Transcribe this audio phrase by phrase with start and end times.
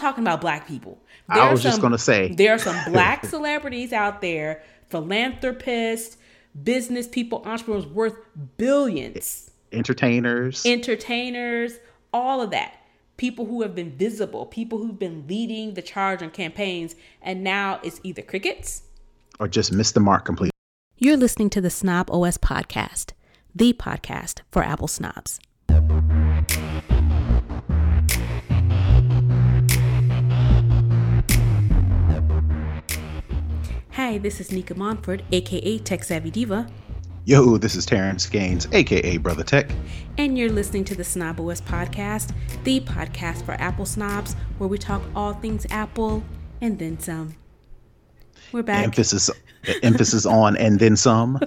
[0.00, 0.98] talking about black people.
[1.28, 6.16] There I was some, just gonna say there are some black celebrities out there, philanthropists,
[6.62, 8.16] business people, entrepreneurs worth
[8.56, 11.74] billions, entertainers, entertainers,
[12.12, 12.74] all of that.
[13.16, 17.78] People who have been visible, people who've been leading the charge on campaigns, and now
[17.82, 18.82] it's either crickets
[19.38, 20.50] or just missed the mark completely.
[20.96, 23.12] You're listening to the Snob OS podcast,
[23.54, 25.40] the podcast for Apple snobs.
[33.94, 36.68] Hi, this is Nica Montford, aka Tech Savvy Diva.
[37.24, 39.68] Yo, this is Terrance Gaines, aka Brother Tech.
[40.16, 42.32] And you're listening to the Snob OS podcast,
[42.62, 46.22] the podcast for Apple snobs, where we talk all things Apple
[46.60, 47.34] and then some.
[48.52, 48.84] We're back.
[48.84, 49.28] Emphasis
[49.82, 51.40] emphasis on and then some.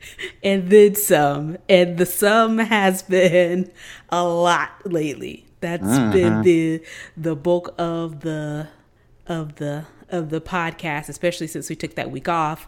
[0.44, 1.58] and then some.
[1.68, 3.72] And the sum has been
[4.10, 5.46] a lot lately.
[5.60, 6.12] That's mm-hmm.
[6.12, 6.82] been the
[7.16, 8.68] the bulk of the
[9.26, 12.66] of the of the podcast, especially since we took that week off.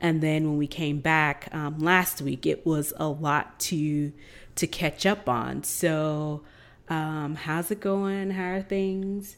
[0.00, 4.12] And then when we came back um, last week, it was a lot to
[4.56, 5.62] to catch up on.
[5.62, 6.42] So,
[6.88, 8.30] um, how's it going?
[8.32, 9.36] How are things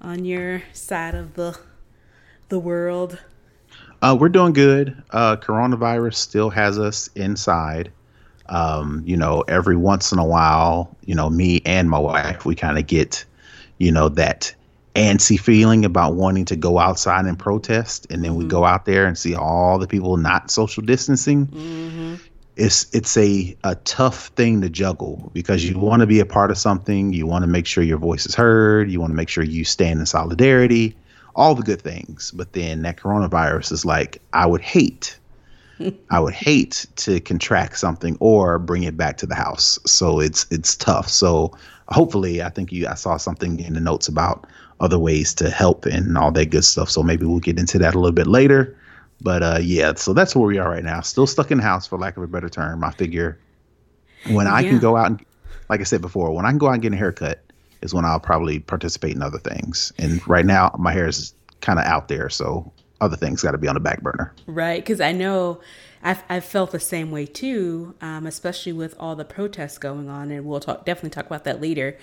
[0.00, 1.58] on your side of the
[2.48, 3.18] the world?
[4.02, 5.02] Uh, we're doing good.
[5.10, 7.90] Uh, coronavirus still has us inside.
[8.46, 12.54] Um, you know, every once in a while, you know, me and my wife, we
[12.54, 13.24] kind of get,
[13.78, 14.54] you know, that
[14.94, 18.40] antsy feeling about wanting to go outside and protest, and then mm-hmm.
[18.40, 21.46] we go out there and see all the people not social distancing.
[21.46, 22.14] Mm-hmm.
[22.56, 26.52] It's it's a a tough thing to juggle because you want to be a part
[26.52, 29.28] of something, you want to make sure your voice is heard, you want to make
[29.28, 30.96] sure you stand in solidarity,
[31.34, 32.30] all the good things.
[32.30, 35.18] But then that coronavirus is like, I would hate.
[36.10, 39.76] I would hate to contract something or bring it back to the house.
[39.84, 41.08] So it's it's tough.
[41.08, 41.56] So
[41.88, 44.46] hopefully, I think you I saw something in the notes about
[44.80, 46.90] other ways to help and all that good stuff.
[46.90, 48.76] So maybe we'll get into that a little bit later.
[49.20, 51.00] But uh, yeah, so that's where we are right now.
[51.00, 52.82] Still stuck in the house, for lack of a better term.
[52.84, 53.38] I figure
[54.28, 55.24] when I can go out and,
[55.68, 57.40] like I said before, when I can go out and get a haircut
[57.80, 59.92] is when I'll probably participate in other things.
[59.98, 62.70] And right now, my hair is kind of out there, so
[63.00, 64.34] other things got to be on the back burner.
[64.46, 65.60] Right, because I know
[66.02, 70.30] I've, I've felt the same way too, um, especially with all the protests going on,
[70.30, 71.96] and we'll talk definitely talk about that later.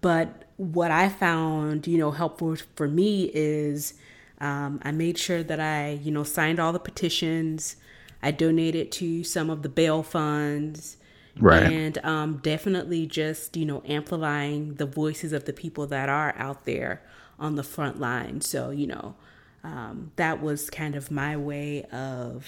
[0.00, 3.94] But what I found, you know, helpful for me is
[4.40, 7.76] um, I made sure that I, you know, signed all the petitions.
[8.22, 10.98] I donated to some of the bail funds.
[11.36, 11.64] Right.
[11.64, 16.64] And um, definitely just, you know, amplifying the voices of the people that are out
[16.64, 17.02] there
[17.40, 18.40] on the front line.
[18.40, 19.16] So, you know,
[19.64, 22.46] um, that was kind of my way of,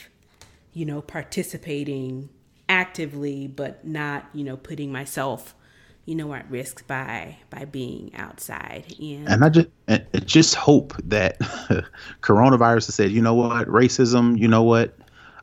[0.73, 2.29] you know, participating
[2.69, 5.55] actively, but not, you know, putting myself
[6.07, 8.95] you know, at risk by by being outside.
[9.01, 11.39] And, and I just and just hope that
[12.21, 14.97] coronavirus has said, you know what, racism, you know what,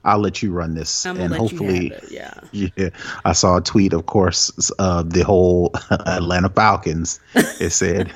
[0.04, 2.34] I'll let you run this, and hopefully, yeah.
[2.52, 2.90] Yeah,
[3.24, 7.20] I saw a tweet, of course, uh, the whole Atlanta Falcons.
[7.36, 8.12] It said,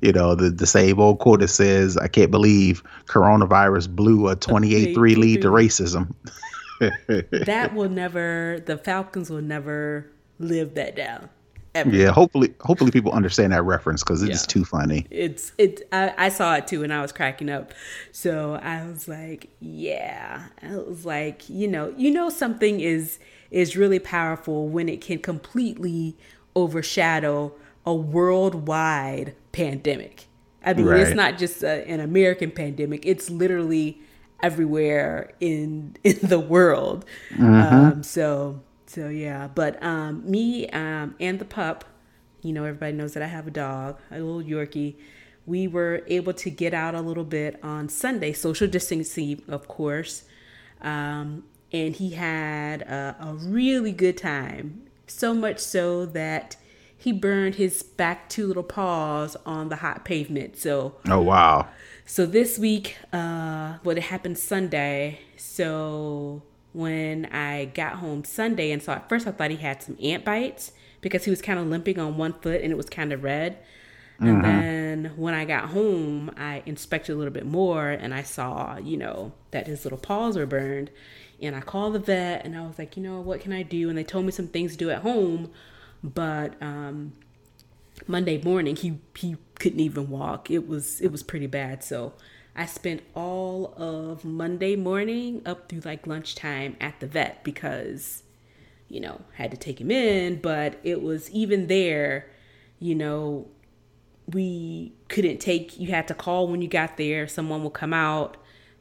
[0.00, 4.36] you know, the the same old quote that says, "I can't believe coronavirus blew a
[4.36, 6.14] twenty eight three lead to racism."
[6.80, 8.62] that will never.
[8.64, 10.06] The Falcons will never
[10.38, 11.28] live that down.
[11.76, 11.90] Ever.
[11.90, 14.46] Yeah, hopefully, hopefully people understand that reference because it's yeah.
[14.46, 15.06] too funny.
[15.10, 15.86] It's it.
[15.92, 17.74] I, I, saw it too, and I was cracking up.
[18.12, 20.46] So I was like, yeah.
[20.62, 23.18] I was like, you know, you know, something is
[23.50, 26.16] is really powerful when it can completely
[26.54, 27.52] overshadow
[27.84, 30.28] a worldwide pandemic.
[30.64, 31.00] I mean, right.
[31.00, 34.00] it's not just a, an American pandemic; it's literally
[34.42, 37.04] everywhere in in the world.
[37.34, 37.74] Mm-hmm.
[37.74, 41.84] Um, so so yeah, but um, me um, and the pup,
[42.42, 44.96] you know, everybody knows that I have a dog, a little Yorkie.
[45.44, 50.24] We were able to get out a little bit on Sunday, social distancing, of course.
[50.80, 54.82] Um, and he had a, a really good time.
[55.06, 56.56] So much so that
[56.96, 60.56] he burned his back two little paws on the hot pavement.
[60.58, 61.68] So Oh wow.
[62.04, 65.20] So this week, uh well it happened Sunday.
[65.36, 66.42] So
[66.76, 68.70] when I got home Sunday.
[68.70, 71.58] And so at first I thought he had some ant bites because he was kind
[71.58, 73.58] of limping on one foot and it was kind of red.
[74.18, 74.42] And mm-hmm.
[74.42, 78.98] then when I got home, I inspected a little bit more and I saw, you
[78.98, 80.90] know, that his little paws were burned.
[81.40, 83.88] And I called the vet and I was like, you know, what can I do?
[83.88, 85.50] And they told me some things to do at home.
[86.04, 87.14] But um,
[88.06, 90.50] Monday morning, he, he couldn't even walk.
[90.50, 91.82] It was it was pretty bad.
[91.82, 92.12] So
[92.56, 98.22] I spent all of Monday morning up through like lunchtime at the vet because,
[98.88, 100.40] you know, had to take him in.
[100.40, 102.30] But it was even there,
[102.78, 103.48] you know,
[104.26, 107.28] we couldn't take you had to call when you got there.
[107.28, 108.38] Someone will come out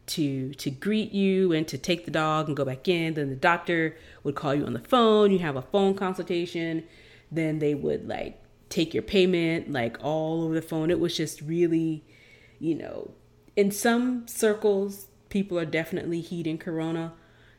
[0.08, 3.16] to to greet you and to take the dog and go back in.
[3.16, 5.32] Then the doctor would call you on the phone.
[5.32, 6.86] You have a phone consultation.
[7.30, 10.90] Then they would like take your payment like all over the phone.
[10.90, 12.06] It was just really
[12.58, 13.12] you know
[13.56, 17.14] in some circles people are definitely heeding corona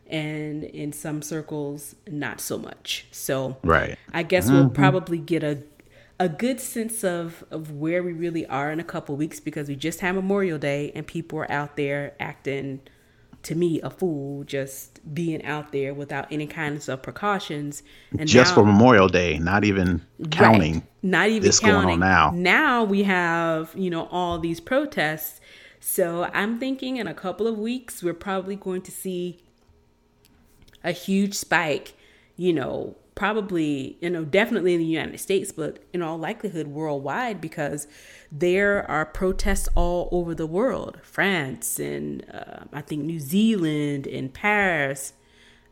[0.06, 3.06] and in some circles not so much.
[3.10, 3.98] So right.
[4.12, 4.54] I guess mm-hmm.
[4.54, 5.62] we'll probably get a
[6.18, 9.76] a good sense of of where we really are in a couple weeks because we
[9.76, 12.80] just had Memorial Day and people are out there acting
[13.42, 17.82] to me a fool just being out there without any kinds of precautions.
[18.18, 20.00] And just now, for Memorial Day not even
[20.30, 21.82] counting right, not even this counting.
[21.82, 22.30] going on now.
[22.34, 25.40] Now we have you know all these protests
[25.80, 29.38] so I'm thinking in a couple of weeks we're probably going to see
[30.82, 31.94] a huge spike
[32.36, 37.40] you know probably, you know, definitely in the United States, but in all likelihood worldwide
[37.40, 37.88] because
[38.30, 44.32] there are protests all over the world France and uh, I think New Zealand and
[44.32, 45.14] Paris.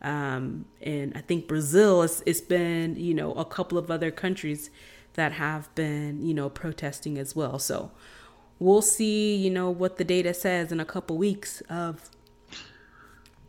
[0.01, 4.71] Um, and I think Brazil, it's, it's been, you know, a couple of other countries
[5.13, 7.59] that have been, you know, protesting as well.
[7.59, 7.91] So
[8.65, 12.11] we'll see, you know, what the data says in a couple weeks of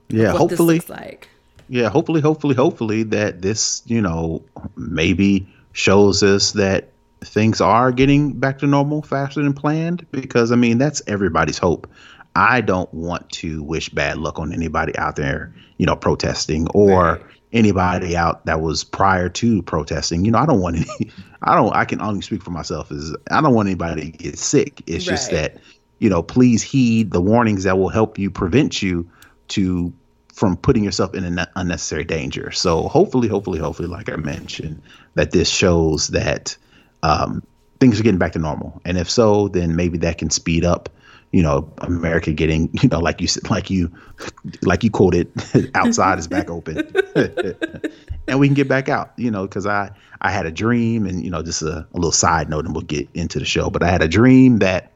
[0.09, 1.29] yeah, of hopefully like
[1.67, 4.43] yeah, hopefully, hopefully, hopefully that this, you know,
[4.75, 6.89] maybe shows us that
[7.21, 11.89] things are getting back to normal faster than planned because I mean, that's everybody's hope.
[12.35, 17.03] I don't want to wish bad luck on anybody out there, you know, protesting or
[17.03, 17.21] right.
[17.53, 20.25] Anybody out that was prior to protesting.
[20.25, 21.11] You know, I don't want any
[21.41, 24.37] I don't I can only speak for myself is I don't want anybody to get
[24.37, 24.81] sick.
[24.87, 25.13] It's right.
[25.13, 25.57] just that,
[25.99, 29.09] you know, please heed the warnings that will help you prevent you
[29.49, 29.93] to
[30.33, 32.51] from putting yourself in an unnecessary danger.
[32.51, 34.81] So hopefully, hopefully, hopefully, like I mentioned,
[35.13, 36.57] that this shows that
[37.03, 37.41] um,
[37.79, 38.81] things are getting back to normal.
[38.83, 40.89] And if so, then maybe that can speed up,
[41.35, 43.91] you know, America getting, you know, like you said, like you,
[44.61, 45.29] like you quoted,
[45.75, 46.77] outside is back open,
[48.27, 49.11] and we can get back out.
[49.17, 49.91] You know, because I
[50.21, 52.85] I had a dream, and you know, just a, a little side note, and we'll
[52.85, 53.69] get into the show.
[53.69, 54.93] But I had a dream that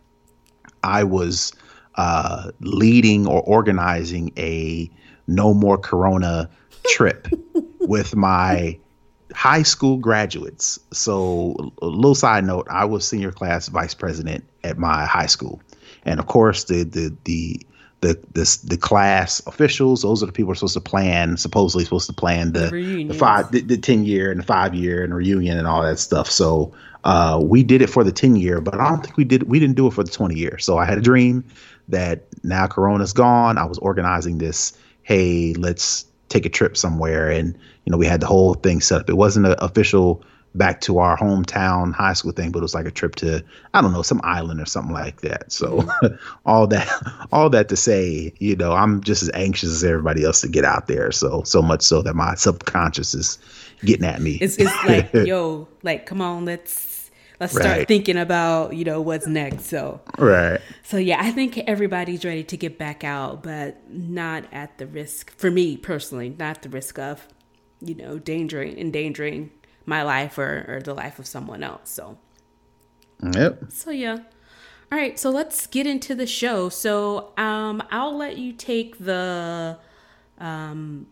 [0.81, 1.51] I was
[1.95, 4.89] uh, leading or organizing a
[5.27, 6.49] no more corona
[6.85, 7.27] trip
[7.81, 8.79] with my
[9.33, 10.79] high school graduates.
[10.93, 15.61] So, a little side note: I was senior class vice president at my high school,
[16.09, 17.59] and of course, the the the
[18.01, 21.83] the the, the class officials; those are the people who are supposed to plan, supposedly
[21.83, 25.03] supposed to plan the the, the five, the, the, ten year and the five year
[25.03, 26.29] and reunion and all that stuff.
[26.29, 26.73] So,
[27.03, 29.43] uh, we did it for the ten year, but I don't think we did.
[29.43, 30.57] We didn't do it for the twenty year.
[30.57, 31.45] So, I had a dream
[31.87, 33.57] that now Corona's gone.
[33.57, 34.77] I was organizing this
[35.09, 37.31] hey, let's take a trip somewhere.
[37.31, 39.09] And, you know, we had the whole thing set up.
[39.09, 40.23] It wasn't an official
[40.55, 43.43] back to our hometown high school thing, but it was like a trip to,
[43.73, 45.51] I don't know, some island or something like that.
[45.51, 46.15] So mm-hmm.
[46.45, 46.87] all that,
[47.31, 50.65] all that to say, you know, I'm just as anxious as everybody else to get
[50.65, 51.11] out there.
[51.11, 53.37] So, so much so that my subconscious is
[53.85, 54.37] getting at me.
[54.41, 56.89] It's, it's like, yo, like, come on, let's
[57.39, 57.87] let's start right.
[57.87, 62.57] thinking about you know what's next so right so yeah i think everybody's ready to
[62.57, 67.27] get back out but not at the risk for me personally not the risk of
[67.79, 69.51] you know endangering endangering
[69.89, 72.17] my life or, or the life of someone else so
[73.33, 74.17] yep so yeah
[74.91, 79.77] all right so let's get into the show so um i'll let you take the
[80.39, 81.05] um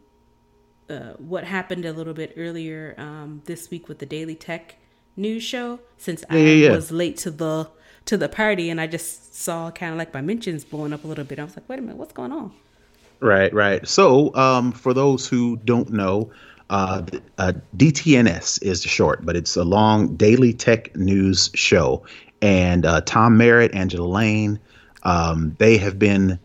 [0.90, 4.78] uh, what happened a little bit earlier um, this week with the Daily Tech
[5.16, 6.72] news show since yeah, I yeah, yeah.
[6.72, 7.70] was late to the
[8.06, 11.08] to the party and I just saw kind of like my mentions blowing up a
[11.08, 11.40] little bit.
[11.40, 12.54] I was like, wait a minute, what's going on?
[13.20, 13.86] Right, right.
[13.86, 16.32] So, um, for those who don't know,
[16.70, 17.04] uh,
[17.38, 22.06] uh, DTNS is the short, but it's a long daily tech news show.
[22.42, 24.60] And uh, Tom Merritt, Angela Lane,
[25.04, 26.40] um, they have been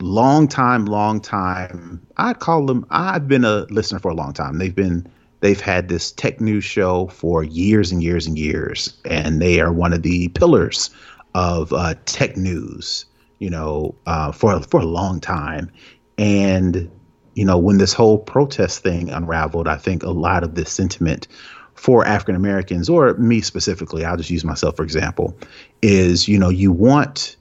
[0.00, 2.06] long time, long time.
[2.16, 2.86] I'd call them.
[2.90, 4.58] I've been a listener for a long time.
[4.58, 5.06] They've been
[5.40, 9.72] They've had this tech news show for years and years and years, and they are
[9.72, 10.90] one of the pillars
[11.34, 13.04] of uh, tech news.
[13.38, 15.70] You know, uh, for for a long time,
[16.16, 16.90] and
[17.38, 21.28] you know when this whole protest thing unraveled, I think a lot of this sentiment
[21.74, 25.38] for African Americans, or me specifically, I'll just use myself for example,
[25.80, 27.36] is you know you want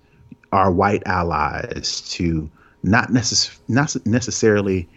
[0.51, 2.48] our white allies to
[2.84, 4.88] not necess- not necessarily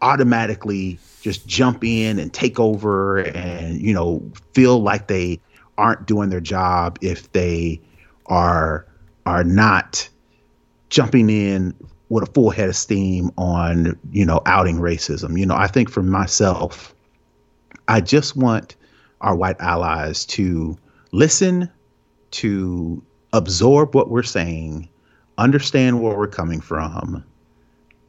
[0.00, 4.22] automatically just jump in and take over and you know
[4.54, 5.40] feel like they
[5.76, 7.80] aren't doing their job if they
[8.26, 8.86] are
[9.26, 10.08] are not
[10.88, 11.74] jumping in
[12.10, 15.90] with a full head of steam on you know outing racism you know i think
[15.90, 16.94] for myself
[17.88, 18.76] i just want
[19.20, 20.76] our white allies to
[21.12, 21.70] listen,
[22.32, 23.02] to
[23.32, 24.88] absorb what we're saying,
[25.38, 27.24] understand where we're coming from,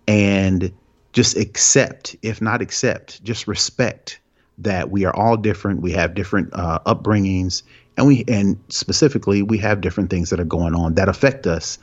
[0.07, 0.71] and
[1.13, 4.19] just accept, if not accept, just respect
[4.57, 5.81] that we are all different.
[5.81, 7.63] We have different uh, upbringings,
[7.97, 11.77] and we and specifically we have different things that are going on that affect us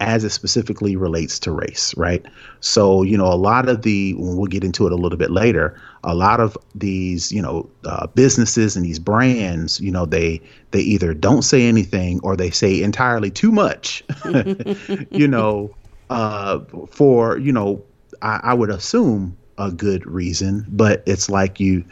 [0.00, 2.24] as it specifically relates to race, right?
[2.60, 5.80] So, you know, a lot of the, we'll get into it a little bit later,
[6.04, 10.40] a lot of these, you know, uh, businesses and these brands, you know, they
[10.70, 14.04] they either don't say anything or they say entirely too much,
[15.10, 15.74] you know,
[16.10, 17.82] uh, for you know,
[18.22, 21.84] I, I would assume a good reason, but it's like you,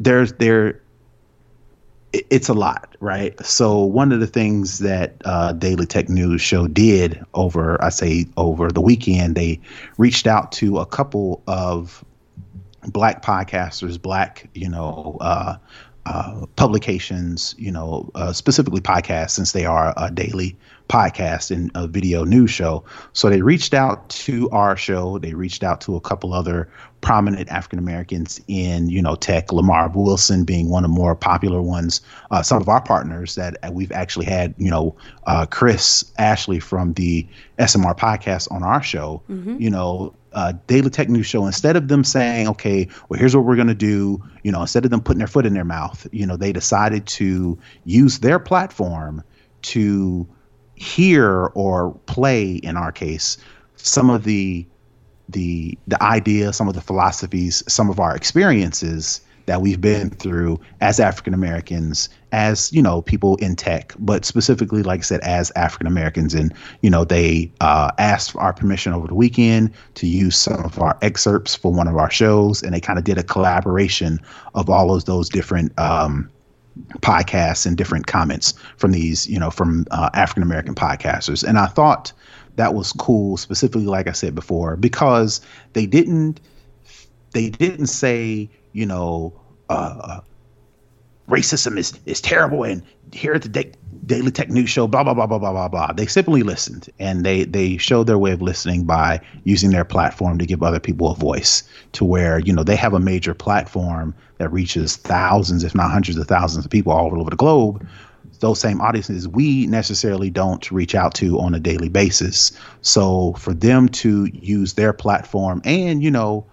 [0.00, 0.80] there's there
[2.30, 3.38] it's a lot, right?
[3.44, 8.26] So one of the things that uh, Daily Tech News Show did over, I say
[8.36, 9.60] over the weekend, they
[9.98, 12.04] reached out to a couple of
[12.88, 15.56] black podcasters, black, you know, uh,
[16.06, 20.56] uh, publications, you know, uh, specifically podcasts, since they are a daily
[20.88, 22.84] podcast and a video news show.
[23.14, 25.18] So they reached out to our show.
[25.18, 26.68] They reached out to a couple other
[27.04, 29.52] prominent African Americans in, you know, tech.
[29.52, 32.00] Lamar Wilson being one of the more popular ones.
[32.30, 34.96] Uh, some of our partners that we've actually had, you know,
[35.26, 37.26] uh, Chris Ashley from the
[37.58, 39.22] SMR podcast on our show.
[39.28, 39.60] Mm-hmm.
[39.60, 43.44] You know, uh, Daily Tech News Show, instead of them saying, okay, well, here's what
[43.44, 46.06] we're going to do, you know, instead of them putting their foot in their mouth,
[46.10, 49.22] you know, they decided to use their platform
[49.60, 50.26] to
[50.74, 53.36] hear or play, in our case,
[53.76, 54.66] some of the
[55.28, 60.58] the the ideas, some of the philosophies, some of our experiences that we've been through
[60.80, 65.52] as African Americans, as you know, people in tech, but specifically, like I said, as
[65.54, 66.34] African Americans.
[66.34, 70.64] And you know, they uh, asked for our permission over the weekend to use some
[70.64, 74.18] of our excerpts for one of our shows, and they kind of did a collaboration
[74.54, 75.78] of all of those different.
[75.78, 76.30] Um,
[77.02, 81.46] podcasts and different comments from these, you know, from uh, African American podcasters.
[81.46, 82.12] And I thought
[82.56, 85.40] that was cool, specifically, like I said before, because
[85.72, 86.40] they didn't
[87.32, 89.32] they didn't say, you know,
[89.68, 90.20] uh,
[91.28, 92.82] racism is is terrible, and
[93.12, 93.72] here at the da-
[94.06, 95.92] Daily Tech News Show, blah blah blah blah blah blah blah.
[95.92, 100.38] They simply listened, and they they showed their way of listening by using their platform
[100.38, 101.62] to give other people a voice.
[101.92, 106.18] To where you know they have a major platform that reaches thousands, if not hundreds
[106.18, 107.86] of thousands of people all over the globe.
[108.40, 112.52] Those same audiences we necessarily don't reach out to on a daily basis.
[112.82, 116.46] So for them to use their platform and you know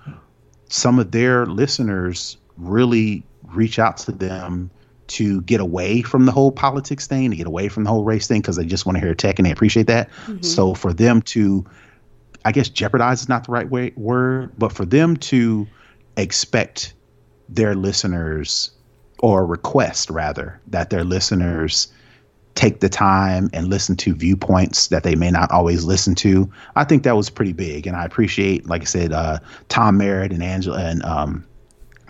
[0.69, 4.71] some of their listeners really reach out to them
[5.07, 8.27] to get away from the whole politics thing, to get away from the whole race
[8.27, 10.09] thing, because they just want to hear tech and they appreciate that.
[10.09, 10.41] Mm-hmm.
[10.41, 11.65] So for them to,
[12.45, 15.67] I guess jeopardize is not the right way, word, but for them to
[16.15, 16.93] expect
[17.49, 18.71] their listeners
[19.21, 21.87] or request rather that their listeners
[22.55, 26.51] take the time and listen to viewpoints that they may not always listen to.
[26.75, 30.33] I think that was pretty big, and I appreciate, like I said, uh, Tom Merritt
[30.33, 31.45] and Angela and um,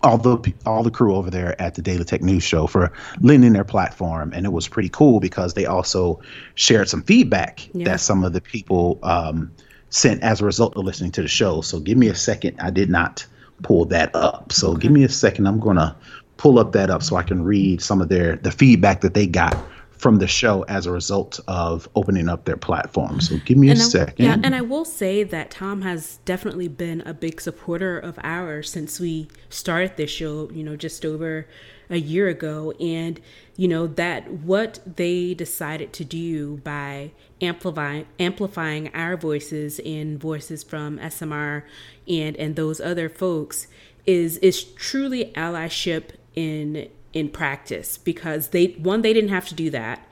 [0.04, 2.92] all the all the crew over there at the Daily Tech News Show for
[3.22, 6.20] lending their platform, and it was pretty cool because they also
[6.56, 7.86] shared some feedback yeah.
[7.86, 9.52] that some of the people um,
[9.90, 11.62] sent as a result of listening to the show.
[11.62, 12.60] So give me a second.
[12.60, 13.26] I did not
[13.62, 14.82] pull that up, so okay.
[14.82, 15.46] give me a second.
[15.46, 15.96] I'm gonna
[16.42, 19.28] pull up that up so I can read some of their the feedback that they
[19.28, 19.56] got
[19.92, 23.22] from the show as a result of opening up their platform.
[23.22, 24.26] So give me and a I, second.
[24.26, 28.72] Yeah, and I will say that Tom has definitely been a big supporter of ours
[28.72, 31.46] since we started this show, you know, just over
[31.92, 32.72] a year ago.
[32.80, 33.22] And,
[33.56, 40.64] you know, that what they decided to do by amplifying amplifying our voices and voices
[40.64, 41.62] from SMR
[42.08, 43.68] and and those other folks
[44.08, 49.70] is is truly allyship in in practice because they one they didn't have to do
[49.70, 50.08] that.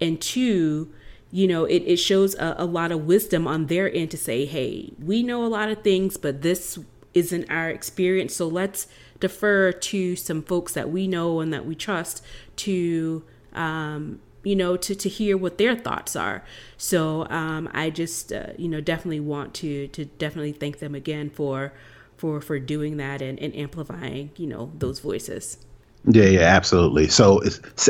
[0.00, 0.92] And two
[1.30, 4.44] you know it, it shows a, a lot of wisdom on their end to say
[4.44, 6.78] hey we know a lot of things but this
[7.14, 8.34] isn't our experience.
[8.34, 8.86] So let's
[9.20, 12.22] defer to some folks that we know and that we trust
[12.56, 16.44] to um, you know to, to hear what their thoughts are.
[16.76, 21.30] So um, i just uh, you know definitely want to to definitely thank them again
[21.30, 21.72] for
[22.16, 25.58] for for doing that and, and amplifying you know those voices
[26.06, 27.08] yeah, yeah, absolutely.
[27.08, 27.42] So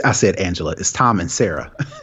[0.04, 0.73] I said Angela.
[0.78, 1.73] It's Tom and Sarah.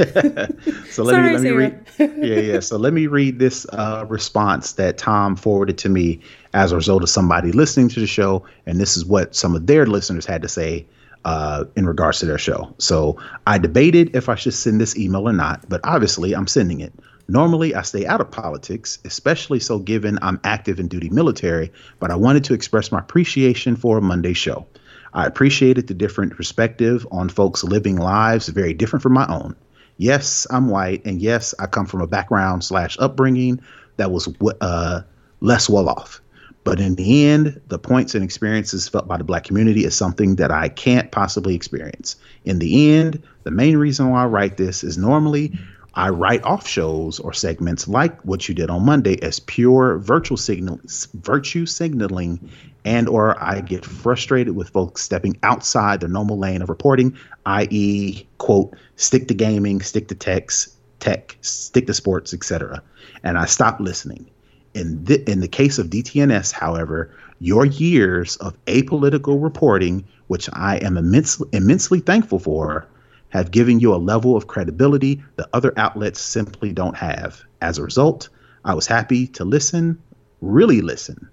[0.89, 1.85] so let Sorry, me let me read.
[1.99, 2.59] Yeah, yeah.
[2.59, 6.19] So let me read this uh, response that Tom forwarded to me
[6.53, 9.67] as a result of somebody listening to the show, and this is what some of
[9.67, 10.85] their listeners had to say
[11.23, 12.73] uh, in regards to their show.
[12.77, 16.81] So I debated if I should send this email or not, but obviously I'm sending
[16.81, 16.93] it.
[17.31, 22.11] Normally, I stay out of politics, especially so given I'm active in duty military, but
[22.11, 24.67] I wanted to express my appreciation for a Monday show.
[25.13, 29.55] I appreciated the different perspective on folks living lives very different from my own.
[29.95, 33.61] Yes, I'm white, and yes, I come from a background slash upbringing
[33.95, 34.27] that was
[34.59, 35.01] uh,
[35.39, 36.19] less well off.
[36.65, 40.35] But in the end, the points and experiences felt by the black community is something
[40.35, 42.17] that I can't possibly experience.
[42.43, 45.57] In the end, the main reason why I write this is normally
[45.93, 50.37] I write off shows or segments like what you did on Monday as pure virtual
[50.37, 50.79] signal,
[51.15, 52.49] virtue signaling,
[52.85, 58.25] and or I get frustrated with folks stepping outside their normal lane of reporting, i.e.,
[58.37, 62.81] quote, stick to gaming, stick to text, tech, stick to sports, etc.
[63.23, 64.29] And I stop listening.
[64.73, 70.77] In the, in the case of DTNS, however, your years of apolitical reporting, which I
[70.77, 72.87] am immensely, immensely thankful for,
[73.31, 77.41] have given you a level of credibility that other outlets simply don't have.
[77.61, 78.29] As a result,
[78.63, 80.01] I was happy to listen,
[80.39, 81.29] really listen.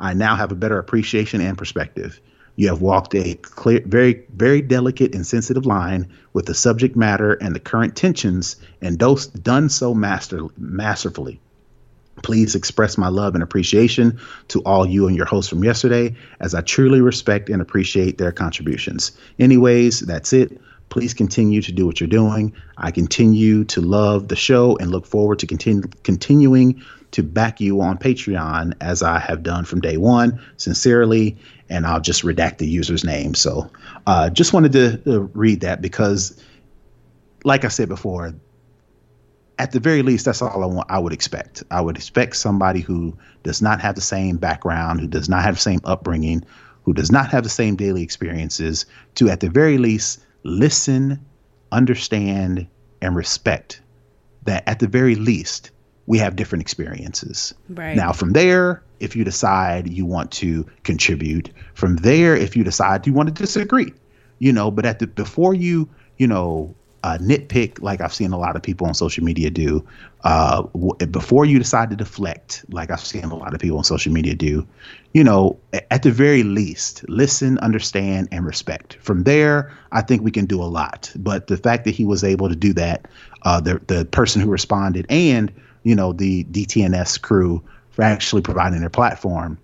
[0.00, 2.20] I now have a better appreciation and perspective.
[2.56, 7.34] You have walked a clear, very, very delicate and sensitive line with the subject matter
[7.34, 11.40] and the current tensions, and done so master, masterfully.
[12.22, 16.54] Please express my love and appreciation to all you and your hosts from yesterday, as
[16.54, 19.12] I truly respect and appreciate their contributions.
[19.38, 20.60] Anyways, that's it.
[20.90, 22.52] Please continue to do what you're doing.
[22.76, 26.82] I continue to love the show and look forward to continue, continuing
[27.12, 30.44] to back you on Patreon as I have done from day one.
[30.56, 33.34] Sincerely, and I'll just redact the user's name.
[33.34, 33.70] So,
[34.06, 36.42] uh, just wanted to uh, read that because,
[37.44, 38.34] like I said before,
[39.60, 40.90] at the very least, that's all I want.
[40.90, 41.62] I would expect.
[41.70, 45.54] I would expect somebody who does not have the same background, who does not have
[45.54, 46.44] the same upbringing,
[46.82, 51.24] who does not have the same daily experiences, to at the very least listen,
[51.72, 52.66] understand,
[53.02, 53.80] and respect
[54.44, 55.70] that at the very least
[56.06, 57.54] we have different experiences.
[57.68, 57.96] Right.
[57.96, 63.06] Now, from there, if you decide you want to contribute, from there, if you decide
[63.06, 63.92] you want to disagree,
[64.38, 68.38] you know, but at the before you, you know, uh, nitpick like I've seen a
[68.38, 69.86] lot of people on social media do.
[70.22, 73.84] Uh, w- before you decide to deflect, like I've seen a lot of people on
[73.84, 74.66] social media do,
[75.14, 75.58] you know,
[75.90, 78.98] at the very least, listen, understand, and respect.
[79.00, 81.10] From there, I think we can do a lot.
[81.16, 83.08] But the fact that he was able to do that,
[83.42, 88.80] uh, the the person who responded, and you know, the DTNS crew for actually providing
[88.80, 89.58] their platform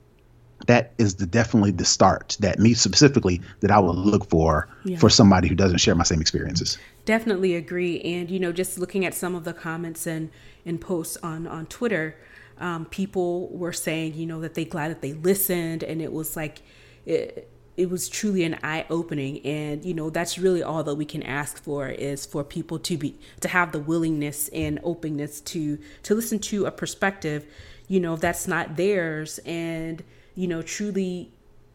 [0.66, 4.98] that is the definitely the start that me specifically that I would look for yeah.
[4.98, 6.78] for somebody who doesn't share my same experiences.
[7.06, 8.00] Definitely agree.
[8.02, 10.30] And you know, just looking at some of the comments and
[10.66, 12.16] and posts on on Twitter,
[12.58, 16.36] um, people were saying, you know, that they glad that they listened, and it was
[16.36, 16.60] like.
[17.06, 21.04] It, it was truly an eye opening and you know that's really all that we
[21.04, 25.78] can ask for is for people to be to have the willingness and openness to
[26.02, 27.44] to listen to a perspective
[27.86, 30.02] you know that's not theirs and
[30.36, 31.32] you know, truly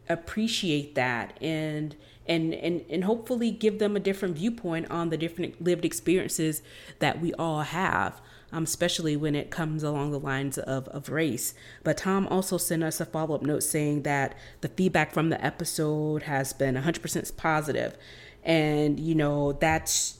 [0.08, 1.94] appreciate that and
[2.32, 6.62] and and and hopefully give them a different viewpoint on the different lived experiences
[6.98, 8.20] that we all have
[8.52, 11.54] um, especially when it comes along the lines of, of race.
[11.82, 15.42] But Tom also sent us a follow up note saying that the feedback from the
[15.44, 17.96] episode has been 100% positive.
[18.44, 20.18] And, you know, that's,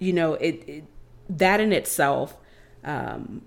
[0.00, 0.84] you know, it, it
[1.28, 2.36] that in itself
[2.82, 3.42] um,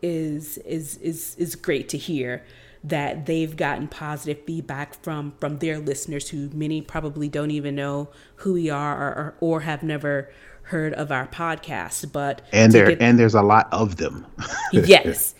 [0.00, 2.44] is, is, is, is great to hear
[2.82, 8.08] that they've gotten positive feedback from from their listeners who many probably don't even know
[8.36, 10.30] who we are or, or have never
[10.64, 14.26] heard of our podcast but and there get, and there's a lot of them.
[14.72, 15.34] Yes.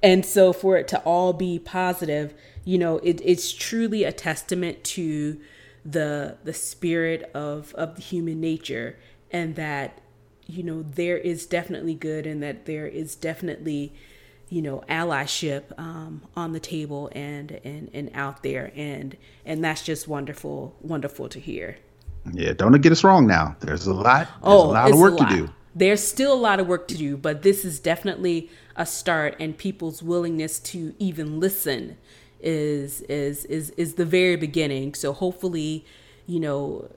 [0.00, 2.32] And so for it to all be positive
[2.64, 5.40] you know it, it's truly a testament to
[5.84, 8.98] the the spirit of of the human nature
[9.30, 10.00] and that
[10.46, 13.92] you know there is definitely good and that there is definitely
[14.50, 18.72] you know allyship um, on the table and and and out there.
[18.74, 21.78] And and that's just wonderful wonderful to hear.
[22.32, 23.56] Yeah don't get us wrong now.
[23.60, 25.30] There's a lot there's oh, a lot of work lot.
[25.30, 25.50] to do.
[25.74, 29.56] There's still a lot of work to do but this is definitely a start and
[29.56, 31.96] people's willingness to even listen
[32.40, 34.94] is is is is the very beginning.
[34.94, 35.84] So hopefully
[36.26, 36.90] you know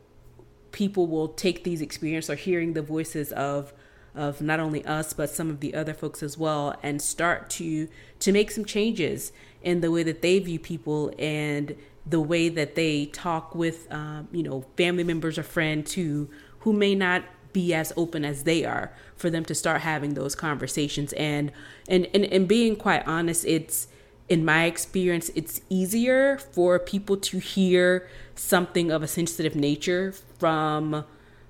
[0.71, 3.73] people will take these experiences or hearing the voices of
[4.15, 7.87] of not only us but some of the other folks as well and start to
[8.19, 12.75] to make some changes in the way that they view people and the way that
[12.75, 17.73] they talk with um, you know family members or friends who who may not be
[17.73, 21.13] as open as they are for them to start having those conversations.
[21.13, 21.51] And
[21.87, 23.87] and and, and being quite honest it's
[24.29, 31.05] in my experience it's easier for people to hear something of a sensitive nature from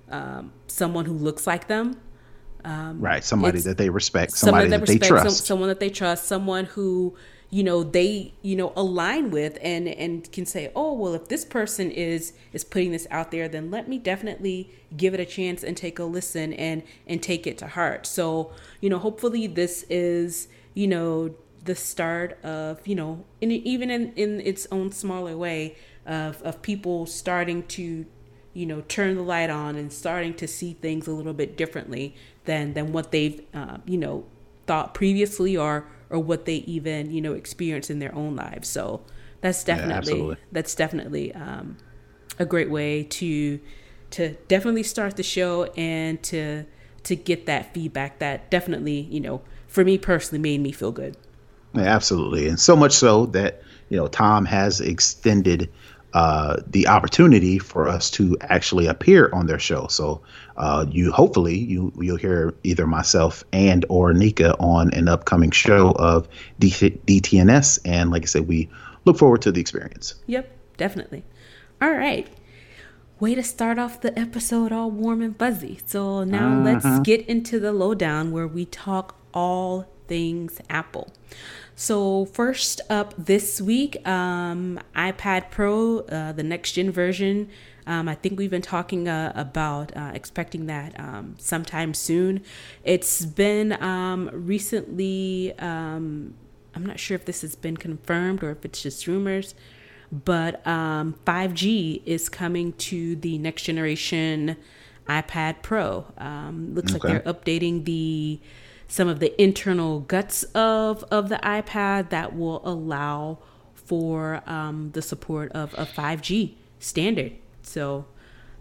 [0.10, 1.98] um, someone who looks like them
[2.64, 5.80] um, right, somebody that they respect, somebody that, that, they respect, trust, some, someone that
[5.80, 7.16] they trust, someone who
[7.50, 11.44] you know they you know align with and and can say oh well if this
[11.44, 15.64] person is is putting this out there then let me definitely give it a chance
[15.64, 18.06] and take a listen and and take it to heart.
[18.06, 23.90] So you know hopefully this is you know the start of you know in, even
[23.90, 28.06] in in its own smaller way of of people starting to
[28.54, 32.16] you know turn the light on and starting to see things a little bit differently
[32.46, 34.26] than than what they've uh, you know
[34.68, 38.68] thought previously or or what they even you know experience in their own lives.
[38.68, 39.02] So
[39.42, 41.78] that's definitely yeah, that's definitely um,
[42.38, 43.60] a great way to
[44.12, 46.66] to definitely start the show and to
[47.04, 51.18] to get that feedback that definitely you know for me personally made me feel good.
[51.74, 52.50] Yeah, absolutely.
[52.50, 55.72] And so much so that you know tom has extended
[56.14, 59.88] uh, the opportunity for us to actually appear on their show.
[59.88, 60.22] So
[60.58, 65.92] uh, you hopefully you you'll hear either myself and or Nica on an upcoming show
[65.92, 66.28] of
[66.60, 68.70] DTNS, and like I said, we
[69.06, 70.16] look forward to the experience.
[70.28, 71.24] Yep, definitely.
[71.82, 72.28] All right.
[73.20, 75.80] Way to start off the episode all warm and fuzzy.
[75.86, 76.64] So now uh-huh.
[76.64, 81.14] let's get into the lowdown where we talk all things Apple.
[81.82, 87.50] So, first up this week, um, iPad Pro, uh, the next gen version.
[87.88, 92.44] Um, I think we've been talking uh, about uh, expecting that um, sometime soon.
[92.84, 96.36] It's been um, recently, um,
[96.76, 99.56] I'm not sure if this has been confirmed or if it's just rumors,
[100.12, 104.56] but 5G um, is coming to the next generation
[105.10, 106.06] iPad Pro.
[106.54, 107.14] looks okay.
[107.14, 108.40] like they're updating the
[108.92, 113.38] some of the internal guts of of the iPad that will allow
[113.74, 117.32] for um, the support of a 5G standard.
[117.62, 118.06] So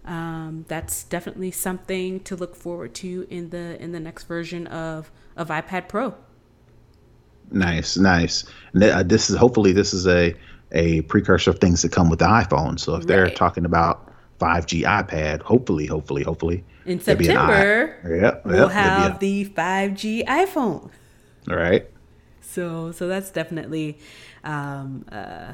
[0.04, 5.10] um, that's definitely something to look forward to in the in the next version of
[5.36, 6.14] of iPad Pro.
[7.50, 8.44] Nice, nice.
[8.80, 10.32] Uh, this is hopefully this is a
[10.70, 12.78] a precursor of things that come with the iPhone.
[12.78, 13.08] So if right.
[13.08, 14.09] they're talking about
[14.40, 15.42] 5G iPad.
[15.42, 16.64] Hopefully, hopefully, hopefully.
[16.86, 20.90] In September, yep, we'll have a, the 5G iPhone.
[21.48, 21.86] All right.
[22.40, 23.98] So, so that's definitely,
[24.42, 25.52] um, uh,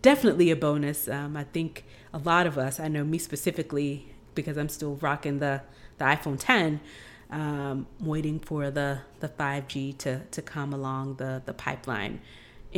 [0.00, 1.08] definitely a bonus.
[1.08, 5.40] Um, I think a lot of us, I know me specifically, because I'm still rocking
[5.40, 5.62] the
[5.98, 6.80] the iPhone 10,
[7.30, 12.20] um, waiting for the the 5G to to come along the the pipeline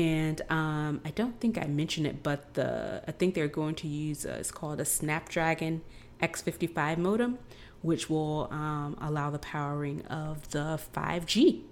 [0.00, 3.86] and um, I don't think I mentioned it, but the I think they're going to
[3.86, 5.82] use a, it's called a Snapdragon
[6.22, 7.38] X55 modem,
[7.82, 11.64] which will um, allow the powering of the 5G.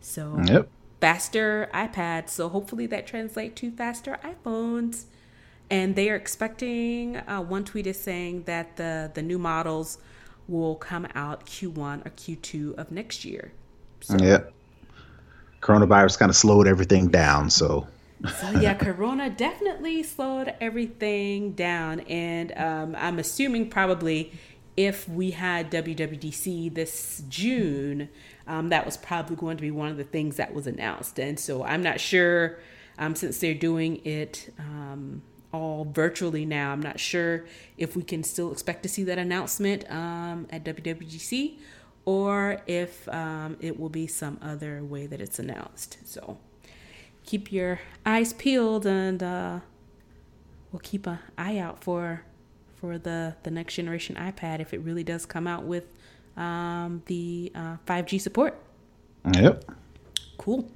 [0.00, 0.70] So yep.
[1.02, 2.30] faster iPads.
[2.30, 5.04] So hopefully that translates to faster iPhones.
[5.68, 7.18] And they are expecting.
[7.18, 9.98] Uh, one tweet is saying that the the new models
[10.46, 13.52] will come out Q1 or Q2 of next year.
[14.00, 14.54] So, yep
[15.60, 17.50] coronavirus kind of slowed everything down.
[17.50, 17.86] So.
[18.40, 24.32] so yeah, Corona definitely slowed everything down, and um, I'm assuming probably
[24.78, 28.08] if we had WWDC this June,
[28.46, 31.18] um, that was probably going to be one of the things that was announced.
[31.18, 32.60] And so I'm not sure,
[32.96, 37.44] um, since they're doing it um, all virtually now, I'm not sure
[37.76, 41.58] if we can still expect to see that announcement um, at WWDC
[42.08, 45.98] or if um, it will be some other way that it's announced.
[46.04, 46.38] So
[47.26, 49.60] keep your eyes peeled, and uh,
[50.72, 52.22] we'll keep an eye out for
[52.80, 55.84] for the the next generation iPad if it really does come out with
[56.38, 58.58] um, the uh, 5G support.
[59.34, 59.70] Yep.
[60.38, 60.70] Cool.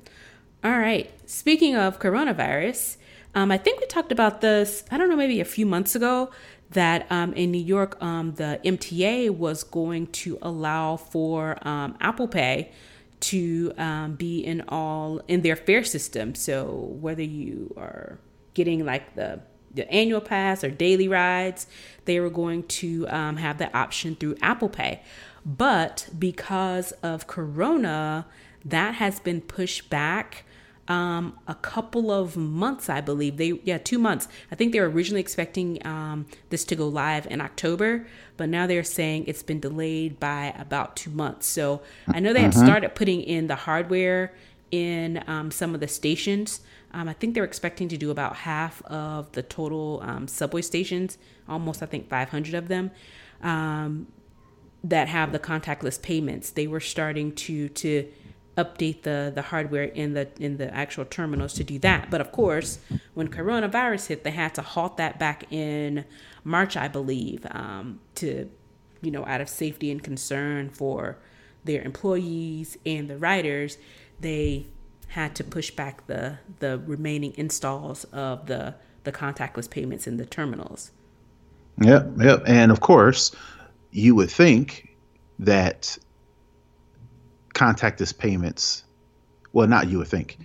[0.63, 1.11] All right.
[1.25, 2.99] Speaking of coronavirus,
[3.35, 4.85] um, I think we talked about this.
[4.91, 6.31] I don't know, maybe a few months ago
[6.73, 12.29] that um, in New York, um, the MTA was going to allow for um, Apple
[12.29, 12.73] Pay
[13.21, 16.35] to um, be in all in their fare system.
[16.35, 18.19] So whether you are
[18.55, 19.41] getting like the
[19.75, 21.67] the annual pass or daily rides,
[22.05, 25.01] they were going to um, have that option through Apple Pay.
[25.47, 28.27] But because of Corona,
[28.65, 30.45] that has been pushed back
[30.89, 33.37] um, a couple of months, I believe.
[33.37, 34.29] They yeah, two months.
[34.51, 38.67] I think they were originally expecting um, this to go live in October, but now
[38.67, 41.47] they're saying it's been delayed by about two months.
[41.47, 42.67] So I know they had mm-hmm.
[42.67, 44.35] started putting in the hardware
[44.71, 46.61] in um, some of the stations.
[46.93, 51.17] Um, I think they're expecting to do about half of the total um, subway stations,
[51.49, 52.91] almost I think 500 of them
[53.43, 54.09] um,
[54.85, 56.51] that have the contactless payments.
[56.51, 58.09] They were starting to to
[58.57, 62.11] update the the hardware in the in the actual terminals to do that.
[62.11, 62.79] But of course,
[63.15, 66.05] when coronavirus hit, they had to halt that back in
[66.45, 68.51] March, I believe, um, to
[69.01, 71.19] you know out of safety and concern for
[71.65, 73.79] their employees and the riders.
[74.21, 74.67] They
[75.09, 80.27] had to push back the the remaining installs of the the contactless payments in the
[80.27, 80.91] terminals.
[81.81, 82.43] Yep, yep.
[82.47, 83.35] And of course,
[83.91, 84.95] you would think
[85.39, 85.99] that
[87.55, 88.85] contactless payments,
[89.53, 90.39] well, not you would think,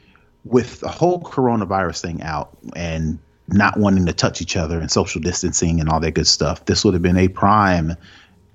[0.44, 5.22] with the whole coronavirus thing out and not wanting to touch each other and social
[5.22, 7.94] distancing and all that good stuff, this would have been a prime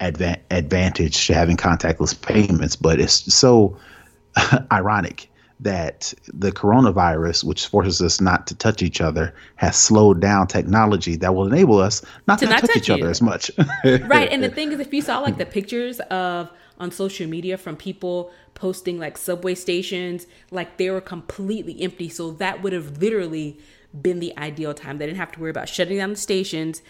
[0.01, 2.77] adva- advantage to having contactless payments.
[2.77, 3.77] But it's so
[4.73, 10.47] ironic that the coronavirus, which forces us not to touch each other, has slowed down
[10.47, 12.95] technology that will enable us not to, to not touch, touch, each you.
[12.95, 13.51] other as much.
[13.85, 14.29] right.
[14.31, 16.51] And the thing is, if you saw like the pictures of
[16.83, 22.09] on social media from people posting like subway stations, like they were completely empty.
[22.09, 23.59] So that would have literally
[23.99, 24.99] been the ideal time.
[24.99, 26.83] They didn't have to worry about shutting down the stations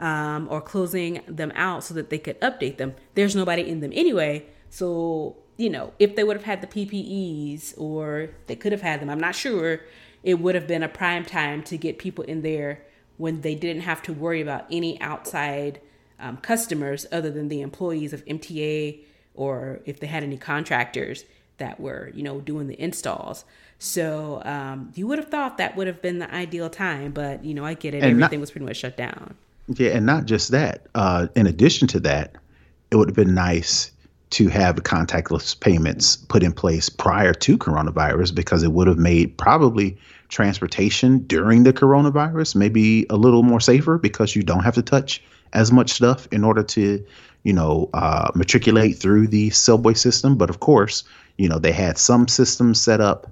[0.00, 2.94] um, or closing them out so that they could update them.
[3.14, 4.46] There's nobody in them anyway.
[4.70, 9.00] So you know, if they would have had the PPEs or they could have had
[9.00, 9.80] them, I'm not sure,
[10.22, 12.84] it would have been a prime time to get people in there
[13.16, 15.80] when they didn't have to worry about any outside
[16.20, 19.00] um, customers other than the employees of MTA
[19.38, 21.24] or if they had any contractors
[21.58, 23.44] that were, you know, doing the installs.
[23.78, 27.54] So um, you would have thought that would have been the ideal time, but you
[27.54, 27.98] know, I get it.
[28.02, 29.34] And Everything not, was pretty much shut down.
[29.68, 30.86] Yeah, and not just that.
[30.94, 32.34] Uh, in addition to that,
[32.90, 33.92] it would have been nice
[34.30, 39.36] to have contactless payments put in place prior to coronavirus because it would have made
[39.38, 39.96] probably
[40.28, 45.22] transportation during the coronavirus maybe a little more safer because you don't have to touch
[45.54, 47.02] as much stuff in order to
[47.42, 51.04] you know uh, matriculate through the subway system but of course
[51.36, 53.30] you know they had some systems set up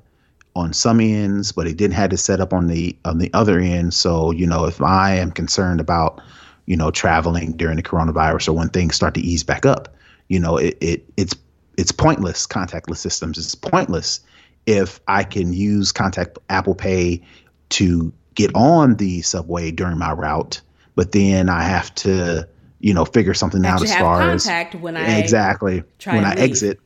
[0.55, 3.59] on some ends but it didn't have to set up on the on the other
[3.59, 6.21] end so you know if i am concerned about
[6.65, 9.97] you know traveling during the coronavirus or when things start to ease back up
[10.29, 11.35] you know, it, it it's
[11.77, 13.39] it's pointless contactless systems.
[13.39, 14.21] It's pointless
[14.67, 17.23] if I can use contact Apple Pay
[17.71, 20.61] to get on the subway during my route,
[20.95, 22.49] but then I have to,
[22.81, 26.81] you know, figure something out as far as when I exactly when I exit.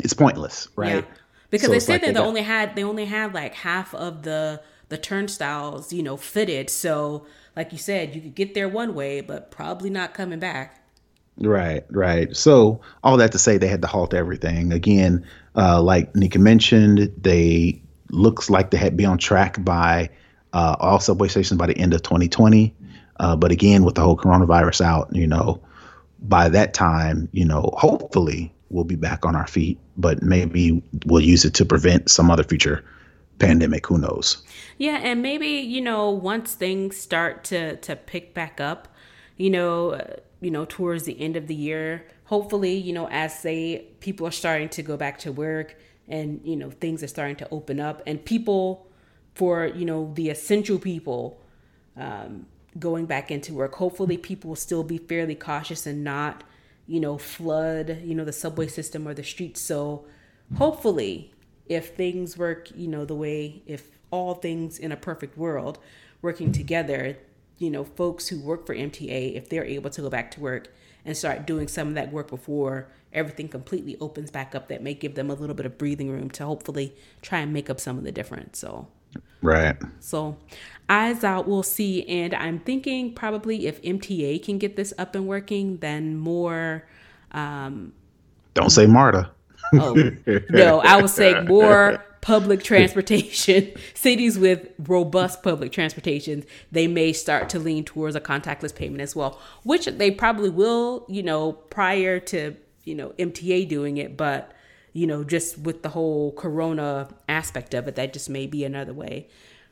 [0.00, 1.04] It's pointless, right?
[1.04, 1.14] Yeah.
[1.50, 3.94] Because so they said like that they, they only had they only had like half
[3.94, 6.70] of the the turnstiles, you know, fitted.
[6.70, 10.82] So, like you said, you could get there one way, but probably not coming back.
[11.40, 12.34] Right, right.
[12.36, 15.24] So all that to say, they had to halt everything again.
[15.54, 20.10] Uh, like Nica mentioned, they looks like they had be on track by
[20.52, 22.74] uh, all subway stations by the end of 2020.
[23.18, 25.60] Uh, but again, with the whole coronavirus out, you know,
[26.20, 29.78] by that time, you know, hopefully we'll be back on our feet.
[29.96, 32.84] But maybe we'll use it to prevent some other future
[33.38, 33.86] pandemic.
[33.86, 34.42] Who knows?
[34.78, 38.88] Yeah, and maybe you know once things start to to pick back up,
[39.36, 40.00] you know
[40.40, 42.06] you know, towards the end of the year.
[42.24, 45.76] Hopefully, you know, as say people are starting to go back to work
[46.08, 48.86] and, you know, things are starting to open up and people
[49.34, 51.40] for, you know, the essential people
[51.96, 52.46] um,
[52.78, 56.44] going back into work, hopefully people will still be fairly cautious and not,
[56.86, 59.60] you know, flood, you know, the subway system or the streets.
[59.60, 60.06] So
[60.56, 61.32] hopefully
[61.66, 65.78] if things work, you know, the way, if all things in a perfect world
[66.22, 67.16] working together,
[67.58, 70.72] you know, folks who work for MTA, if they're able to go back to work
[71.04, 74.94] and start doing some of that work before everything completely opens back up, that may
[74.94, 77.98] give them a little bit of breathing room to hopefully try and make up some
[77.98, 78.58] of the difference.
[78.58, 78.88] So,
[79.42, 79.76] right.
[80.00, 80.36] So,
[80.88, 82.06] eyes out, we'll see.
[82.08, 86.86] And I'm thinking probably if MTA can get this up and working, then more.
[87.32, 87.92] Um,
[88.54, 89.30] Don't say MARTA.
[89.74, 90.12] oh,
[90.50, 97.48] no, I would say more public transportation, cities with robust public transportation, they may start
[97.50, 102.18] to lean towards a contactless payment as well, which they probably will, you know, prior
[102.20, 102.54] to,
[102.84, 104.16] you know, MTA doing it.
[104.16, 104.52] But,
[104.92, 108.92] you know, just with the whole corona aspect of it, that just may be another
[108.92, 109.28] way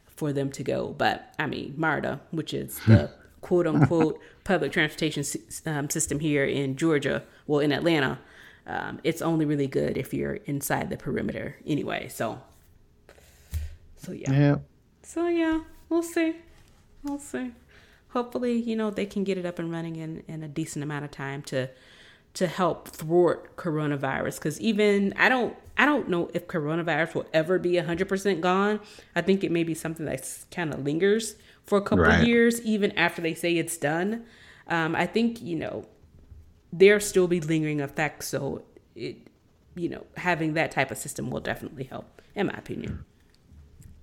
[0.06, 0.94] for them to go.
[0.96, 5.24] But I mean, MARTA, which is the quote unquote public transportation
[5.66, 8.18] um, system here in Georgia, well, in Atlanta
[8.66, 12.08] um, it's only really good if you're inside the perimeter anyway.
[12.08, 12.40] So,
[13.96, 14.32] so yeah.
[14.32, 14.56] Yeah.
[15.02, 16.36] So yeah, we'll see.
[17.02, 17.52] We'll see.
[18.08, 21.04] Hopefully, you know, they can get it up and running in, in a decent amount
[21.04, 21.68] of time to
[22.36, 27.58] to help thwart coronavirus because even i don't i don't know if coronavirus will ever
[27.58, 28.80] be 100% gone
[29.14, 32.20] i think it may be something that kind of lingers for a couple right.
[32.20, 34.24] of years even after they say it's done
[34.68, 35.84] um, i think you know
[36.78, 38.28] there still be lingering effects.
[38.28, 38.62] So
[38.94, 39.16] it,
[39.74, 43.04] you know, having that type of system will definitely help, in my opinion.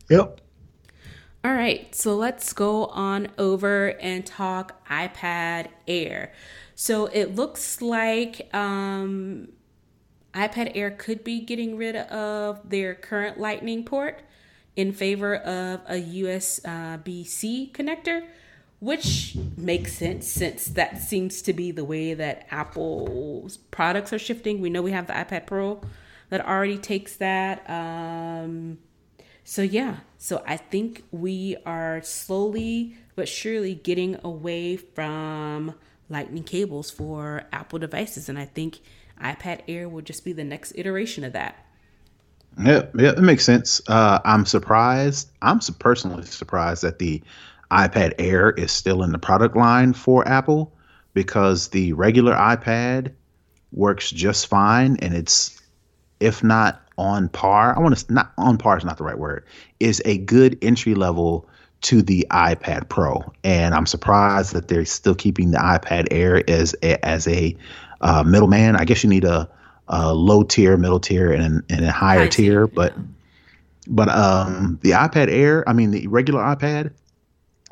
[0.10, 0.42] Yep.
[1.46, 6.32] All right, so let's go on over and talk iPad Air.
[6.76, 9.50] So it looks like um,
[10.34, 14.22] iPad Air could be getting rid of their current Lightning port
[14.76, 18.26] in favor of a USB C connector,
[18.80, 24.60] which makes sense since that seems to be the way that Apple's products are shifting.
[24.60, 25.82] We know we have the iPad Pro
[26.30, 27.70] that already takes that.
[27.70, 28.80] Um,
[29.44, 35.76] so, yeah, so I think we are slowly but surely getting away from
[36.10, 38.30] lightning cables for Apple devices.
[38.30, 38.80] And I think
[39.22, 41.66] iPad Air will just be the next iteration of that.
[42.62, 43.82] Yeah, yeah, it makes sense.
[43.88, 45.30] Uh, I'm surprised.
[45.42, 47.22] I'm personally surprised that the
[47.72, 50.72] iPad Air is still in the product line for Apple
[51.14, 53.12] because the regular iPad
[53.72, 55.60] works just fine and it's,
[56.20, 59.46] if not on par, I want to not on par is not the right word,
[59.80, 61.50] is a good entry level
[61.84, 66.76] to the iPad Pro, and I'm surprised that they're still keeping the iPad Air as
[66.82, 67.56] a, as a
[68.02, 68.76] uh, middleman.
[68.76, 69.50] I guess you need a,
[69.88, 73.04] a low tier, middle tier, and, and a higher High tier, but yeah.
[73.88, 76.92] but um, the iPad Air, I mean the regular iPad,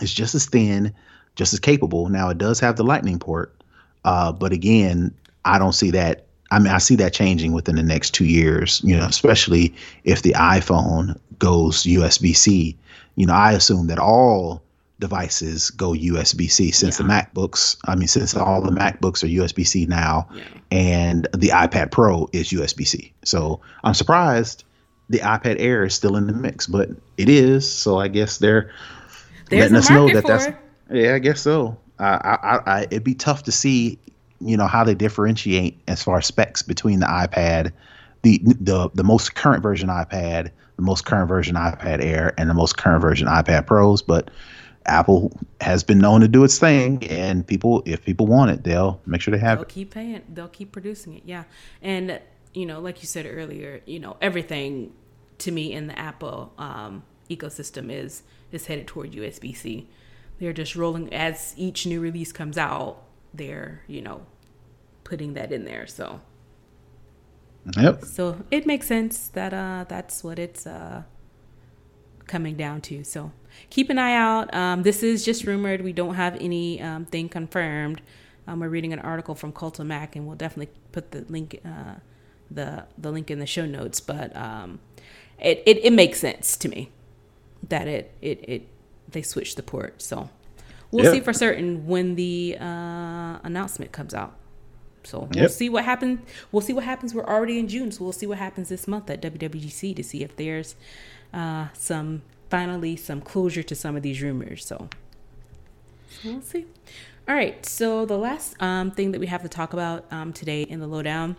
[0.02, 0.94] is just as thin,
[1.36, 2.10] just as capable.
[2.10, 3.56] Now it does have the Lightning port,
[4.04, 5.14] uh, but again,
[5.46, 6.26] I don't see that.
[6.52, 8.82] I mean, I see that changing within the next two years.
[8.84, 12.78] You know, especially if the iPhone goes USB C
[13.16, 14.62] you know, I assume that all
[15.00, 17.08] devices go USB C since yeah.
[17.08, 20.44] the MacBooks, I mean, since all the MacBooks are USB C now, yeah.
[20.72, 23.12] and the iPad Pro is USB C.
[23.26, 24.64] So I'm surprised
[25.10, 27.70] the iPad Air is still in the mix, but it is.
[27.70, 28.72] So I guess they're
[29.50, 30.46] There's letting us know that that's.
[30.46, 30.56] It.
[30.92, 31.78] Yeah, I guess so.
[32.00, 34.00] I, I, I, it'd be tough to see,
[34.40, 37.72] you know, how they differentiate as far as specs between the iPad,
[38.22, 42.54] the the the most current version iPad the most current version iPad Air and the
[42.54, 44.32] most current version iPad Pros, but
[44.86, 49.00] Apple has been known to do its thing, and people, if people want it, they'll
[49.06, 49.62] make sure they have it.
[49.62, 49.70] they'll it.
[49.70, 50.22] keep paying.
[50.34, 51.24] They'll keep producing it.
[51.26, 51.44] Yeah,
[51.82, 52.20] and
[52.54, 54.94] you know, like you said earlier, you know, everything
[55.40, 59.88] to me in the Apple um, ecosystem is is headed toward USB C.
[60.40, 63.04] They're just rolling as each new release comes out.
[63.34, 64.26] They're you know
[65.04, 65.86] putting that in there.
[65.86, 66.22] So
[67.78, 68.06] Yep.
[68.06, 71.04] So it makes sense that uh, that's what it's uh,
[72.28, 73.04] coming down to.
[73.04, 73.32] So
[73.70, 74.54] keep an eye out.
[74.54, 75.82] Um, this is just rumored.
[75.82, 78.02] We don't have anything um, confirmed.
[78.48, 81.60] Um, we're reading an article from Cult of Mac, and we'll definitely put the link
[81.64, 81.96] uh,
[82.50, 84.00] the the link in the show notes.
[84.00, 84.80] But um,
[85.40, 86.90] it, it it makes sense to me
[87.70, 88.68] that it it it
[89.10, 90.02] they switched the port.
[90.02, 90.30] So
[90.90, 91.14] we'll yep.
[91.14, 94.36] see for certain when the uh, announcement comes out.
[95.04, 96.20] So we'll see what happens.
[96.52, 97.14] We'll see what happens.
[97.14, 100.24] We're already in June, so we'll see what happens this month at WWDC to see
[100.24, 100.76] if there's
[101.34, 104.66] uh, some finally some closure to some of these rumors.
[104.66, 104.90] So,
[106.22, 106.66] so we'll see.
[107.28, 107.66] All right.
[107.66, 110.88] So the last um, thing that we have to talk about um, today in the
[110.88, 111.36] lowdown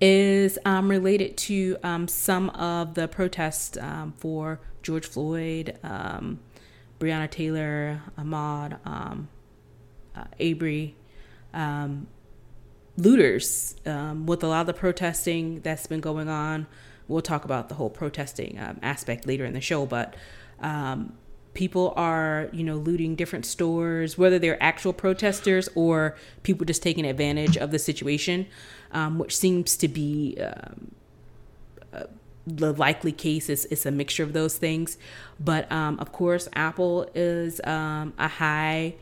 [0.00, 6.38] is um, related to um, some of the protests um, for George Floyd, um,
[7.00, 9.28] Breonna Taylor, Ahmaud, um,
[10.14, 10.94] uh, Arbery,
[11.52, 12.06] um,
[12.96, 16.66] looters um, with a lot of the protesting that's been going on.
[17.08, 20.14] We'll talk about the whole protesting um, aspect later in the show, but
[20.60, 21.12] um,
[21.54, 27.04] people are, you know, looting different stores, whether they're actual protesters or people just taking
[27.04, 28.46] advantage of the situation,
[28.92, 30.36] um, which seems to be.
[30.40, 30.92] Um,
[31.92, 32.04] uh,
[32.48, 34.98] the likely case is it's a mixture of those things,
[35.40, 38.94] but um, of course, Apple is a high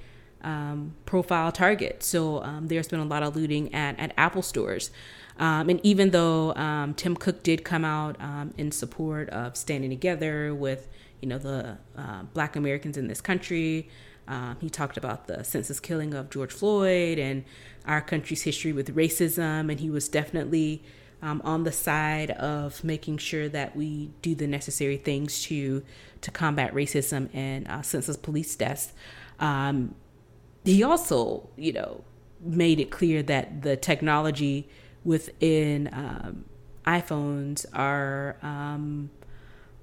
[0.45, 2.03] um, profile target.
[2.03, 4.91] So um, there's been a lot of looting at, at Apple stores.
[5.39, 9.91] Um, and even though um, Tim Cook did come out um, in support of standing
[9.91, 10.89] together with,
[11.21, 13.89] you know, the uh, Black Americans in this country,
[14.29, 17.45] um, he talked about the senseless killing of George Floyd and
[17.85, 20.83] our country's history with racism, and he was definitely
[21.23, 25.83] on the side of making sure that we do the necessary things to
[26.21, 28.93] to combat racism and uh, senseless police deaths.
[29.41, 29.95] Um,
[30.65, 32.05] he also, you know,
[32.41, 34.69] made it clear that the technology
[35.05, 36.45] within um,
[36.87, 39.11] iPhones are, um,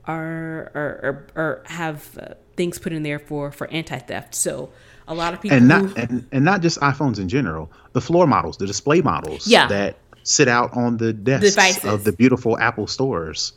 [0.05, 4.35] are, are, are, are have uh, things put in there for for anti theft.
[4.35, 4.71] So
[5.07, 8.01] a lot of people and not who, and, and not just iPhones in general, the
[8.01, 9.67] floor models, the display models, yeah.
[9.67, 11.85] that sit out on the desks Devices.
[11.85, 13.53] of the beautiful Apple stores.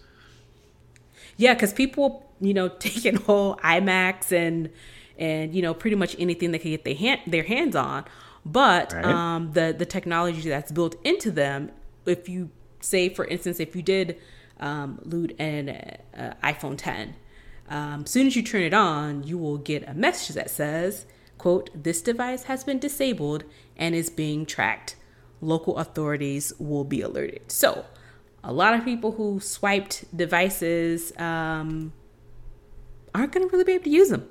[1.37, 4.71] Yeah, because people, you know, taking whole iMacs and
[5.19, 8.05] and you know pretty much anything they can get their hand their hands on.
[8.45, 9.05] But right.
[9.05, 11.71] um, the the technology that's built into them,
[12.07, 12.51] if you
[12.81, 14.19] say for instance, if you did
[14.61, 15.69] um, loot an
[16.17, 17.15] uh, iPhone 10,
[17.69, 21.07] um, soon as you turn it on, you will get a message that says,
[21.39, 23.45] "quote This device has been disabled
[23.77, 24.97] and is being tracked."
[25.45, 27.43] local authorities will be alerted.
[27.49, 27.85] So,
[28.43, 31.93] a lot of people who swiped devices um,
[33.15, 34.29] aren't going to really be able to use them.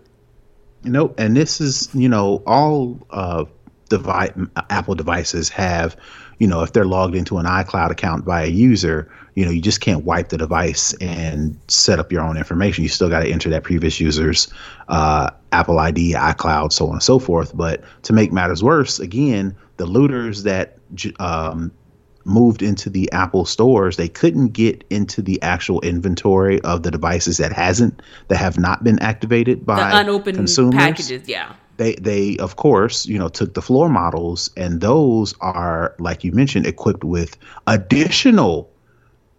[0.83, 1.15] Nope.
[1.17, 3.45] And this is, you know, all uh,
[3.89, 4.31] device,
[4.69, 5.95] Apple devices have,
[6.39, 9.61] you know, if they're logged into an iCloud account by a user, you know, you
[9.61, 12.83] just can't wipe the device and set up your own information.
[12.83, 14.47] You still got to enter that previous user's
[14.89, 17.55] uh, Apple ID, iCloud, so on and so forth.
[17.55, 20.77] But to make matters worse, again, the looters that
[21.19, 21.71] um,
[22.25, 27.37] moved into the Apple stores, they couldn't get into the actual inventory of the devices
[27.37, 30.75] that hasn't that have not been activated by the unopened consumers.
[30.75, 31.27] packages.
[31.27, 31.53] Yeah.
[31.77, 36.31] They they of course, you know, took the floor models and those are like you
[36.31, 38.69] mentioned equipped with additional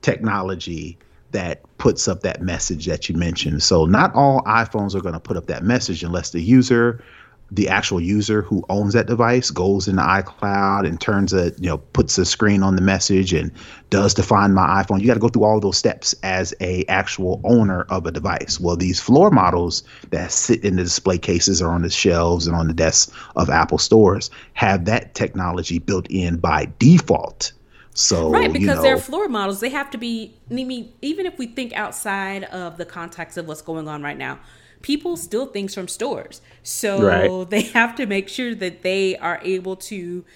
[0.03, 0.99] technology
[1.31, 3.63] that puts up that message that you mentioned.
[3.63, 7.03] So not all iPhones are going to put up that message unless the user
[7.51, 11.79] the actual user who owns that device goes into iCloud and turns a you know
[11.79, 13.53] puts a screen on the message and
[13.91, 15.01] does to find my iPhone.
[15.01, 18.59] You got to go through all those steps as a actual owner of a device.
[18.59, 22.57] Well, these floor models that sit in the display cases or on the shelves and
[22.57, 27.53] on the desks of Apple stores have that technology built in by default.
[27.95, 30.35] So right because you know, they're floor models, they have to be.
[30.51, 34.19] I mean, even if we think outside of the context of what's going on right
[34.19, 34.41] now,
[34.85, 36.43] people steal things from stores.
[36.63, 37.49] So right.
[37.51, 40.27] they have to make sure that they are able to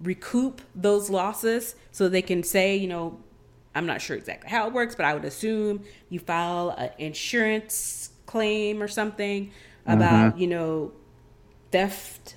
[0.00, 3.18] recoup those losses so they can say, you know,
[3.74, 8.10] I'm not sure exactly how it works, but I would assume you file an insurance
[8.26, 9.50] claim or something
[9.86, 10.40] about, mm-hmm.
[10.40, 10.92] you know,
[11.72, 12.36] theft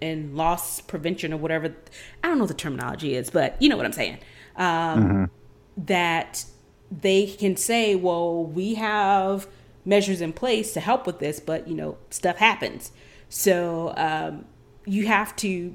[0.00, 1.74] and loss prevention or whatever.
[2.22, 4.18] I don't know what the terminology is, but you know what I'm saying.
[4.54, 5.24] Um, mm-hmm.
[5.86, 6.44] That
[6.88, 9.48] they can say, well, we have
[9.88, 12.92] measures in place to help with this, but you know, stuff happens.
[13.30, 14.44] So um,
[14.84, 15.74] you have to,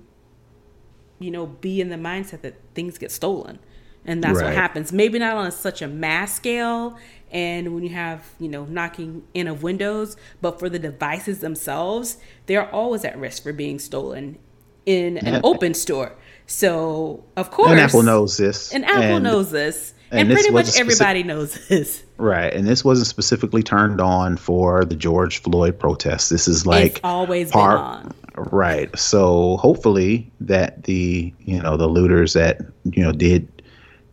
[1.19, 3.59] you know, be in the mindset that things get stolen.
[4.05, 4.47] And that's right.
[4.47, 4.91] what happens.
[4.91, 6.97] Maybe not on such a mass scale
[7.31, 12.17] and when you have, you know, knocking in of windows, but for the devices themselves,
[12.45, 14.37] they're always at risk for being stolen
[14.85, 16.15] in an open store.
[16.45, 18.71] So, of course, and Apple knows this.
[18.71, 19.95] And Apple and knows this.
[20.11, 22.03] And, and pretty much everybody knows this.
[22.23, 22.53] Right.
[22.53, 26.29] And this wasn't specifically turned on for the George Floyd protests.
[26.29, 28.49] This is like it's always part, been on.
[28.49, 28.97] Right.
[28.97, 33.61] So hopefully that the you know, the looters that, you know, did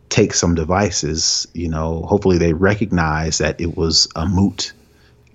[0.09, 4.73] take some devices, you know, hopefully they recognize that it was a moot,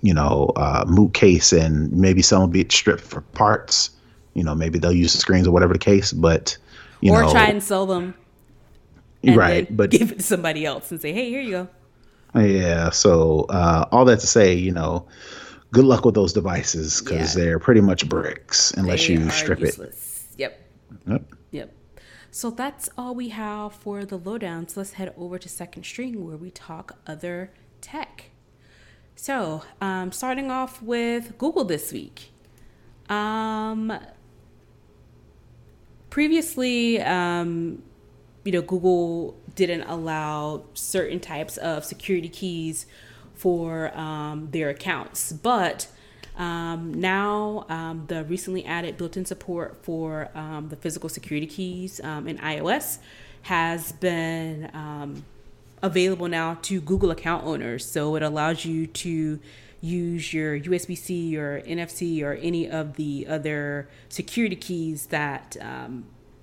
[0.03, 3.89] you know, uh, moot case and maybe some will be stripped for parts.
[4.35, 6.55] You know, maybe they'll use the screens or whatever the case, but
[7.01, 8.13] you or know, try and sell them
[9.23, 11.67] right but give it to somebody else and say hey here you go
[12.39, 15.07] yeah so uh, all that to say you know
[15.71, 17.43] good luck with those devices because yeah.
[17.43, 20.27] they're pretty much bricks unless they you strip useless.
[20.33, 20.61] it yep.
[21.07, 21.33] Yep.
[21.51, 21.73] Yep.
[22.31, 24.67] So that's all we have for the lowdown.
[24.67, 28.25] So let's head over to second string where we talk other tech.
[29.15, 32.31] So um, starting off with google this week.
[33.09, 33.97] Um,
[36.09, 37.81] previously um,
[38.47, 42.85] you know, Google didn't allow certain types of security keys
[43.33, 45.33] for um, their accounts.
[45.33, 45.87] But
[46.37, 51.99] um, now, um, the recently added built in support for um, the physical security keys
[52.03, 52.99] um, in iOS
[53.41, 55.25] has been um,
[55.81, 57.83] available now to Google account owners.
[57.83, 59.39] So it allows you to
[59.81, 65.57] use your USB C or NFC or any of the other security keys that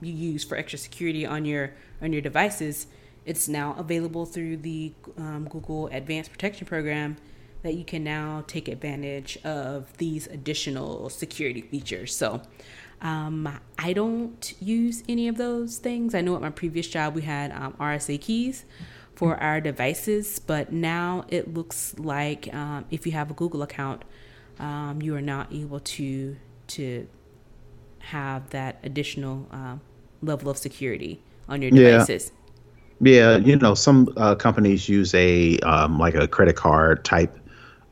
[0.01, 2.87] you use for extra security on your on your devices,
[3.27, 7.17] it's now available through the um, Google Advanced Protection Program
[7.63, 12.15] that you can now take advantage of these additional security features.
[12.15, 12.43] So,
[13.01, 16.15] um, I don't use any of those things.
[16.15, 18.65] I know at my previous job we had um, RSA keys
[19.15, 24.03] for our devices, but now it looks like um, if you have a Google account,
[24.59, 27.07] um, you are not able to to
[27.99, 29.77] have that additional uh,
[30.23, 32.33] level of security on your devices.
[33.05, 37.39] Yeah, you know, some uh, companies use a um, like a credit card type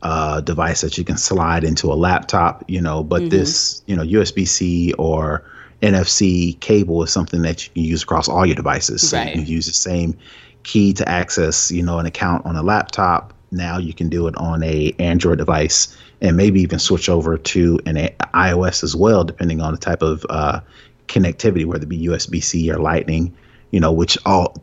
[0.03, 3.31] uh, device that you can slide into a laptop, you know, but mm-hmm.
[3.31, 5.45] this, you know, USB C or
[5.83, 9.09] NFC cable is something that you can use across all your devices.
[9.11, 9.29] So right.
[9.29, 10.17] you can use the same
[10.63, 13.35] key to access, you know, an account on a laptop.
[13.51, 17.79] Now you can do it on a Android device and maybe even switch over to
[17.85, 20.61] an a- iOS as well, depending on the type of uh,
[21.09, 23.37] connectivity, whether it be USB C or Lightning
[23.73, 24.55] you know, which all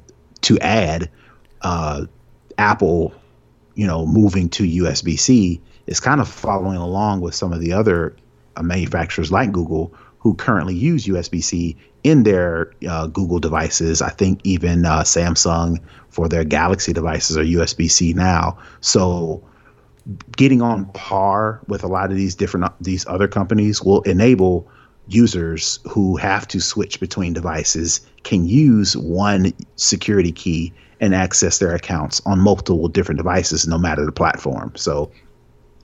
[0.42, 1.10] to add
[1.62, 2.06] uh,
[2.58, 3.14] Apple,
[3.76, 7.74] you know, moving to USB C is kind of following along with some of the
[7.74, 8.16] other
[8.56, 14.02] uh, manufacturers like Google who currently use USB C in their uh, Google devices.
[14.02, 15.80] I think even uh, Samsung
[16.10, 18.58] for their Galaxy devices are USB C now.
[18.82, 19.44] So
[20.36, 24.68] getting on par with a lot of these different these other companies will enable
[25.08, 31.74] users who have to switch between devices can use one security key and access their
[31.74, 34.72] accounts on multiple different devices no matter the platform.
[34.76, 35.11] So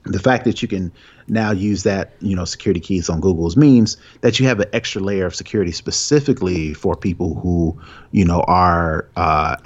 [0.04, 0.92] the fact that you can
[1.28, 5.02] now use that you know security keys on google's means that you have an extra
[5.02, 7.76] layer of security specifically for people who
[8.12, 9.56] you know are uh,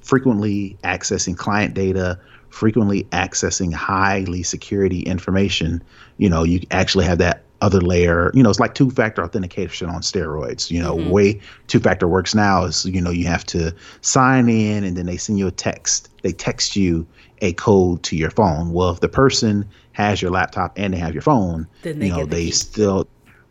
[0.00, 5.82] frequently accessing client data frequently accessing highly security information.
[6.18, 8.30] You know you actually have that other layer.
[8.34, 10.70] You know, it's like two factor authentication on steroids.
[10.70, 11.10] You know, mm-hmm.
[11.10, 15.06] way two factor works now is you know you have to sign in and then
[15.06, 16.10] they send you a text.
[16.22, 17.06] They text you
[17.40, 18.72] a code to your phone.
[18.72, 22.12] Well, if the person has your laptop and they have your phone, then they you
[22.12, 22.52] know they key.
[22.52, 23.08] still.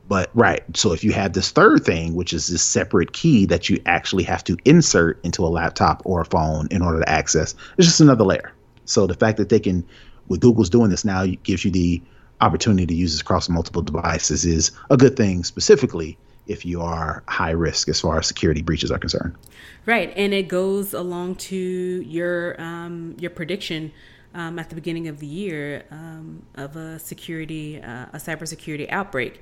[0.08, 3.70] But right, so if you have this third thing, which is this separate key that
[3.70, 7.54] you actually have to insert into a laptop or a phone in order to access,
[7.78, 8.52] it's just another layer.
[8.86, 9.86] So the fact that they can,
[10.28, 12.02] with Google's doing this now, gives you the
[12.42, 16.18] opportunity to use this across multiple devices is a good thing, specifically
[16.48, 19.36] if you are high risk as far as security breaches are concerned.
[19.86, 23.92] Right, and it goes along to your um, your prediction
[24.34, 29.42] um, at the beginning of the year um, of a security uh, a cybersecurity outbreak.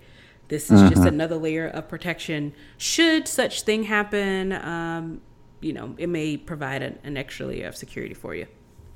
[0.50, 0.90] This is mm-hmm.
[0.90, 2.54] just another layer of protection.
[2.78, 5.22] Should such thing happen, um,
[5.60, 8.48] you know, it may provide an, an extra layer of security for you.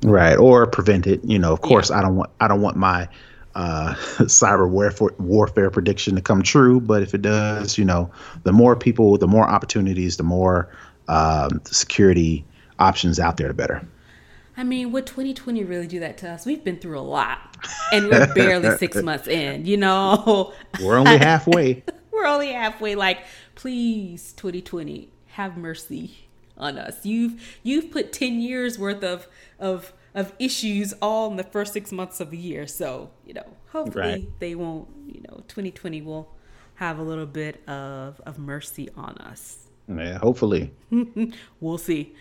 [0.04, 1.24] Right, or prevent it.
[1.24, 2.00] You know, of course, yeah.
[2.00, 3.08] I don't want I don't want my
[3.56, 6.80] uh, cyber warfare, warfare prediction to come true.
[6.80, 8.12] But if it does, you know,
[8.44, 10.70] the more people, the more opportunities, the more
[11.08, 12.46] um, security
[12.80, 13.86] options out there, the better.
[14.58, 16.46] I mean, would 2020 really do that to us?
[16.46, 17.58] We've been through a lot,
[17.92, 19.66] and we're barely six months in.
[19.66, 21.84] You know, we're only halfway.
[22.12, 22.96] we're only halfway.
[22.96, 23.20] Like,
[23.56, 26.28] please, 2020, have mercy
[26.58, 27.06] on us.
[27.06, 29.28] You've you've put 10 years worth of
[29.60, 32.68] of of issues all in the first six months of the year.
[32.68, 34.40] So, you know, hopefully right.
[34.40, 36.34] they won't, you know, 2020 will
[36.76, 39.70] have a little bit of, of mercy on us.
[39.88, 40.74] Yeah, hopefully.
[41.60, 42.16] we'll see.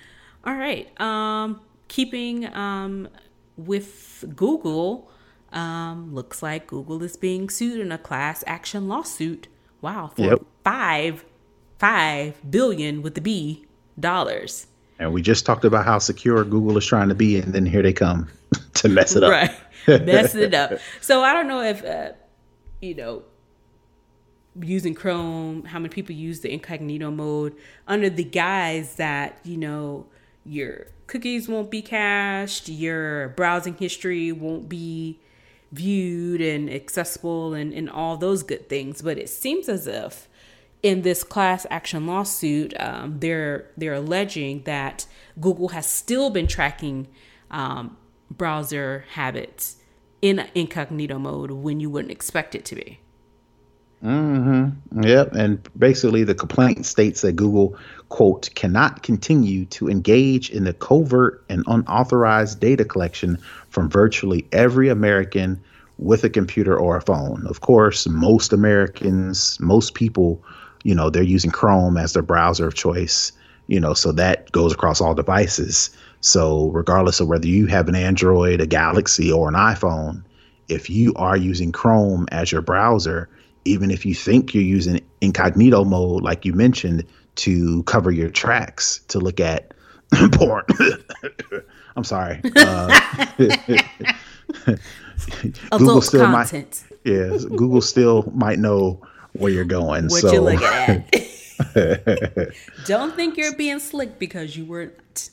[0.45, 0.89] All right.
[1.01, 3.09] Um, keeping um,
[3.57, 5.11] with Google,
[5.53, 9.49] um, looks like Google is being sued in a class action lawsuit.
[9.81, 10.43] Wow, for yep.
[10.63, 11.25] five,
[11.79, 13.67] five billion with the B
[13.99, 14.67] dollars.
[15.01, 17.83] And we just talked about how secure Google is trying to be, and then here
[17.83, 18.29] they come
[18.75, 19.31] to mess it up.
[19.31, 19.51] Right,
[20.05, 20.75] mess it up.
[21.01, 22.13] So I don't know if uh,
[22.83, 23.23] you know
[24.61, 27.57] using Chrome, how many people use the incognito mode
[27.89, 30.07] under the guise that you know
[30.45, 35.19] your cookies won't be cached, your browsing history won't be
[35.73, 39.01] viewed and accessible, and and all those good things.
[39.01, 40.29] But it seems as if
[40.83, 45.07] in this class action lawsuit, um, they're they're alleging that
[45.41, 47.09] Google has still been tracking
[47.51, 47.97] um,
[48.31, 49.77] browser habits
[50.23, 53.01] in incognito mode when you wouldn't expect it to be.
[54.05, 55.03] Mm-hmm.
[55.03, 55.35] Yep.
[55.35, 57.77] And basically, the complaint states that Google,
[58.09, 64.89] quote, cannot continue to engage in the covert and unauthorized data collection from virtually every
[64.89, 65.61] American
[65.99, 67.47] with a computer or a phone.
[67.47, 70.43] Of course, most Americans, most people
[70.85, 73.33] you know they're using chrome as their browser of choice
[73.67, 75.91] you know so that goes across all devices.
[76.23, 80.23] So regardless of whether you have an android a galaxy or an iphone
[80.69, 83.29] if you are using chrome as your browser
[83.65, 87.07] even if you think you're using incognito mode like you mentioned
[87.37, 89.73] to cover your tracks to look at
[90.33, 90.65] porn.
[91.97, 92.41] I'm sorry.
[92.57, 93.27] Uh,
[95.71, 96.85] google still content.
[96.93, 99.01] might yeah google still might know
[99.33, 100.05] where you're going.
[100.05, 100.33] What so.
[100.33, 101.15] you're looking at.
[102.87, 105.31] Don't think you're being slick because you were not.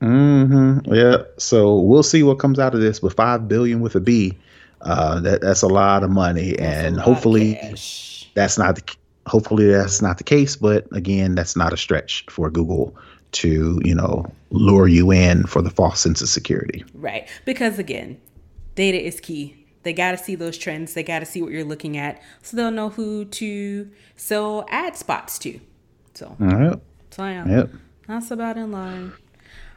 [0.00, 0.92] Mm-hmm.
[0.92, 1.22] Yeah.
[1.38, 3.02] So we'll see what comes out of this.
[3.02, 4.36] With five billion with a B,
[4.82, 7.58] uh, that that's a lot of money, that's and hopefully
[8.34, 8.96] that's not the
[9.26, 10.56] hopefully that's not the case.
[10.56, 12.94] But again, that's not a stretch for Google
[13.32, 16.84] to you know lure you in for the false sense of security.
[16.92, 17.26] Right.
[17.46, 18.20] Because again,
[18.74, 20.94] data is key they got to see those trends.
[20.94, 24.96] They got to see what you're looking at, so they'll know who to sell ad
[24.96, 25.60] spots to.
[26.14, 26.36] So,
[27.10, 27.70] so yeah, yep.
[28.06, 29.12] that's about in line.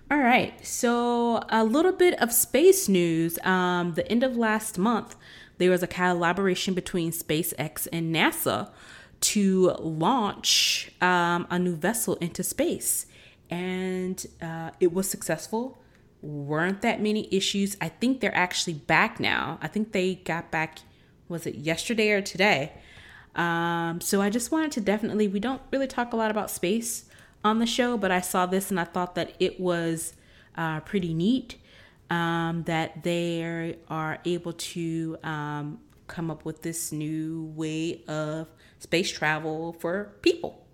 [0.10, 3.38] All right, so a little bit of space news.
[3.40, 5.16] Um, the end of last month,
[5.58, 8.72] there was a collaboration between SpaceX and NASA
[9.20, 13.06] to launch um, a new vessel into space,
[13.50, 15.78] and uh, it was successful
[16.22, 17.78] weren't that many issues.
[17.80, 19.60] I think they're actually back now.
[19.62, 20.80] I think they got back,
[21.28, 22.74] was it yesterday or today?
[23.36, 27.06] Um, so I just wanted to definitely, we don't really talk a lot about space
[27.44, 30.14] on the show, but I saw this and I thought that it was
[30.56, 31.56] uh, pretty neat
[32.10, 38.48] um, that they are able to um, come up with this new way of
[38.80, 40.66] space travel for people.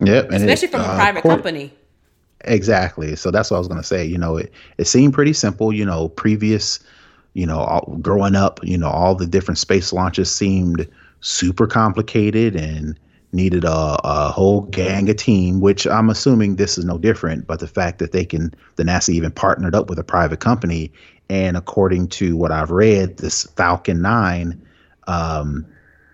[0.00, 1.74] Yep, especially from a uh, private company.
[2.42, 3.16] Exactly.
[3.16, 4.04] So that's what I was going to say.
[4.04, 5.72] You know, it, it seemed pretty simple.
[5.72, 6.78] You know, previous,
[7.34, 10.88] you know, all, growing up, you know, all the different space launches seemed
[11.20, 12.98] super complicated and
[13.32, 17.46] needed a, a whole gang of team, which I'm assuming this is no different.
[17.46, 20.92] But the fact that they can, the NASA even partnered up with a private company,
[21.28, 24.60] and according to what I've read, this Falcon 9
[25.08, 25.66] um,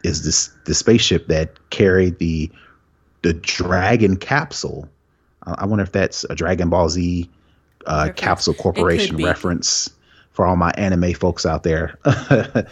[0.02, 2.50] is this the spaceship that carried the
[3.22, 4.88] the Dragon capsule.
[5.46, 7.30] Uh, I wonder if that's a Dragon Ball Z
[7.86, 9.90] uh, Capsule Corporation reference
[10.30, 11.98] for all my anime folks out there.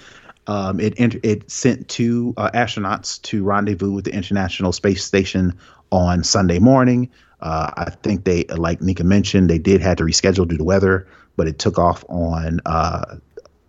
[0.47, 5.57] Um, it it sent two uh, astronauts to rendezvous with the International Space Station
[5.93, 7.09] on Sunday morning.
[7.41, 11.07] Uh, I think they, like Nica mentioned, they did have to reschedule due to weather,
[11.37, 13.17] but it took off on uh,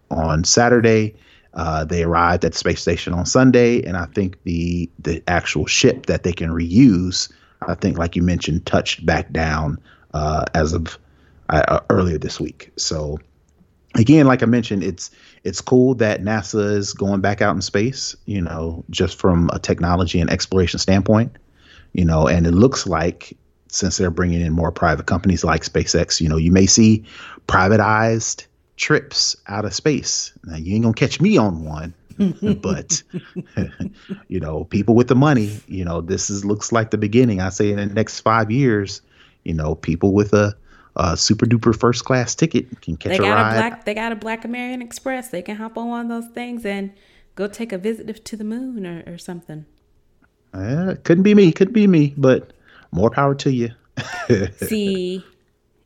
[0.10, 1.16] on Saturday.
[1.54, 5.68] Uh, they arrived at the space station on Sunday, and I think the the actual
[5.68, 7.32] ship that they can reuse,
[7.68, 9.80] I think, like you mentioned, touched back down
[10.14, 10.98] uh, as of
[11.50, 12.72] uh, earlier this week.
[12.78, 13.20] So
[13.96, 15.12] again, like I mentioned, it's
[15.44, 18.16] it's cool that NASA is going back out in space.
[18.26, 21.36] You know, just from a technology and exploration standpoint.
[21.94, 23.38] You know, and it looks like
[23.68, 27.04] since they're bringing in more private companies like SpaceX, you know, you may see
[27.48, 28.46] privatized
[28.78, 30.32] trips out of space.
[30.44, 31.94] Now you ain't gonna catch me on one.
[32.62, 33.04] but
[34.28, 37.42] you know, people with the money, you know, this is looks like the beginning.
[37.42, 39.02] I say in the next five years,
[39.44, 40.56] you know, people with a
[40.96, 43.58] uh, super duper first class ticket can catch they got a ride.
[43.58, 45.30] A black, they got a Black American Express.
[45.30, 46.92] They can hop on one of those things and
[47.36, 49.66] go take a visit to the moon or, or something.
[50.54, 51.52] Uh, couldn't be me.
[51.52, 52.14] Couldn't be me.
[52.16, 52.54] But
[52.92, 53.72] more power to you.
[54.58, 55.26] See,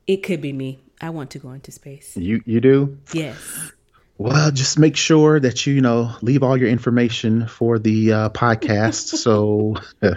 [0.07, 0.79] it could be me.
[0.99, 2.17] I want to go into space.
[2.17, 2.97] You you do?
[3.13, 3.71] Yes.
[4.19, 8.29] Well, just make sure that you, you know leave all your information for the uh,
[8.29, 9.15] podcast.
[9.17, 9.75] so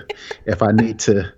[0.47, 1.33] if I need to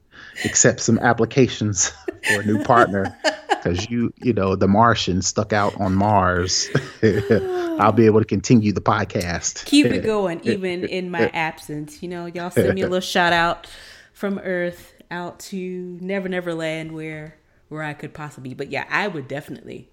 [0.44, 1.88] accept some applications
[2.24, 3.16] for a new partner,
[3.48, 6.68] because you, you know, the Martian stuck out on Mars.
[7.02, 9.64] I'll be able to continue the podcast.
[9.64, 12.02] Keep it going, even in my absence.
[12.02, 13.66] You know, y'all send me a little shout out
[14.12, 17.36] from Earth out to Never Never Land, where
[17.68, 18.54] where I could possibly.
[18.54, 19.88] But yeah, I would definitely.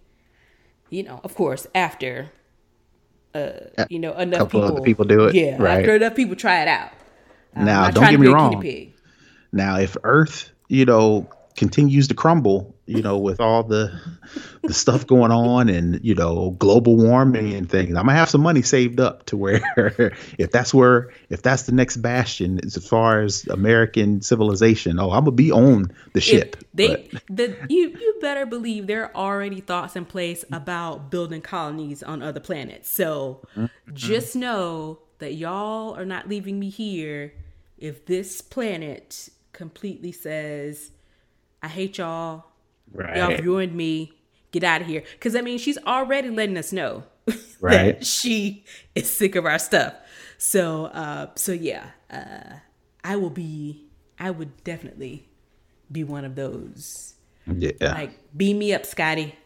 [0.90, 2.32] You know, of course, after.
[3.34, 5.36] Uh, you know, enough people, people do it.
[5.36, 5.80] Yeah, right.
[5.80, 6.92] after enough people try it out.
[7.56, 8.64] Um, now, don't get me wrong.
[9.52, 13.92] Now, if Earth, you know, continues to crumble, you know, with all the
[14.64, 17.90] the stuff going on and you know global warming and things.
[17.90, 19.62] I'm gonna have some money saved up to where
[20.38, 25.26] if that's where if that's the next bastion as far as American civilization, oh, I'm
[25.26, 26.56] gonna be on the ship.
[26.58, 31.42] If they the you you better believe there are already thoughts in place about building
[31.42, 32.90] colonies on other planets.
[32.90, 33.94] So mm-hmm.
[33.94, 37.34] just know that y'all are not leaving me here
[37.78, 40.92] if this planet completely says
[41.62, 42.46] I hate y'all.
[42.94, 43.18] Right.
[43.18, 44.14] Y'all ruined me.
[44.52, 45.04] Get out of here.
[45.14, 47.04] Because I mean, she's already letting us know
[47.62, 48.00] right.
[48.00, 48.66] that she
[48.96, 49.94] is sick of our stuff.
[50.38, 52.56] So, uh, so yeah, uh,
[53.04, 53.86] I will be.
[54.18, 55.30] I would definitely
[55.92, 57.14] be one of those.
[57.48, 57.72] Yeah.
[57.80, 59.36] Like, beam me up, Scotty.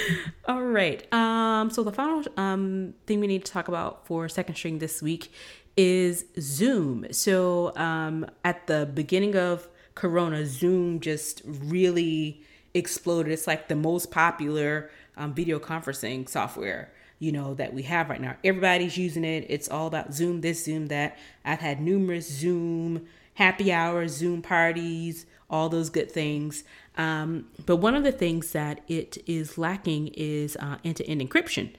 [0.46, 1.12] All right.
[1.12, 5.02] Um, so the final um, thing we need to talk about for second string this
[5.02, 5.32] week
[5.76, 7.06] is Zoom.
[7.10, 12.42] So um, at the beginning of Corona, Zoom just really
[12.74, 13.32] exploded.
[13.32, 18.20] It's like the most popular um, video conferencing software you know that we have right
[18.20, 18.34] now.
[18.42, 19.46] Everybody's using it.
[19.48, 21.16] It's all about Zoom this, Zoom that.
[21.44, 26.64] I've had numerous Zoom happy hours, Zoom parties, all those good things.
[26.98, 31.74] Um, but one of the things that it is lacking is uh, end-to-end encryption.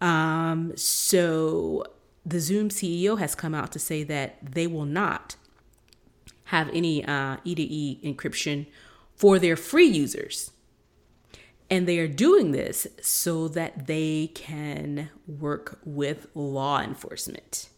[0.00, 1.84] Um, so
[2.24, 5.34] the Zoom CEO has come out to say that they will not
[6.46, 8.66] have any uh, E2E encryption
[9.16, 10.52] for their free users.
[11.68, 17.68] And they are doing this so that they can work with law enforcement.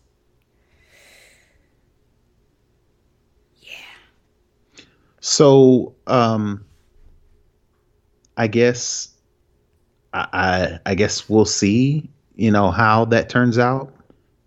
[3.62, 4.84] Yeah.
[5.20, 6.66] So, um,
[8.36, 9.08] I guess,
[10.12, 13.94] I, I, I guess we'll see, you know, how that turns out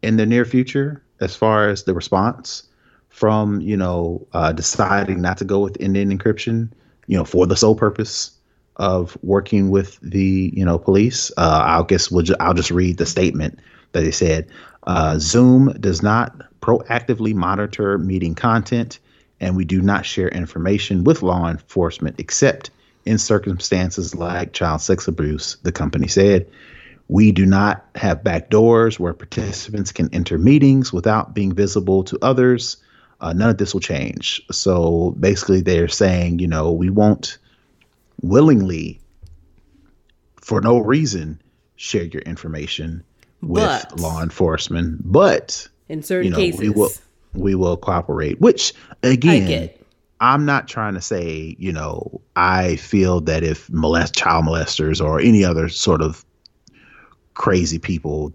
[0.04, 2.68] in the near future as far as the response
[3.12, 6.72] from you know uh, deciding not to go with end-to-end encryption
[7.08, 8.32] you know for the sole purpose
[8.78, 12.98] of working with the you know police uh, i guess we'll ju- i'll just read
[12.98, 13.60] the statement
[13.94, 14.48] that they said
[14.88, 19.00] Uh, Zoom does not proactively monitor meeting content,
[19.42, 22.72] and we do not share information with law enforcement except
[23.06, 26.48] in circumstances like child sex abuse, the company said.
[27.10, 32.18] We do not have back doors where participants can enter meetings without being visible to
[32.22, 32.78] others.
[33.22, 34.42] Uh, none of this will change.
[34.52, 37.38] So basically, they're saying, you know, we won't
[38.22, 39.00] willingly,
[40.38, 41.40] for no reason,
[41.76, 43.04] share your information
[43.42, 46.92] with But- law enforcement, but In certain you know cases, we will
[47.34, 48.42] we will cooperate.
[48.42, 49.70] Which again.
[50.20, 55.20] I'm not trying to say, you know, I feel that if molest child molesters or
[55.20, 56.24] any other sort of
[57.34, 58.32] crazy people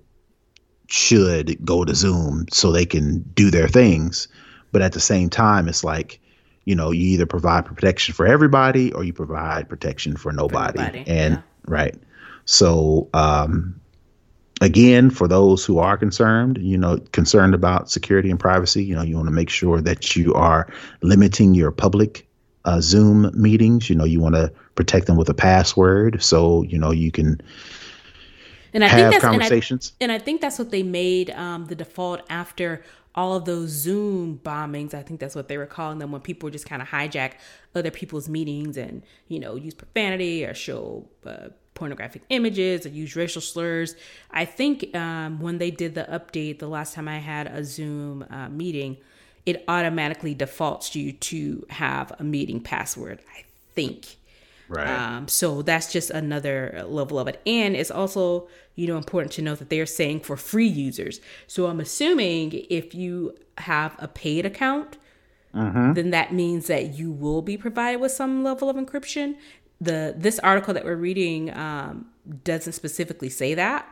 [0.89, 4.26] should go to Zoom so they can do their things,
[4.77, 6.20] but at the same time, it's like,
[6.66, 10.79] you know, you either provide protection for everybody or you provide protection for nobody.
[10.79, 11.43] nobody, and yeah.
[11.66, 11.95] right.
[12.45, 13.81] So, um,
[14.61, 19.01] again, for those who are concerned, you know, concerned about security and privacy, you know,
[19.01, 20.70] you want to make sure that you are
[21.01, 22.29] limiting your public
[22.66, 23.89] uh, Zoom meetings.
[23.89, 27.41] You know, you want to protect them with a password so you know you can
[28.77, 29.93] and I have think that's and I- conversations.
[30.03, 32.83] And I think that's what they made um, the default after
[33.17, 34.93] all of those Zoom bombings.
[34.93, 37.33] I think that's what they were calling them when people just kind of hijack
[37.75, 43.17] other people's meetings and, you know, use profanity or show uh, pornographic images or use
[43.17, 43.97] racial slurs.
[44.31, 48.25] I think um, when they did the update the last time I had a Zoom
[48.29, 48.99] uh, meeting,
[49.47, 53.45] it automatically defaults you to have a meeting password, I
[53.75, 54.17] think.
[54.69, 54.89] Right.
[54.89, 57.41] Um, so that's just another level of it.
[57.47, 61.21] And it's also, you know, important to note that they're saying for free users.
[61.47, 64.99] So I'm assuming if you have a paid account,
[65.95, 69.37] then that means that you will be provided with some level of encryption.
[69.81, 72.07] The this article that we're reading um,
[72.45, 73.89] doesn't specifically say that,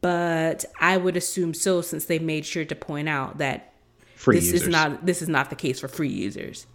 [0.00, 3.72] but I would assume so since they made sure to point out that
[4.16, 4.62] Free this users.
[4.62, 6.66] is not this is not the case for free users.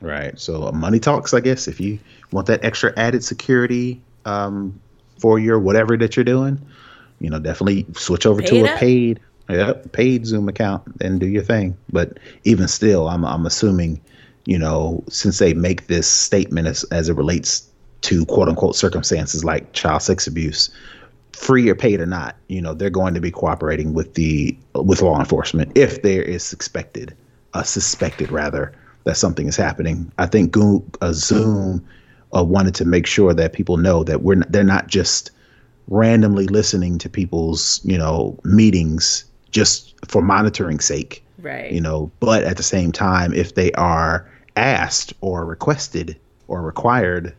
[0.00, 0.38] Right.
[0.38, 1.68] So uh, money talks, I guess.
[1.68, 1.98] If you
[2.30, 4.78] want that extra added security um,
[5.18, 6.60] for your whatever that you're doing,
[7.20, 11.42] you know, definitely switch over to a paid, yep, paid Zoom account and do your
[11.42, 11.76] thing.
[11.90, 14.00] But even still, I'm I'm assuming,
[14.44, 17.66] you know, since they make this statement as as it relates
[18.02, 20.68] to quote unquote circumstances like child sex abuse,
[21.32, 25.00] free or paid or not, you know, they're going to be cooperating with the with
[25.00, 27.16] law enforcement if there is suspected,
[27.54, 28.74] uh, suspected rather
[29.06, 30.12] that something is happening.
[30.18, 31.82] I think Go- uh, Zoom
[32.36, 35.30] uh, wanted to make sure that people know that we're not, they're not just
[35.88, 41.70] randomly listening to people's you know meetings just for monitoring sake Right.
[41.70, 47.32] you know but at the same time if they are asked or requested or required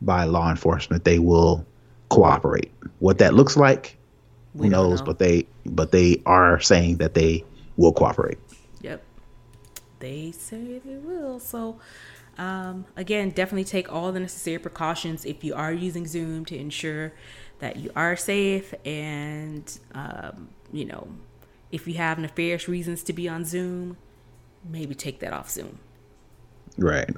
[0.00, 1.66] by law enforcement they will
[2.08, 3.98] cooperate what that looks like
[4.56, 5.06] who We don't knows know.
[5.06, 7.44] but they but they are saying that they
[7.76, 8.38] will cooperate.
[10.04, 11.40] They say they will.
[11.40, 11.78] So,
[12.36, 17.14] um, again, definitely take all the necessary precautions if you are using Zoom to ensure
[17.60, 18.74] that you are safe.
[18.84, 21.08] And, um, you know,
[21.72, 23.96] if you have nefarious reasons to be on Zoom,
[24.68, 25.78] maybe take that off Zoom.
[26.76, 27.08] right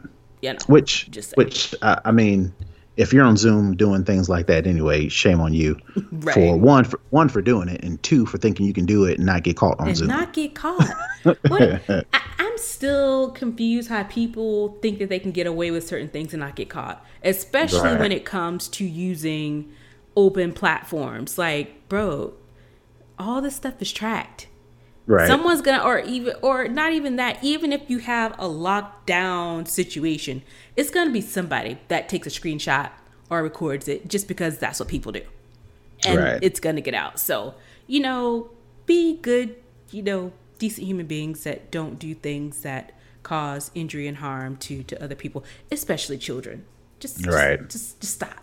[0.42, 1.44] You know, which Just saying.
[1.44, 2.52] which uh, i mean
[2.96, 5.78] if you're on zoom doing things like that anyway shame on you
[6.12, 6.34] Right.
[6.34, 9.18] for one for one for doing it and two for thinking you can do it
[9.18, 10.88] and not get caught on and zoom not get caught.
[11.48, 11.82] what?
[11.88, 12.04] I,
[12.38, 16.40] I'm still confused how people think that they can get away with certain things and
[16.40, 18.00] not get caught, especially Right.
[18.00, 19.70] when it comes to using
[20.16, 21.36] open platforms.
[21.36, 22.32] Like, bro,
[23.18, 24.46] all this stuff is tracked.
[25.06, 27.42] right Someone's gonna, or even, or not even that.
[27.42, 30.42] Even if you have a lockdown situation,
[30.76, 32.90] it's gonna be somebody that takes a screenshot
[33.30, 35.22] or records it just because that's what people do,
[36.04, 36.38] and Right.
[36.42, 37.18] it's gonna get out.
[37.20, 37.54] So
[37.86, 38.50] you know,
[38.86, 39.56] be good,
[39.90, 44.82] you know, decent human beings that don't do things that cause injury and harm to
[44.84, 46.64] to other people, especially children.
[47.00, 47.68] Just, just Right.
[47.68, 48.38] Just, just stop.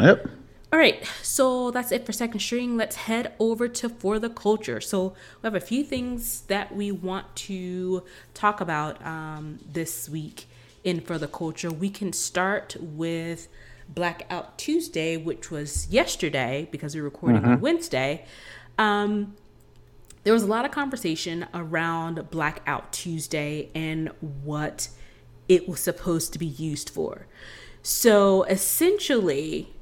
[0.00, 0.26] yep
[0.72, 2.76] All right, so that's it for second string.
[2.78, 4.80] Let's head over to for the culture.
[4.80, 5.08] So
[5.42, 8.02] we have a few things that we want to
[8.32, 10.46] talk about um, this week
[10.84, 11.70] in for the culture.
[11.70, 13.48] We can start with
[13.88, 18.24] Blackout Tuesday, which was yesterday because we were recording on Wednesday.
[18.78, 19.34] Um,
[20.24, 24.08] there was a lot of conversation around Blackout Tuesday and
[24.44, 24.88] what
[25.48, 27.26] it was supposed to be used for.
[27.82, 29.72] So essentially,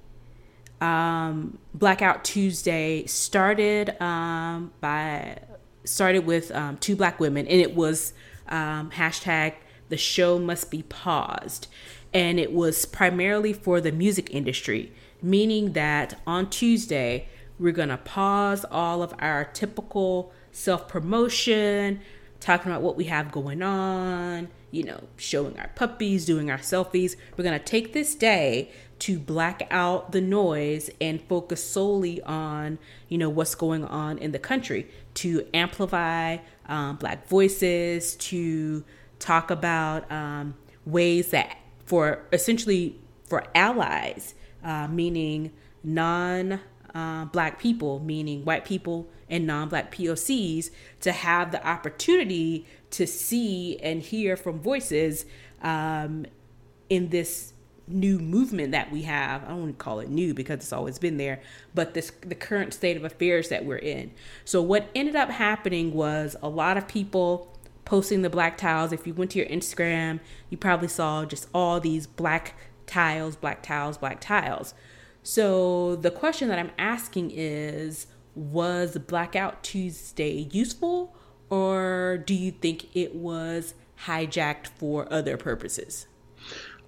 [0.80, 5.38] um, Blackout Tuesday started um, by
[5.84, 8.12] started with um, two black women, and it was
[8.48, 9.54] um, hashtag
[9.90, 11.68] the show must be paused,
[12.14, 17.28] and it was primarily for the music industry, meaning that on Tuesday
[17.58, 22.00] We're going to pause all of our typical self promotion,
[22.40, 27.16] talking about what we have going on, you know, showing our puppies, doing our selfies.
[27.36, 28.70] We're going to take this day
[29.00, 32.78] to black out the noise and focus solely on,
[33.10, 38.84] you know, what's going on in the country, to amplify um, Black voices, to
[39.20, 40.54] talk about um,
[40.84, 45.52] ways that for essentially for allies, uh, meaning
[45.84, 46.60] non
[46.94, 53.06] uh, black people, meaning white people and non black POCs, to have the opportunity to
[53.06, 55.24] see and hear from voices
[55.62, 56.26] um,
[56.88, 57.52] in this
[57.86, 59.44] new movement that we have.
[59.44, 61.40] I don't want to call it new because it's always been there,
[61.74, 64.12] but this the current state of affairs that we're in.
[64.44, 67.49] So what ended up happening was a lot of people
[67.90, 68.92] posting the black tiles.
[68.92, 72.54] If you went to your Instagram, you probably saw just all these black
[72.86, 74.74] tiles, black tiles, black tiles.
[75.24, 81.16] So the question that I'm asking is was Blackout Tuesday useful
[81.50, 83.74] or do you think it was
[84.06, 86.06] hijacked for other purposes?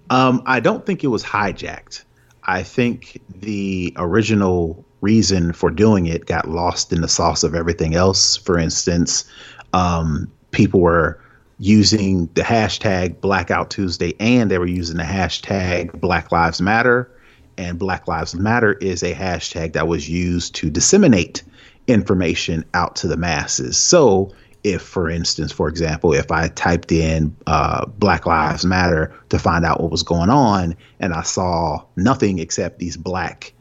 [0.08, 2.04] Um, I don't think it was hijacked.
[2.44, 7.96] I think the original reason for doing it got lost in the sauce of everything
[7.96, 8.36] else.
[8.36, 9.24] For instance,
[9.72, 11.20] um, people were
[11.58, 17.10] using the hashtag Blackout Tuesday and they were using the hashtag Black Lives Matter.
[17.58, 21.42] And Black Lives Matter is a hashtag that was used to disseminate
[21.86, 23.76] information out to the masses.
[23.76, 24.32] So
[24.64, 29.64] if, for instance, for example, if I typed in uh, Black Lives Matter to find
[29.64, 33.52] out what was going on, and I saw nothing except these black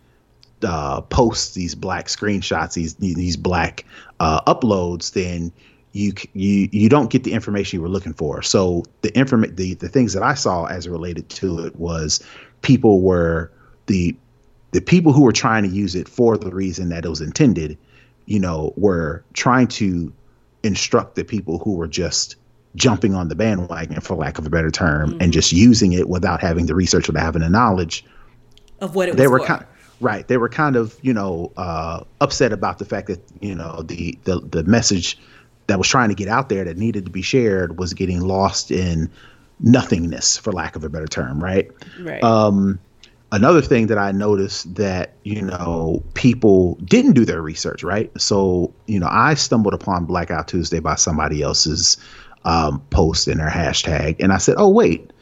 [0.64, 3.86] uh, posts, these black screenshots, these these black
[4.20, 5.52] uh, uploads, then
[5.94, 8.42] you you you don't get the information you were looking for.
[8.42, 12.24] So the inform the the things that I saw as related to it was
[12.62, 13.52] people were
[13.88, 14.16] the
[14.72, 17.78] the people who were trying to use it for the reason that it was intended,
[18.26, 20.14] you know, were trying to
[20.64, 22.38] instruct the people who were just
[22.76, 25.22] jumping on the bandwagon, for lack of a better term, mm-hmm.
[25.22, 28.06] and just using it without having the research or having the knowledge
[28.80, 29.46] of what it was they were for.
[29.46, 29.66] kind
[30.00, 30.28] right.
[30.28, 34.18] They were kind of you know uh, upset about the fact that you know the
[34.24, 35.18] the the message
[35.72, 38.72] that was trying to get out there that needed to be shared was getting lost
[38.72, 39.10] in
[39.62, 41.42] nothingness, for lack of a better term.
[41.42, 41.72] Right.
[42.02, 42.22] Right.
[42.22, 42.78] Um,
[43.32, 48.12] another thing that I noticed that, you know, people didn't do their research, right?
[48.20, 51.96] So, you know, I stumbled upon Blackout Tuesday by somebody else's
[52.44, 54.18] um, post in their hashtag.
[54.20, 55.14] And I said, oh, wait,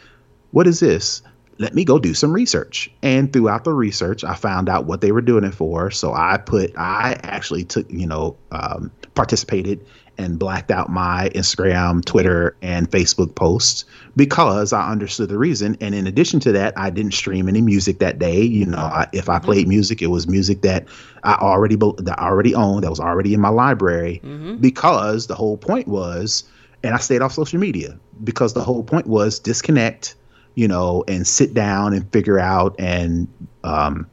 [0.49, 1.21] what is this?
[1.59, 2.89] Let me go do some research.
[3.03, 5.91] And throughout the research, I found out what they were doing it for.
[5.91, 9.85] So I put, I actually took, you know, um, participated
[10.19, 15.77] and blacked out my Instagram, Twitter, and Facebook posts because I understood the reason.
[15.79, 18.41] And in addition to that, I didn't stream any music that day.
[18.41, 19.45] You know, I, if I mm-hmm.
[19.45, 20.85] played music, it was music that
[21.23, 24.19] I already that I already owned, that was already in my library.
[24.23, 24.57] Mm-hmm.
[24.57, 26.43] Because the whole point was,
[26.83, 30.15] and I stayed off social media because the whole point was disconnect,
[30.55, 33.27] you know, and sit down and figure out and
[33.63, 34.09] um,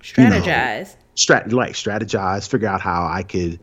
[0.00, 0.46] strategize.
[0.46, 3.58] You know, strat like strategize, figure out how I could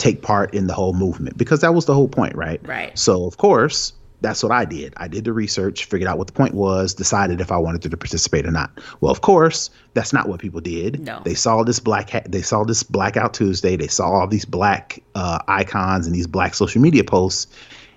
[0.00, 2.60] take part in the whole movement because that was the whole point, right?
[2.66, 2.98] Right.
[2.98, 4.92] So of course, that's what I did.
[4.96, 7.96] I did the research, figured out what the point was, decided if I wanted to
[7.96, 8.70] participate or not.
[9.00, 11.00] Well, of course, that's not what people did.
[11.00, 11.22] No.
[11.24, 13.76] They saw this black ha- they saw this blackout Tuesday.
[13.76, 17.46] They saw all these black uh, icons and these black social media posts.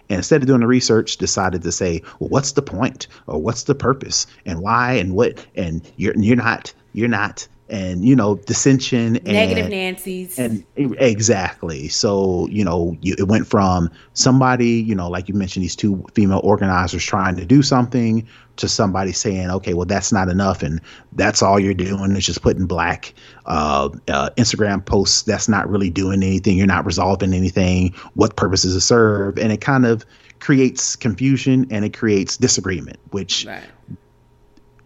[0.10, 3.64] And instead of doing the research, decided to say, well, what's the point or what's
[3.64, 8.36] the purpose and why and what and you're you're not you're not and you know
[8.36, 10.38] dissension and negative Nancy's.
[10.38, 11.90] and exactly.
[11.90, 16.06] So you know you, it went from somebody you know like you mentioned these two
[16.14, 20.80] female organizers trying to do something to somebody saying okay well that's not enough and
[21.14, 23.14] that's all you're doing is just putting black
[23.48, 25.24] uh, uh, Instagram posts.
[25.24, 26.58] That's not really doing anything.
[26.58, 27.96] You're not resolving anything.
[28.14, 29.40] What purpose does it serve?
[29.40, 30.06] And it kind of
[30.40, 33.64] creates confusion and it creates disagreement which right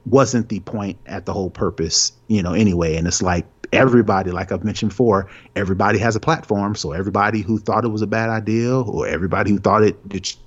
[0.09, 2.95] wasn't the point at the whole purpose, you know, anyway.
[2.95, 6.75] And it's like everybody, like I've mentioned before, everybody has a platform.
[6.75, 9.97] So everybody who thought it was a bad idea or everybody who thought it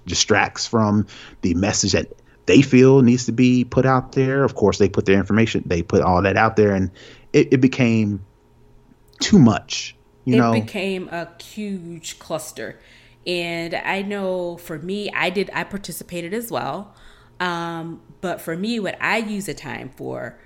[0.06, 1.06] distracts from
[1.42, 2.08] the message that
[2.46, 5.82] they feel needs to be put out there, of course, they put their information, they
[5.82, 6.90] put all that out there, and
[7.32, 8.24] it, it became
[9.20, 9.94] too much.
[10.24, 12.80] You it know, It became a huge cluster.
[13.26, 16.94] And I know for me, I did, I participated as well.
[17.38, 20.38] Um, but for me, what I use the time for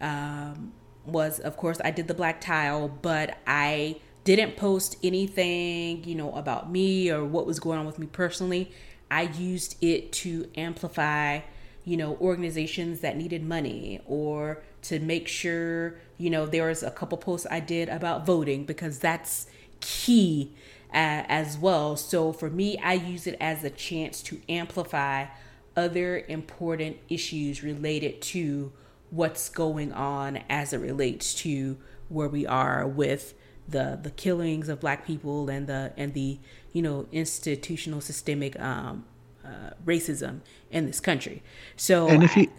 [0.00, 0.72] um,
[1.06, 6.32] was, of course, I did the black tile, but I didn't post anything, you know,
[6.32, 8.70] about me or what was going on with me personally.
[9.10, 11.40] I used it to amplify,
[11.84, 16.90] you know, organizations that needed money or to make sure, you know, there was a
[16.90, 19.46] couple posts I did about voting because that's
[19.80, 20.54] key
[20.94, 21.96] uh, as well.
[21.96, 25.26] So for me, I use it as a chance to amplify
[25.76, 28.72] other important issues related to
[29.10, 31.76] what's going on as it relates to
[32.08, 33.34] where we are with
[33.68, 36.38] the the killings of black people and the and the
[36.72, 39.04] you know institutional systemic um,
[39.44, 41.42] uh, racism in this country.
[41.76, 42.50] So and if you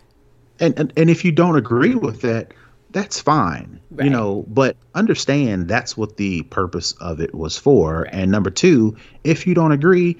[0.59, 2.53] and, and and if you don't agree with that,
[2.91, 3.79] that's fine.
[3.91, 4.05] Right.
[4.05, 8.01] You know, but understand that's what the purpose of it was for.
[8.01, 8.13] Right.
[8.13, 10.17] And number two, if you don't agree,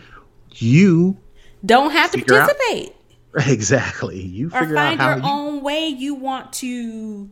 [0.51, 1.17] you
[1.65, 2.95] don't have to participate.
[3.37, 4.21] Out, exactly.
[4.21, 7.29] You or figure find out your you, own way you want to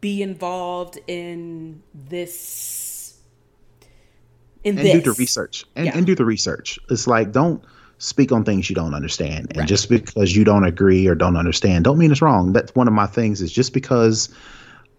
[0.00, 3.18] be involved in this
[4.62, 4.94] in and this.
[4.94, 5.96] do the research and, yeah.
[5.96, 7.62] and do the research it's like don't
[7.98, 9.68] speak on things you don't understand and right.
[9.68, 12.94] just because you don't agree or don't understand don't mean it's wrong that's one of
[12.94, 14.34] my things is just because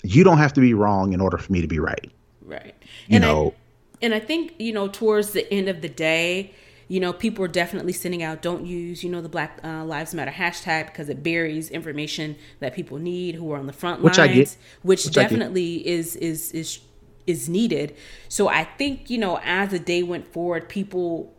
[0.03, 2.11] you don't have to be wrong in order for me to be right
[2.43, 2.75] right
[3.07, 3.53] you and know
[3.95, 6.53] I, and i think you know towards the end of the day
[6.87, 10.13] you know, people are definitely sending out don't use, you know, the Black uh, Lives
[10.13, 14.17] Matter hashtag because it buries information that people need who are on the front lines,
[14.17, 14.57] which, I get.
[14.83, 16.79] which, which definitely is is is
[17.25, 17.95] is needed.
[18.29, 21.33] So I think, you know, as the day went forward, people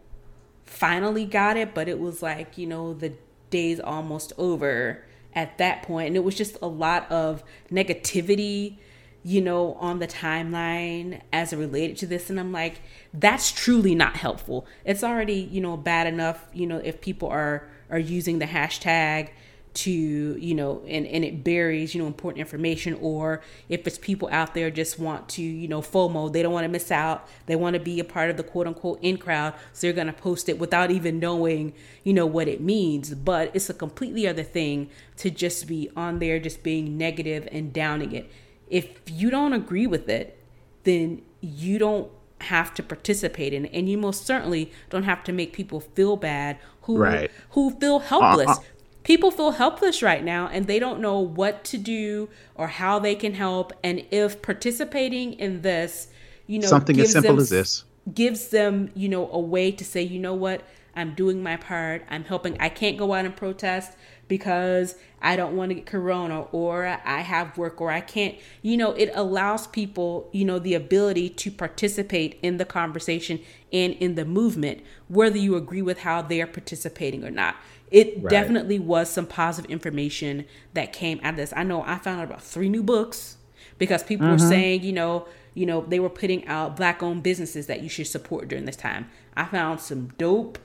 [0.65, 3.13] finally got it, but it was like, you know, the
[3.51, 8.79] day's almost over at that point and it was just a lot of negativity
[9.27, 12.31] you know, on the timeline as it related to this.
[12.31, 12.81] And I'm like,
[13.13, 14.69] that's truly not helpful.
[14.85, 19.31] It's already, you know, bad enough, you know, if people are are using the hashtag
[19.75, 24.29] to, you know, and, and it buries, you know, important information or if it's people
[24.31, 27.29] out there just want to, you know, FOMO, they don't want to miss out.
[27.47, 29.55] They want to be a part of the quote unquote in crowd.
[29.73, 31.73] So they're gonna post it without even knowing,
[32.05, 33.13] you know, what it means.
[33.13, 37.73] But it's a completely other thing to just be on there just being negative and
[37.73, 38.31] downing it
[38.69, 40.39] if you don't agree with it,
[40.85, 42.11] then you don't
[42.41, 43.71] have to participate in it.
[43.73, 47.31] And you most certainly don't have to make people feel bad who right.
[47.51, 48.49] who feel helpless.
[48.49, 48.65] Uh-uh.
[49.03, 53.15] People feel helpless right now and they don't know what to do or how they
[53.15, 53.73] can help.
[53.85, 56.09] And if participating in this,
[56.47, 59.85] you know, something as simple them, as this gives them, you know, a way to
[59.85, 60.63] say, you know what,
[60.95, 62.05] I'm doing my part.
[62.09, 62.57] I'm helping.
[62.59, 63.93] I can't go out and protest
[64.29, 68.37] because I don't want to get corona or I have work or I can't.
[68.63, 73.41] You know, it allows people, you know, the ability to participate in the conversation
[73.73, 77.57] and in the movement, whether you agree with how they're participating or not.
[77.91, 78.31] It right.
[78.31, 81.53] definitely was some positive information that came out of this.
[81.57, 83.37] I know I found out about three new books
[83.79, 84.49] because people were mm-hmm.
[84.49, 88.07] saying, you know, you know, they were putting out black owned businesses that you should
[88.07, 89.09] support during this time.
[89.37, 90.59] I found some dope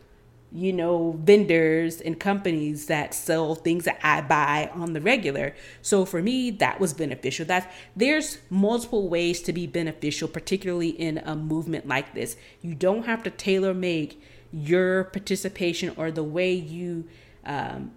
[0.53, 5.55] you know, vendors and companies that sell things that I buy on the regular.
[5.81, 7.45] So for me, that was beneficial.
[7.45, 12.35] That there's multiple ways to be beneficial, particularly in a movement like this.
[12.61, 14.21] You don't have to tailor make
[14.51, 17.07] your participation or the way you
[17.45, 17.93] um,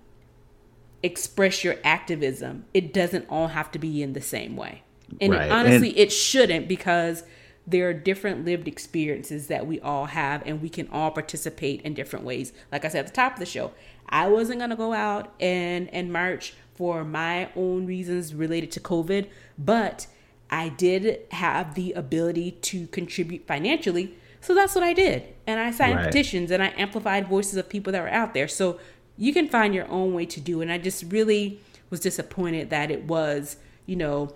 [1.03, 2.67] express your activism.
[2.73, 4.83] It doesn't all have to be in the same way.
[5.21, 5.51] And right.
[5.51, 7.25] honestly, and- it shouldn't because
[7.67, 11.95] there are different lived experiences that we all have and we can all participate in
[11.95, 12.53] different ways.
[12.71, 13.73] Like i said at the top of the show
[14.09, 18.81] i wasn't going to go out and and march for my own reasons related to
[18.81, 20.07] covid but
[20.51, 24.15] i did have the ability to contribute financially.
[24.41, 25.35] So that's what i did.
[25.47, 26.07] And i signed right.
[26.07, 28.49] petitions and i amplified voices of people that were out there.
[28.49, 28.79] So
[29.17, 31.61] you can find your own way to do and i just really
[31.91, 33.57] was disappointed that it was
[33.87, 34.35] you know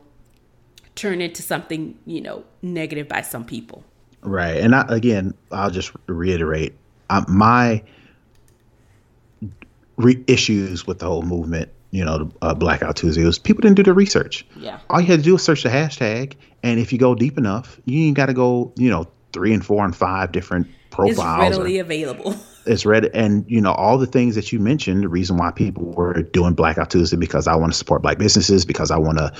[0.98, 3.84] turn into something, you know, negative by some people.
[4.22, 4.56] Right.
[4.56, 6.74] And I, again, I'll just reiterate
[7.08, 7.82] uh, my
[9.96, 13.82] re- issues with the whole movement, you know, uh, Blackout Tuesday was people didn't do
[13.82, 14.44] the research.
[14.56, 14.80] Yeah.
[14.90, 16.34] All you had to do was search the hashtag.
[16.62, 19.64] And if you go deep enough, you ain't got to go, you know, three and
[19.64, 21.50] four and five different profiles.
[21.50, 22.36] It's readily or, available.
[22.68, 25.02] It's read, and you know all the things that you mentioned.
[25.02, 28.64] The reason why people were doing Blackout Tuesday because I want to support black businesses,
[28.64, 29.32] because I want to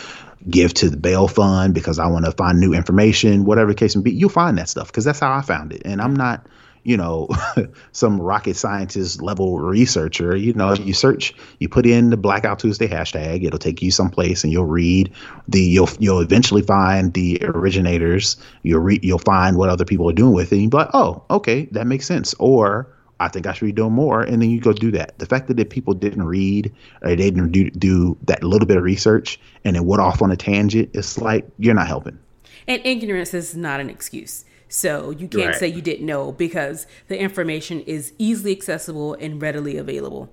[0.49, 3.95] give to the bail fund, because I want to find new information, whatever the case
[3.95, 4.13] may be.
[4.13, 6.19] You'll find that stuff because that's how I found it, and I'm mm.
[6.19, 6.47] not
[6.89, 7.29] you know,
[7.93, 10.35] some rocket scientist level researcher.
[10.35, 14.43] You know, you search, you put in the Blackout Tuesday hashtag, it'll take you someplace,
[14.43, 15.13] and you'll read
[15.49, 18.37] the you'll you'll eventually find the originators.
[18.63, 20.57] You'll read you'll find what other people are doing with it.
[20.57, 22.35] And you'll be like, oh, okay, that makes sense.
[22.39, 22.91] Or
[23.21, 25.19] I think I should be doing more, and then you go do that.
[25.19, 28.77] The fact that the people didn't read or they didn't do, do that little bit
[28.77, 32.19] of research and then went off on a tangent, it's like you're not helping.
[32.67, 34.45] And ignorance is not an excuse.
[34.69, 35.55] So you can't right.
[35.57, 40.31] say you didn't know because the information is easily accessible and readily available.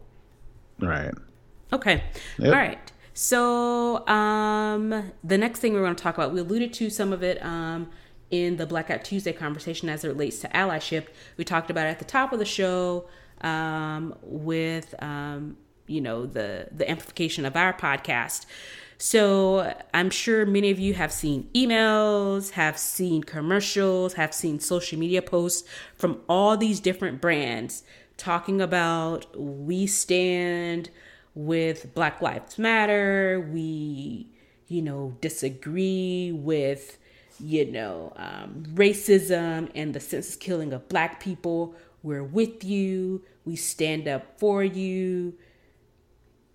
[0.79, 1.13] Right.
[1.71, 2.03] Okay.
[2.37, 2.53] Yep.
[2.53, 2.91] All right.
[3.13, 7.23] So, um, the next thing we're going to talk about, we alluded to some of
[7.23, 7.89] it um,
[8.31, 11.07] in the Blackout Tuesday conversation as it relates to allyship.
[11.37, 13.07] We talked about at the top of the show
[13.41, 15.57] um, with, um,
[15.87, 18.45] you know, the the amplification of our podcast.
[18.97, 24.97] So I'm sure many of you have seen emails, have seen commercials, have seen social
[24.97, 27.83] media posts from all these different brands
[28.17, 30.89] talking about we stand
[31.33, 34.27] with Black Lives Matter, we,
[34.67, 36.97] you know, disagree with,
[37.39, 41.75] you know, um, racism and the senseless killing of Black people.
[42.03, 45.33] We're with you, we stand up for you.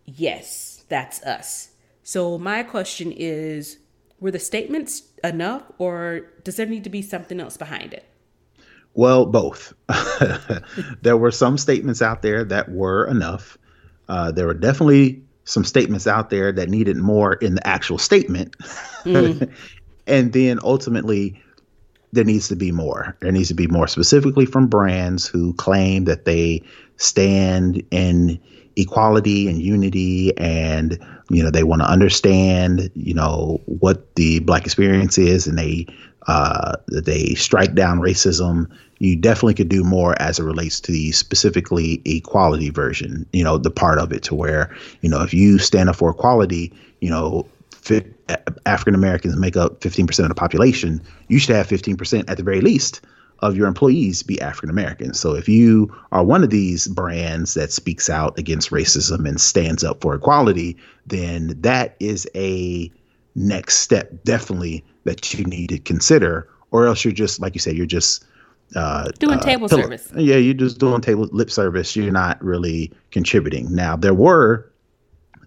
[0.05, 1.71] Yes, that's us.
[2.03, 3.79] So, my question is
[4.21, 8.07] were the statements enough, or does there need to be something else behind it?
[8.95, 9.73] Well, both.
[11.03, 13.57] there were some statements out there that were enough.
[14.09, 18.57] Uh, there were definitely some statements out there that needed more in the actual statement.
[19.05, 19.53] Mm.
[20.11, 21.41] and then ultimately,
[22.13, 23.17] there needs to be more.
[23.21, 26.63] There needs to be more specifically from brands who claim that they
[26.97, 28.41] stand in
[28.77, 30.99] equality and unity and
[31.29, 35.87] you know they want to understand you know what the black experience is and they
[36.29, 41.11] uh, they strike down racism you definitely could do more as it relates to the
[41.13, 45.59] specifically equality version you know the part of it to where you know if you
[45.59, 47.47] stand up for equality you know
[48.67, 52.61] african americans make up 15% of the population you should have 15% at the very
[52.61, 53.01] least
[53.43, 55.15] of your employees be African American.
[55.15, 59.83] So if you are one of these brands that speaks out against racism and stands
[59.83, 60.77] up for equality,
[61.07, 62.93] then that is a
[63.35, 67.77] next step definitely that you need to consider or else you're just like you said
[67.77, 68.25] you're just
[68.77, 70.13] uh, doing uh, table pill- service.
[70.15, 71.97] Yeah, you're just doing table lip service.
[71.97, 73.75] You're not really contributing.
[73.75, 74.71] Now there were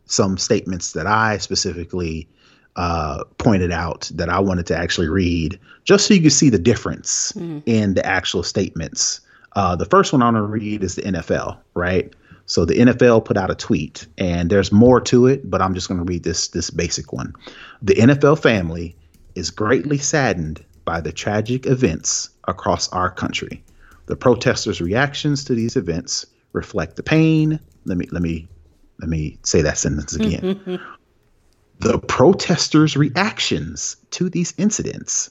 [0.06, 2.28] some statements that I specifically
[2.76, 6.60] uh, pointed out that I wanted to actually read, just so you can see the
[6.60, 7.60] difference mm-hmm.
[7.66, 9.22] in the actual statements.
[9.56, 12.12] Uh, the first one I want to read is the NFL, right?
[12.46, 15.88] So the NFL put out a tweet, and there's more to it, but I'm just
[15.88, 17.34] going to read this this basic one.
[17.82, 18.96] The NFL family
[19.36, 23.64] is greatly saddened by the tragic events across our country.
[24.08, 27.60] The protesters' reactions to these events reflect the pain.
[27.86, 28.48] Let me let me
[29.00, 30.80] let me say that sentence again.
[31.80, 35.30] The protesters' reactions to these incidents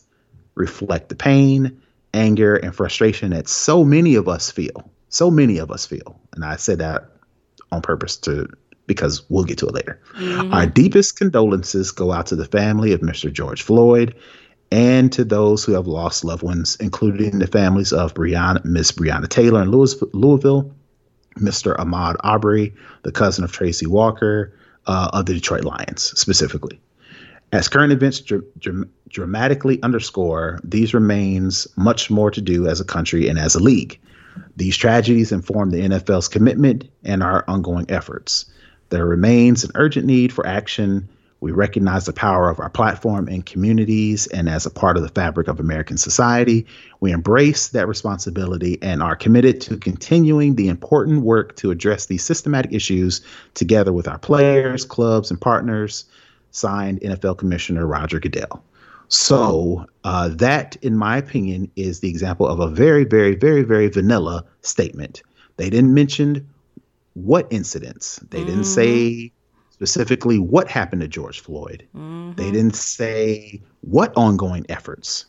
[0.55, 1.80] reflect the pain,
[2.12, 4.90] anger, and frustration that so many of us feel.
[5.09, 6.20] So many of us feel.
[6.34, 7.11] And I said that
[7.70, 8.49] on purpose to
[8.86, 10.01] because we'll get to it later.
[10.16, 10.53] Mm-hmm.
[10.53, 13.32] Our deepest condolences go out to the family of Mr.
[13.32, 14.14] George Floyd
[14.70, 19.28] and to those who have lost loved ones, including the families of Breonna, Miss Breonna
[19.28, 20.74] Taylor in Louisville,
[21.38, 21.76] Mr.
[21.76, 24.55] Ahmaud Arbery, the cousin of Tracy Walker,
[24.86, 26.80] uh, of the Detroit Lions specifically.
[27.52, 32.84] As current events dr- dr- dramatically underscore, these remains much more to do as a
[32.84, 34.00] country and as a league.
[34.56, 38.46] These tragedies inform the NFL's commitment and our ongoing efforts.
[38.88, 41.08] There remains an urgent need for action
[41.43, 45.09] we recognize the power of our platform in communities and as a part of the
[45.09, 46.64] fabric of American society.
[47.01, 52.22] We embrace that responsibility and are committed to continuing the important work to address these
[52.22, 53.22] systematic issues
[53.55, 56.05] together with our players, clubs, and partners.
[56.53, 58.62] Signed NFL Commissioner Roger Goodell.
[59.09, 63.88] So, uh, that, in my opinion, is the example of a very, very, very, very
[63.88, 65.22] vanilla statement.
[65.57, 66.49] They didn't mention
[67.14, 69.32] what incidents, they didn't say
[69.82, 71.84] specifically what happened to George Floyd.
[71.96, 72.34] Mm-hmm.
[72.34, 75.26] They didn't say what ongoing efforts.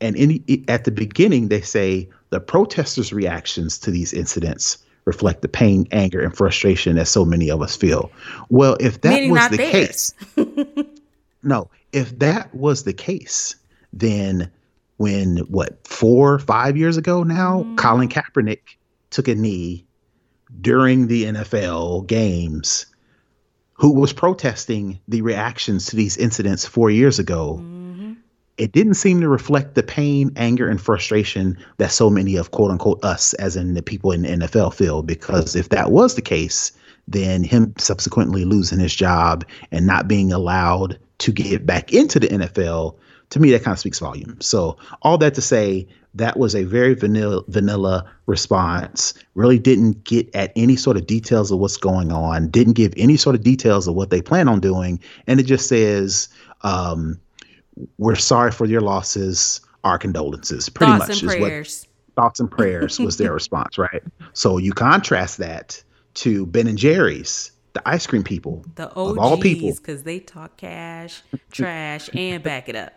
[0.00, 5.48] And in, at the beginning, they say the protesters' reactions to these incidents reflect the
[5.48, 8.10] pain, anger, and frustration that so many of us feel.
[8.48, 10.14] Well, if that Meaning was the theirs.
[10.34, 10.86] case,
[11.42, 13.54] no, if that was the case,
[13.92, 14.50] then
[14.96, 17.76] when what four, five years ago now, mm.
[17.76, 18.76] Colin Kaepernick
[19.10, 19.84] took a knee
[20.62, 22.86] during the NFL games
[23.80, 28.12] who was protesting the reactions to these incidents four years ago, mm-hmm.
[28.58, 32.70] it didn't seem to reflect the pain, anger, and frustration that so many of quote
[32.70, 35.02] unquote us, as in the people in the NFL, feel.
[35.02, 36.72] Because if that was the case,
[37.08, 42.28] then him subsequently losing his job and not being allowed to get back into the
[42.28, 42.96] NFL,
[43.30, 44.46] to me, that kind of speaks volumes.
[44.46, 49.14] So, all that to say, that was a very vanilla, vanilla response.
[49.34, 52.48] Really didn't get at any sort of details of what's going on.
[52.48, 55.68] Didn't give any sort of details of what they plan on doing, and it just
[55.68, 56.28] says,
[56.62, 57.18] um,
[57.98, 59.60] "We're sorry for your losses.
[59.84, 61.86] Our condolences." Pretty thoughts much and prayers.
[62.14, 64.02] what thoughts and prayers was their response, right?
[64.32, 65.82] So you contrast that
[66.14, 70.18] to Ben and Jerry's the ice cream people the OGs, of all people because they
[70.18, 71.22] talk cash,
[71.52, 72.92] trash, and back it up.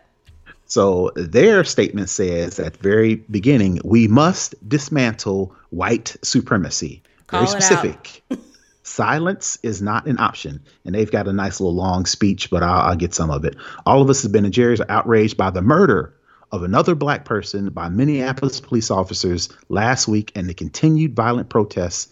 [0.66, 7.02] So their statement says at the very beginning, we must dismantle white supremacy.
[7.26, 8.22] Call very specific.
[8.82, 10.62] Silence is not an option.
[10.84, 13.56] And they've got a nice little long speech, but I'll, I'll get some of it.
[13.86, 16.14] All of us have Ben and Jerry's are outraged by the murder
[16.52, 22.08] of another black person by Minneapolis police officers last week and the continued violent protests,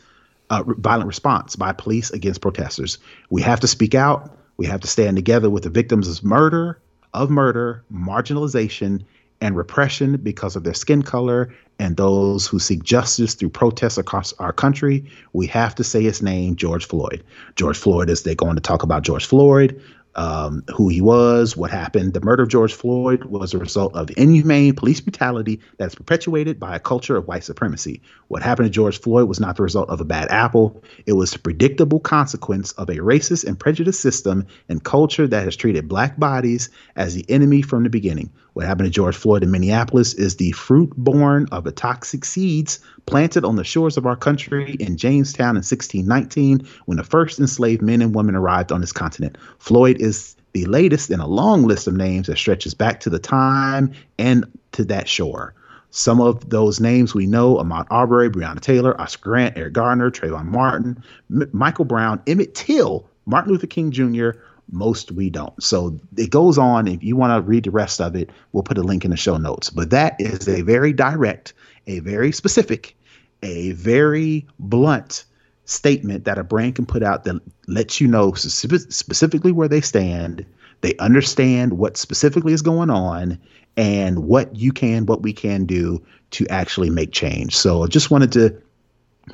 [0.50, 2.98] uh, violent response by police against protesters.
[3.30, 4.36] We have to speak out.
[4.56, 6.80] We have to stand together with the victims of murder,
[7.14, 9.04] of murder, marginalization,
[9.40, 14.32] and repression because of their skin color and those who seek justice through protests across
[14.34, 15.04] our country.
[15.32, 17.24] We have to say his name, George Floyd.
[17.56, 19.82] George Floyd, as they're going to talk about George Floyd,
[20.14, 22.14] um, who he was, what happened.
[22.14, 26.60] The murder of George Floyd was a result of inhumane police brutality that is perpetuated
[26.60, 28.02] by a culture of white supremacy.
[28.28, 31.34] What happened to George Floyd was not the result of a bad apple, it was
[31.34, 36.18] a predictable consequence of a racist and prejudiced system and culture that has treated black
[36.18, 38.30] bodies as the enemy from the beginning.
[38.54, 42.78] What happened to George Floyd in Minneapolis is the fruit born of the toxic seeds
[43.06, 47.80] planted on the shores of our country in Jamestown in 1619 when the first enslaved
[47.80, 49.38] men and women arrived on this continent.
[49.58, 53.18] Floyd is the latest in a long list of names that stretches back to the
[53.18, 55.54] time and to that shore.
[55.90, 60.46] Some of those names we know Ahmaud Arbery, Breonna Taylor, Oscar Grant, Eric Garner, Trayvon
[60.46, 64.30] Martin, M- Michael Brown, Emmett Till, Martin Luther King Jr.,
[64.72, 65.62] most we don't.
[65.62, 66.88] So it goes on.
[66.88, 69.16] If you want to read the rest of it, we'll put a link in the
[69.16, 69.70] show notes.
[69.70, 71.52] But that is a very direct,
[71.86, 72.96] a very specific,
[73.42, 75.24] a very blunt
[75.64, 80.44] statement that a brand can put out that lets you know specifically where they stand.
[80.80, 83.38] They understand what specifically is going on
[83.76, 87.56] and what you can, what we can do to actually make change.
[87.56, 88.60] So I just wanted to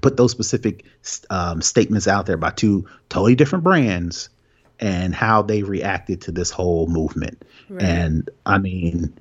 [0.03, 0.85] put those specific
[1.31, 4.29] um, statements out there by two totally different brands
[4.81, 7.45] and how they reacted to this whole movement.
[7.69, 7.83] Right.
[7.83, 9.17] And I mean,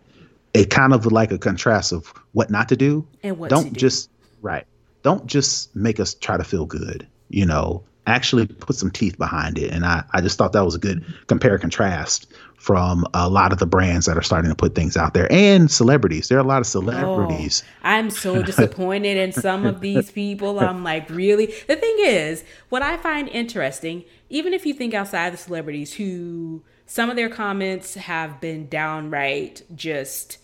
[0.53, 3.07] it kind of like a contrast of what not to do.
[3.23, 3.79] And what don't do.
[3.79, 4.09] just
[4.41, 4.65] right.
[5.03, 7.07] Don't just make us try to feel good.
[7.29, 9.71] You know, actually put some teeth behind it.
[9.71, 12.27] And I, I just thought that was a good compare contrast
[12.57, 15.69] from a lot of the brands that are starting to put things out there and
[15.69, 16.27] celebrities.
[16.27, 17.63] There are a lot of celebrities.
[17.65, 20.59] Oh, I'm so disappointed in some of these people.
[20.59, 21.53] I'm like, really?
[21.67, 26.63] The thing is, what I find interesting, even if you think outside the celebrities who
[26.85, 30.37] some of their comments have been downright just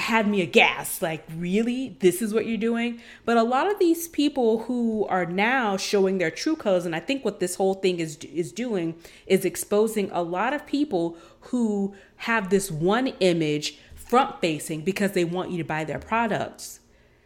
[0.00, 1.96] had me aghast like really?
[2.00, 3.00] This is what you're doing?
[3.24, 7.00] But a lot of these people who are now showing their true colors and i
[7.00, 8.94] think what this whole thing is is doing
[9.26, 15.24] is exposing a lot of people who have this one image front facing because they
[15.24, 16.79] want you to buy their products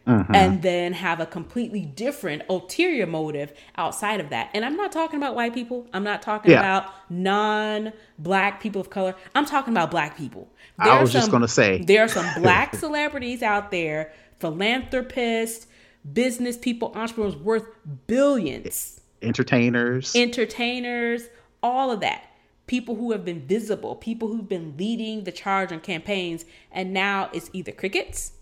[0.07, 0.35] Mm-hmm.
[0.35, 4.51] and then have a completely different ulterior motive outside of that.
[4.53, 5.87] And I'm not talking about white people.
[5.93, 6.59] I'm not talking yeah.
[6.59, 9.15] about non black people of color.
[9.33, 10.47] I'm talking about black people.
[10.77, 14.13] There I was some, just going to say there are some black celebrities out there,
[14.39, 15.65] philanthropists,
[16.13, 17.65] business people, entrepreneurs worth
[18.05, 21.23] billions, entertainers, entertainers,
[21.63, 22.29] all of that.
[22.67, 27.31] People who have been visible, people who've been leading the charge on campaigns, and now
[27.33, 28.33] it's either crickets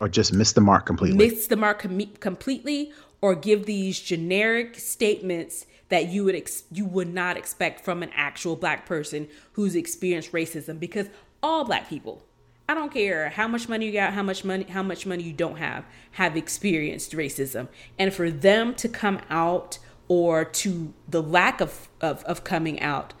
[0.00, 1.16] or just miss the mark completely.
[1.16, 6.84] Miss the mark com- completely, or give these generic statements that you would ex- you
[6.84, 11.08] would not expect from an actual black person who's experienced racism because
[11.42, 12.22] all black people
[12.68, 15.32] I don't care how much money you got, how much money how much money you
[15.32, 17.68] don't have, have experienced racism.
[17.98, 19.78] And for them to come out
[20.08, 23.14] or to the lack of of, of coming out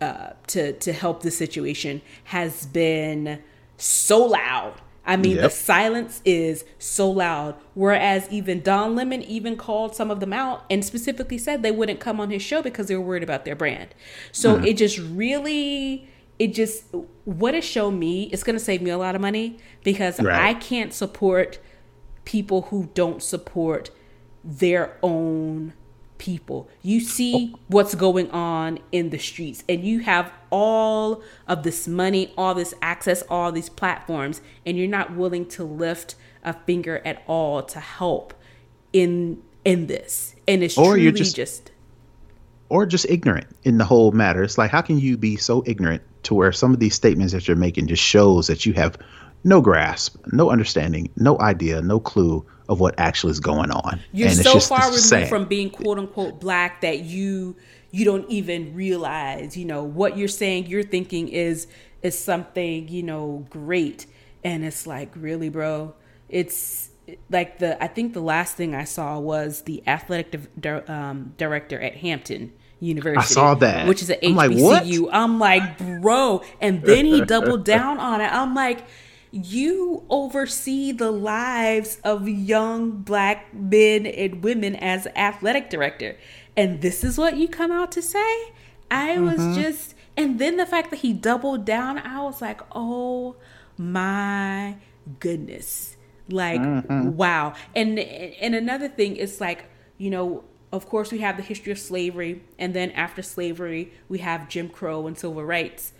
[0.00, 3.42] uh, to to help the situation has been
[3.78, 4.74] so loud.
[5.04, 5.44] I mean, yep.
[5.44, 7.56] the silence is so loud.
[7.74, 12.00] Whereas even Don Lemon even called some of them out and specifically said they wouldn't
[12.00, 13.94] come on his show because they were worried about their brand.
[14.30, 14.66] So mm.
[14.66, 16.08] it just really
[16.40, 16.84] it just
[17.24, 20.40] what it showed me it's going to save me a lot of money because right.
[20.42, 21.60] i can't support
[22.24, 23.90] people who don't support
[24.42, 25.72] their own
[26.16, 27.58] people you see oh.
[27.68, 32.74] what's going on in the streets and you have all of this money all this
[32.82, 36.14] access all these platforms and you're not willing to lift
[36.44, 38.34] a finger at all to help
[38.92, 41.70] in in this and it's or truly just, just
[42.68, 46.02] or just ignorant in the whole matter it's like how can you be so ignorant
[46.22, 48.98] to where some of these statements that you're making just shows that you have
[49.44, 54.00] no grasp, no understanding, no idea, no clue of what actually is going on.
[54.12, 55.28] You're and so far removed sad.
[55.28, 57.56] from being quote unquote black that you
[57.90, 61.66] you don't even realize, you know, what you're saying, you're thinking is
[62.02, 64.06] is something, you know, great.
[64.42, 65.94] And it's like, really, bro,
[66.28, 66.90] it's
[67.28, 71.80] like the I think the last thing I saw was the athletic di- um, director
[71.80, 73.18] at Hampton University.
[73.18, 75.08] I saw that, which is an HBCU.
[75.12, 78.32] I'm like, I'm like bro, and then he doubled down on it.
[78.32, 78.84] I'm like,
[79.32, 86.16] you oversee the lives of young black men and women as athletic director,
[86.56, 88.52] and this is what you come out to say.
[88.90, 89.24] I mm-hmm.
[89.24, 93.36] was just, and then the fact that he doubled down, I was like, oh
[93.78, 94.76] my
[95.18, 95.96] goodness
[96.32, 97.16] like mm-hmm.
[97.16, 97.54] wow.
[97.74, 99.64] And and another thing is like,
[99.98, 104.18] you know, of course we have the history of slavery and then after slavery we
[104.18, 105.92] have Jim Crow and civil rights.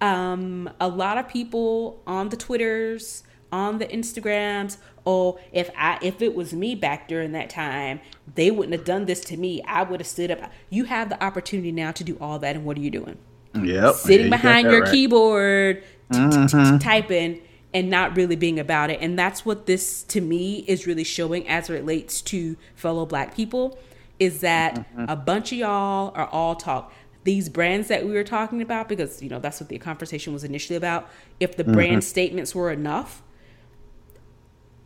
[0.00, 3.22] Um a lot of people on the Twitters,
[3.52, 8.00] on the Instagrams, oh, if I if it was me back during that time,
[8.34, 9.62] they wouldn't have done this to me.
[9.62, 10.50] I would have stood up.
[10.68, 13.18] You have the opportunity now to do all that and what are you doing?
[13.54, 13.94] Yep.
[13.94, 14.90] Sitting yeah, behind your right.
[14.92, 16.78] keyboard, mm-hmm.
[16.78, 17.40] typing
[17.72, 19.00] and not really being about it.
[19.00, 23.34] And that's what this to me is really showing as it relates to fellow black
[23.34, 23.78] people
[24.18, 25.06] is that mm-hmm.
[25.08, 26.92] a bunch of y'all are all talk.
[27.24, 30.44] These brands that we were talking about, because you know that's what the conversation was
[30.44, 31.08] initially about.
[31.38, 31.72] If the mm-hmm.
[31.72, 33.22] brand statements were enough,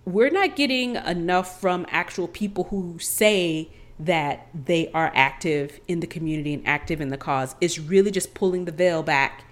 [0.05, 6.06] we're not getting enough from actual people who say that they are active in the
[6.06, 7.55] community and active in the cause.
[7.60, 9.44] It's really just pulling the veil back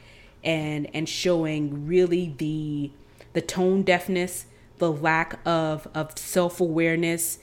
[0.44, 2.90] and and showing really the
[3.32, 4.46] the tone deafness,
[4.78, 7.38] the lack of, of self awareness.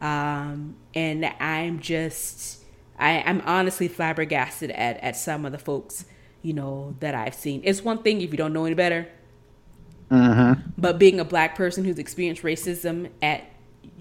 [0.00, 2.62] Um, and I'm just,
[2.98, 6.04] I, I'm honestly flabbergasted at, at some of the folks,
[6.42, 7.62] you know, that I've seen.
[7.64, 9.08] It's one thing if you don't know any better.
[10.14, 10.70] Mm-hmm.
[10.78, 13.44] But being a black person who's experienced racism at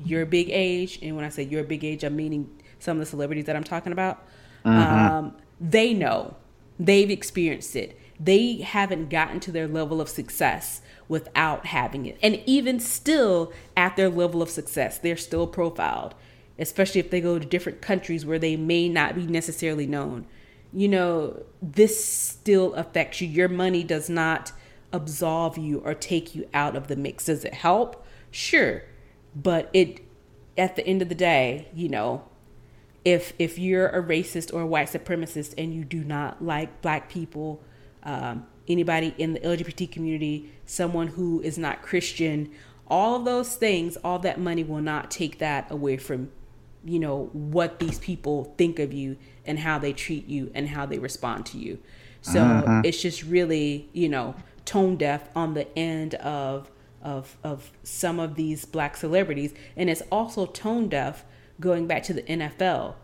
[0.05, 2.49] your big age, and when I say your big age, I'm meaning
[2.79, 4.25] some of the celebrities that I'm talking about,
[4.65, 5.13] mm-hmm.
[5.13, 6.35] um, they know.
[6.79, 7.99] They've experienced it.
[8.19, 12.17] They haven't gotten to their level of success without having it.
[12.21, 16.15] And even still, at their level of success, they're still profiled,
[16.57, 20.25] especially if they go to different countries where they may not be necessarily known.
[20.71, 23.27] You know, this still affects you.
[23.27, 24.51] Your money does not
[24.93, 27.25] absolve you or take you out of the mix.
[27.25, 28.05] Does it help?
[28.31, 28.83] Sure.
[29.35, 29.99] But it,
[30.57, 32.23] at the end of the day, you know,
[33.03, 37.09] if if you're a racist or a white supremacist and you do not like black
[37.09, 37.61] people,
[38.03, 42.51] um, anybody in the LGBT community, someone who is not Christian,
[42.87, 46.31] all of those things, all that money will not take that away from,
[46.85, 50.85] you know, what these people think of you and how they treat you and how
[50.85, 51.79] they respond to you.
[52.21, 52.83] So uh-huh.
[52.85, 56.69] it's just really, you know, tone deaf on the end of
[57.01, 61.25] of of some of these black celebrities, and it's also tone deaf
[61.59, 62.95] going back to the NFL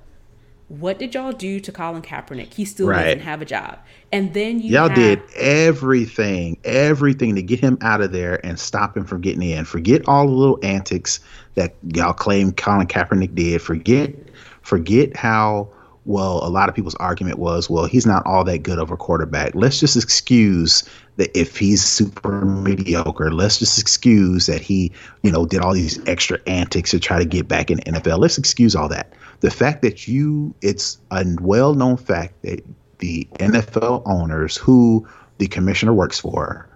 [0.70, 2.54] what did y'all do to Colin Kaepernick?
[2.54, 3.04] He still right.
[3.04, 3.80] doesn't have a job.
[4.12, 8.60] And then you Y'all have, did everything, everything to get him out of there and
[8.60, 9.66] stop him from getting in.
[9.66, 11.20] Forget all the little antics
[11.56, 13.62] that y'all claim Colin Kaepernick did.
[13.62, 14.14] Forget
[14.62, 15.68] forget how
[16.06, 18.98] well a lot of people's argument was, well, he's not all that good of a
[18.98, 19.56] quarterback.
[19.56, 20.88] Let's just excuse
[21.20, 24.92] that if he's super mediocre, let's just excuse that he,
[25.22, 28.20] you know, did all these extra antics to try to get back in the NFL.
[28.20, 32.64] Let's excuse all that the fact that you it's a well-known fact that
[33.00, 36.68] the NFL owners who the commissioner works for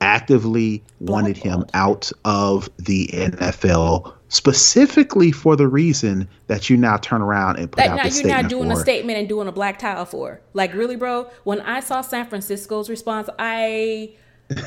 [0.00, 7.20] actively wanted him out of the NFL specifically for the reason that you now turn
[7.20, 8.78] around and put that out now you're not doing for.
[8.78, 10.40] a statement and doing a black tile for.
[10.54, 11.28] Like really, bro.
[11.44, 14.14] When I saw San Francisco's response, I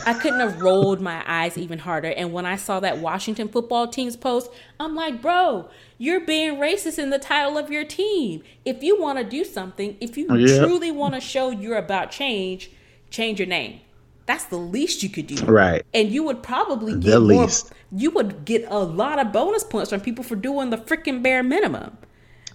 [0.06, 2.10] I couldn't have rolled my eyes even harder.
[2.10, 4.50] And when I saw that Washington football team's post,
[4.80, 8.44] I'm like, bro, you're being racist in the title of your team.
[8.64, 10.60] If you want to do something, if you oh, yeah.
[10.60, 12.72] truly want to show you're about change,
[13.10, 13.82] change your name.
[14.26, 15.44] That's the least you could do.
[15.46, 15.86] Right.
[15.94, 17.74] And you would probably get the more, least.
[17.96, 21.44] You would get a lot of bonus points from people for doing the freaking bare
[21.44, 21.98] minimum.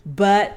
[0.04, 0.56] But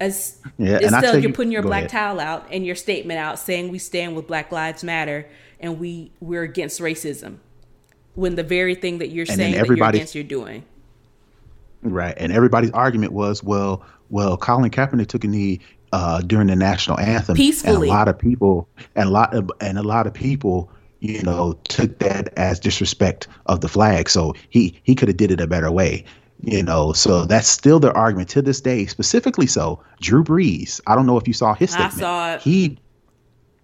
[0.00, 1.90] as yeah, still you're putting your black ahead.
[1.90, 5.26] towel out and your statement out saying we stand with Black Lives Matter
[5.60, 7.38] and we we're against racism
[8.14, 10.64] when the very thing that you're and saying that you're against you're doing.
[11.82, 15.60] Right, and everybody's argument was, well, well, Colin Kaepernick took a knee
[15.92, 17.88] uh, during the national anthem, peacefully.
[17.88, 20.70] And a lot of people, and a lot of, and a lot of people,
[21.06, 24.08] you know, took that as disrespect of the flag.
[24.08, 26.04] So he he could have did it a better way,
[26.42, 26.92] you know.
[26.92, 28.86] So that's still their argument to this day.
[28.86, 30.80] Specifically, so Drew Brees.
[30.86, 31.94] I don't know if you saw his statement.
[31.94, 32.42] I saw it.
[32.42, 32.78] He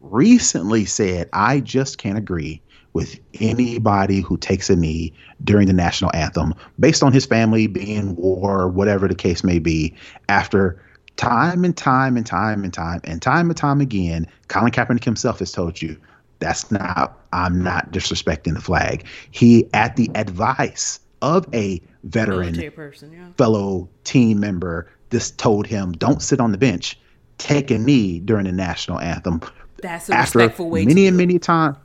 [0.01, 2.60] recently said, I just can't agree
[2.93, 5.12] with anybody who takes a knee
[5.44, 9.94] during the national anthem based on his family being war, whatever the case may be,
[10.28, 10.82] after
[11.16, 15.39] time and time and time and time and time and time again, Colin Kaepernick himself
[15.39, 15.97] has told you
[16.43, 19.06] that's not I'm not disrespecting the flag.
[19.31, 23.28] He at the advice of a veteran person, yeah.
[23.36, 26.98] fellow team member just told him, "Don't sit on the bench,
[27.39, 29.40] take a knee during the national anthem."
[29.81, 30.82] That's a After respectful way.
[30.82, 31.77] To Many and many times,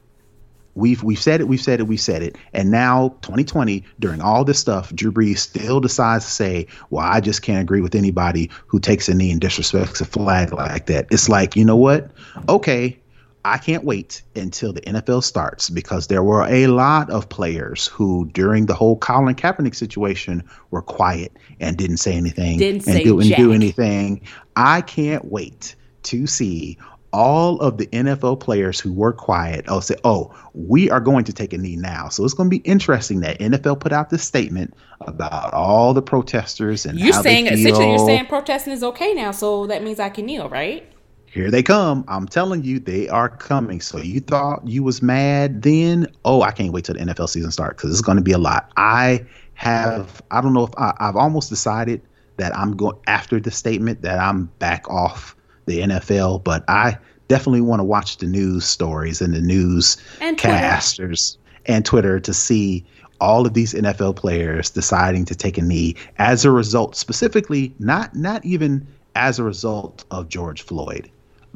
[0.76, 4.44] we've we've said it, we've said it, we've said it, and now 2020, during all
[4.44, 8.50] this stuff, Drew Brees still decides to say, "Well, I just can't agree with anybody
[8.68, 12.10] who takes a knee and disrespects a flag like that." It's like, you know what?
[12.50, 12.98] Okay,
[13.46, 18.30] I can't wait until the NFL starts because there were a lot of players who,
[18.34, 23.04] during the whole Colin Kaepernick situation, were quiet and didn't say anything didn't and say
[23.04, 23.38] didn't jack.
[23.38, 24.22] do anything.
[24.56, 26.78] I can't wait to see
[27.14, 29.66] all of the NFL players who were quiet.
[29.68, 32.10] Oh, say, oh, we are going to take a knee now.
[32.10, 36.02] So it's going to be interesting that NFL put out this statement about all the
[36.02, 37.60] protesters and you're how saying they feel.
[37.60, 40.92] essentially you're saying protesting is okay now, so that means I can kneel, right?
[41.38, 42.04] Here they come.
[42.08, 43.80] I'm telling you, they are coming.
[43.80, 46.08] So you thought you was mad then?
[46.26, 48.40] Oh, I can't wait till the NFL season starts because it's going to be a
[48.40, 48.72] lot.
[48.76, 52.02] I have, I don't know if I, I've almost decided
[52.38, 55.36] that I'm going after the statement that I'm back off
[55.68, 56.98] the NFL, but I
[57.28, 61.38] definitely want to watch the news stories and the news And casters
[61.68, 62.84] and Twitter to see
[63.20, 68.16] all of these NFL players deciding to take a knee as a result, specifically not
[68.16, 71.10] not even as a result of George Floyd,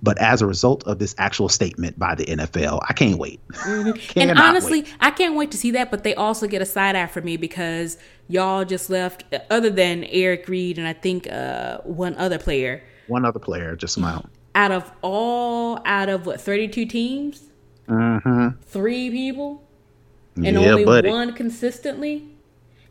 [0.04, 2.80] but as a result of this actual statement by the NFL.
[2.90, 3.40] I can't wait.
[4.16, 4.96] and honestly, wait.
[5.00, 5.92] I can't wait to see that.
[5.92, 7.98] But they also get a side eye for me because
[8.28, 13.26] y'all just left, other than Eric Reid and I think uh, one other player, one
[13.26, 14.26] other player just smile.
[14.56, 17.44] out of all out of what thirty two teams,
[17.88, 18.62] Mm-hmm.
[18.64, 19.64] three people,
[20.36, 21.10] and Yeah, only buddy.
[21.10, 22.28] one consistently.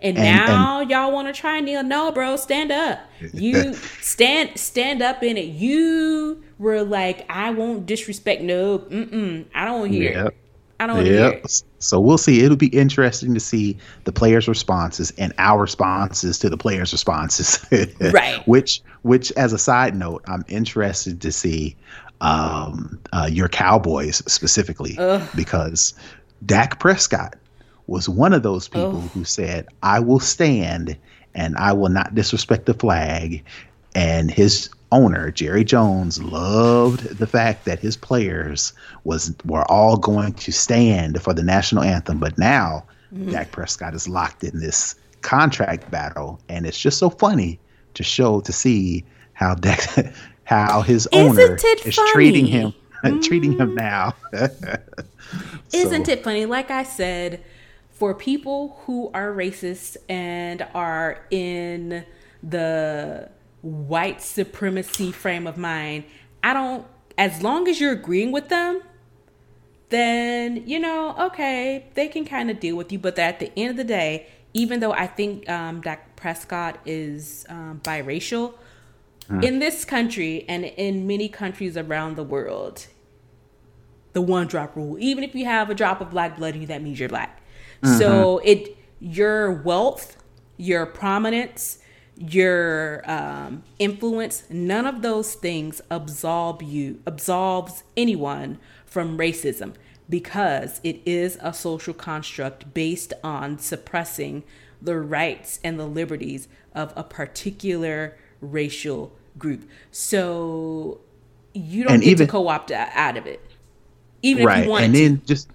[0.03, 1.83] And, And- now y'all want to try and kneel?
[1.83, 3.01] No, bro, stand up.
[3.33, 5.47] You stand stand up in it.
[5.47, 8.43] You were like, I won't disrespect.
[8.43, 10.13] No, mm-mm, I don't want to hear.
[10.13, 10.35] Yep.
[10.79, 11.29] I don't want to hear.
[11.33, 11.63] It.
[11.79, 12.43] So we'll see.
[12.43, 17.63] It'll be interesting to see the players' responses and our responses to the players' responses.
[18.01, 18.47] Right.
[18.49, 21.77] Which, which, as a side note, I'm interested to see
[22.23, 25.27] um, uh, your Cowboys specifically Ugh.
[25.37, 25.93] because
[26.47, 27.37] Dak Prescott
[27.91, 28.73] was one of those oh.
[28.73, 29.11] people Ugh.
[29.11, 30.97] who said, "I will stand
[31.35, 33.45] and I will not disrespect the flag."
[33.95, 38.73] And his owner, Jerry Jones, loved the fact that his players
[39.05, 42.19] was were all going to stand for the national anthem.
[42.19, 43.33] But now mm-hmm.
[43.33, 47.59] Dak Prescott is locked in this contract battle, and it's just so funny
[47.95, 50.15] to show to see how Dak,
[50.45, 52.73] how his owner is treating him,
[53.23, 53.75] treating him mm-hmm.
[53.75, 54.15] now.
[55.73, 56.47] Isn't it funny?
[56.47, 57.43] Like I said,
[58.01, 62.03] for people who are racist and are in
[62.43, 63.29] the
[63.61, 66.05] white supremacy frame of mind,
[66.43, 66.87] I don't,
[67.19, 68.81] as long as you're agreeing with them,
[69.91, 72.99] then, you know, okay, they can kind of deal with you.
[72.99, 77.45] But at the end of the day, even though I think um, Dak Prescott is
[77.51, 78.55] um, biracial,
[79.43, 82.87] in this country and in many countries around the world,
[84.13, 84.99] the one drop rule.
[84.99, 87.40] Even if you have a drop of black blood in you, that means you're black.
[87.83, 90.17] So it your wealth,
[90.57, 91.79] your prominence,
[92.17, 99.73] your um, influence, none of those things absolve you, absolves anyone from racism
[100.09, 104.43] because it is a social construct based on suppressing
[104.83, 109.67] the rights and the liberties of a particular racial group.
[109.91, 111.01] So
[111.55, 113.41] you don't And get even- to co-opt out of it,
[114.23, 115.01] even if right you wanted and to.
[115.01, 115.49] then just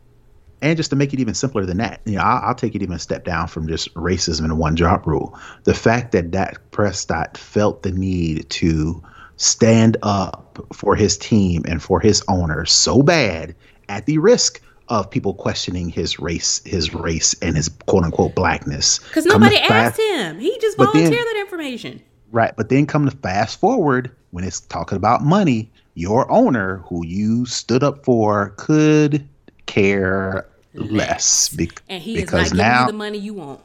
[0.65, 2.81] and just to make it even simpler than that you know I'll, I'll take it
[2.81, 6.59] even a step down from just racism and one drop rule the fact that Dak
[6.71, 9.01] Prescott felt the need to
[9.37, 13.55] stand up for his team and for his owner so bad
[13.89, 18.99] at the risk of people questioning his race his race and his quote unquote blackness
[18.99, 20.39] Because nobody asked him.
[20.39, 22.01] He just But then- volunteered that information.
[22.31, 27.05] Right, but then come to fast forward when it's talking about money, your owner who
[27.05, 29.27] you stood up for could
[29.67, 30.45] care
[30.75, 31.55] less,
[31.89, 33.61] And he is not because giving now you the money you want.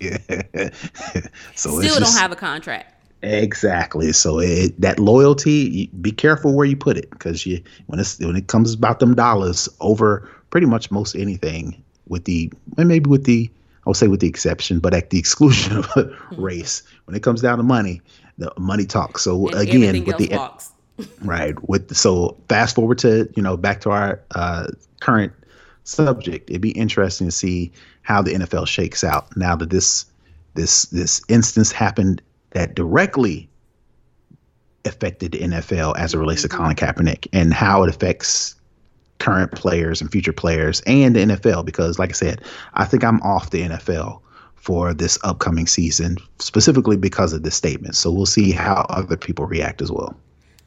[0.00, 0.18] Yeah.
[1.54, 2.92] so Still don't just, have a contract.
[3.22, 8.18] exactly so it, that loyalty be careful where you put it because you when it's
[8.18, 13.08] when it comes about them dollars over pretty much most anything with the and maybe
[13.08, 13.50] with the
[13.86, 17.58] I'll say with the exception but at the exclusion of race when it comes down
[17.58, 18.02] to money
[18.36, 20.72] the money talks so And again with the walks.
[21.22, 24.66] right with so fast forward to you know back to our uh,
[25.00, 25.32] current
[25.84, 27.70] subject it'd be interesting to see
[28.02, 30.06] how the nfl shakes out now that this
[30.54, 33.48] this this instance happened that directly
[34.84, 36.58] affected the nfl as it relates to mm-hmm.
[36.58, 38.54] colin kaepernick and how it affects
[39.18, 42.42] current players and future players and the nfl because like i said
[42.74, 44.20] i think i'm off the nfl
[44.64, 47.94] for this upcoming season, specifically because of this statement.
[47.96, 50.16] So we'll see how other people react as well.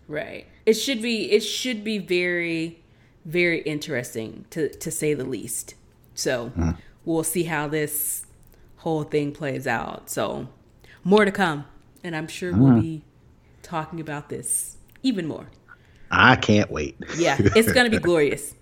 [0.08, 0.46] Right.
[0.68, 2.80] It should be it should be very
[3.28, 5.76] very interesting to to say the least.
[6.16, 6.78] So mm.
[7.06, 8.26] we'll see how this
[8.78, 10.10] whole thing plays out.
[10.10, 10.48] So
[11.04, 11.66] more to come,
[12.04, 13.04] and I'm sure we'll be
[13.62, 15.48] talking about this even more.
[16.10, 16.96] I can't wait.
[17.18, 18.56] yeah, it's gonna be glorious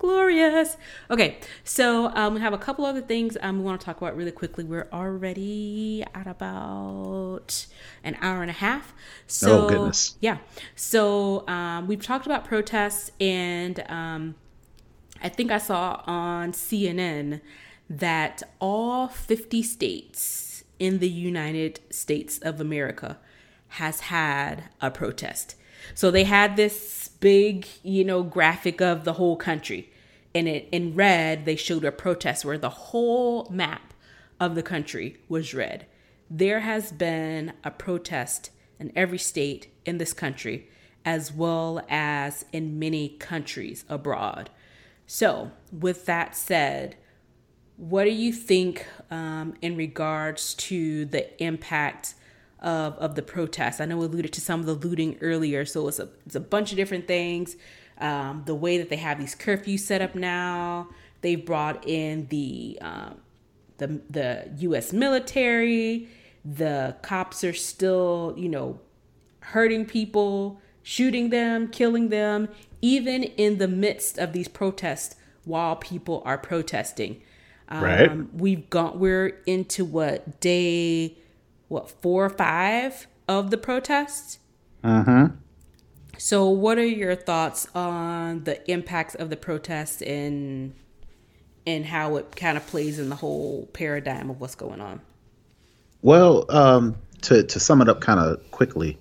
[0.00, 0.76] glorious.
[1.10, 4.16] Okay, so um, we have a couple other things um, we want to talk about
[4.16, 4.64] really quickly.
[4.64, 7.66] We're already at about
[8.02, 8.92] an hour and a half.
[9.28, 10.16] So, oh goodness.
[10.20, 10.38] Yeah.
[10.74, 14.34] So um, we've talked about protests, and um,
[15.22, 17.40] I think I saw on CNN
[17.88, 23.18] that all 50 states in the United States of America
[23.74, 25.56] has had a protest.
[25.94, 29.90] So they had this big, you know, graphic of the whole country.
[30.34, 33.92] And it in red, they showed a protest where the whole map
[34.38, 35.86] of the country was red.
[36.30, 40.68] There has been a protest in every state in this country,
[41.04, 44.50] as well as in many countries abroad.
[45.06, 46.96] So, with that said,
[47.76, 52.14] what do you think um, in regards to the impact
[52.60, 53.80] of, of the protests?
[53.80, 56.40] I know we alluded to some of the looting earlier, so it's a, it's a
[56.40, 57.56] bunch of different things
[58.00, 60.88] um, the way that they have these curfews set up now.
[61.20, 63.20] They've brought in the um,
[63.78, 64.92] the the U.S.
[64.92, 66.08] military.
[66.44, 68.80] The cops are still, you know,
[69.40, 72.48] hurting people, shooting them, killing them,
[72.80, 77.20] even in the midst of these protests while people are protesting.
[77.68, 78.34] Um, right.
[78.34, 78.98] We've gone.
[78.98, 81.18] We're into what day?
[81.70, 84.40] What four or five of the protests?
[84.82, 85.36] Mm-hmm.
[86.18, 90.74] So, what are your thoughts on the impacts of the protests and
[91.68, 95.00] and how it kind of plays in the whole paradigm of what's going on?
[96.02, 98.98] Well, um, to to sum it up kind of quickly,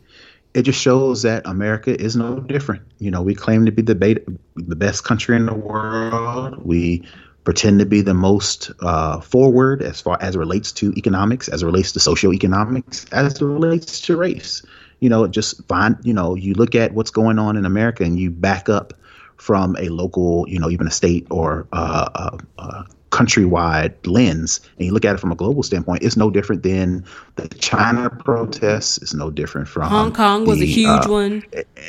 [0.54, 2.84] it just shows that America is no different.
[3.00, 4.22] You know, we claim to be the beta,
[4.58, 6.64] the best country in the world.
[6.64, 7.04] We
[7.44, 11.64] pretend to be the most uh, forward as far as it relates to economics, as
[11.64, 14.62] it relates to socioeconomics, as it relates to race
[15.00, 18.20] you know, just find, you know, you look at what's going on in America and
[18.20, 18.94] you back up
[19.38, 22.10] from a local, you know, even a state or uh,
[22.58, 26.30] a, a countrywide lens, and you look at it from a global standpoint, it's no
[26.30, 27.04] different than
[27.36, 28.98] the China protests.
[29.00, 31.44] It's no different from Hong Kong the, was a huge uh, one.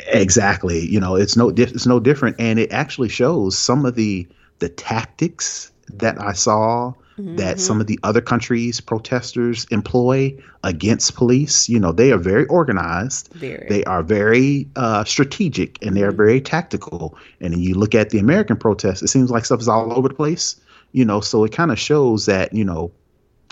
[0.07, 0.87] Exactly.
[0.87, 4.27] You know, it's no it's no different, and it actually shows some of the
[4.61, 7.37] the tactics that I saw mm-hmm.
[7.37, 11.69] that some of the other countries protesters employ against police.
[11.69, 13.33] You know, they are very organized.
[13.35, 13.67] Very.
[13.69, 16.17] They are very uh, strategic and they are mm-hmm.
[16.17, 17.17] very tactical.
[17.41, 20.15] And you look at the American protests, it seems like stuff is all over the
[20.15, 20.57] place.
[20.93, 22.91] You know, so it kind of shows that you know,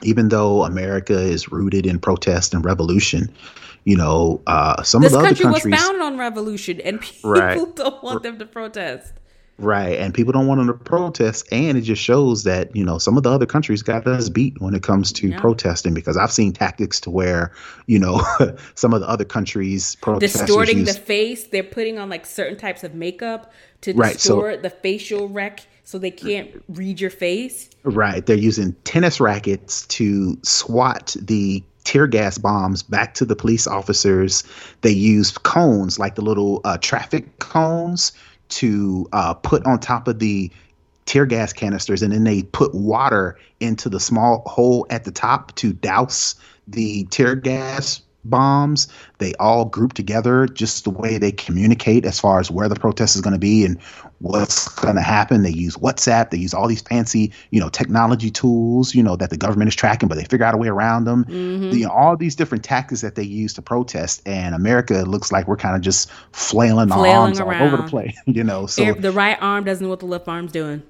[0.02, 3.32] even though America is rooted in protest and revolution,
[3.84, 7.30] you know, uh, some this of the other countries was founded on revolution, and people
[7.30, 7.76] right.
[7.76, 9.12] don't want them to protest.
[9.58, 9.98] Right.
[9.98, 11.46] And people don't want them to protest.
[11.50, 14.60] And it just shows that, you know, some of the other countries got us beat
[14.60, 15.40] when it comes to yeah.
[15.40, 17.52] protesting because I've seen tactics to where,
[17.86, 18.22] you know,
[18.76, 21.48] some of the other countries distorting use, the face.
[21.48, 25.66] They're putting on like certain types of makeup to right, distort so, the facial rec
[25.82, 27.70] so they can't read your face.
[27.82, 28.24] Right.
[28.24, 34.44] They're using tennis rackets to swat the tear gas bombs back to the police officers.
[34.82, 38.12] They used cones, like the little uh, traffic cones,
[38.48, 40.50] to uh, put on top of the
[41.06, 45.54] tear gas canisters and then they put water into the small hole at the top
[45.56, 46.34] to douse
[46.66, 48.88] the tear gas bombs.
[49.18, 53.16] They all group together just the way they communicate as far as where the protest
[53.16, 53.80] is going to be and
[54.20, 55.42] what's going to happen.
[55.42, 56.30] They use WhatsApp.
[56.30, 59.76] They use all these fancy, you know, technology tools, you know, that the government is
[59.76, 61.24] tracking, but they figure out a way around them.
[61.24, 61.70] Mm-hmm.
[61.76, 64.22] You know, all these different tactics that they use to protest.
[64.26, 67.62] And America looks like we're kind of just flailing, flailing our arms around.
[67.62, 68.66] all over the place, you know.
[68.66, 70.82] So the right arm doesn't know what the left arm's doing.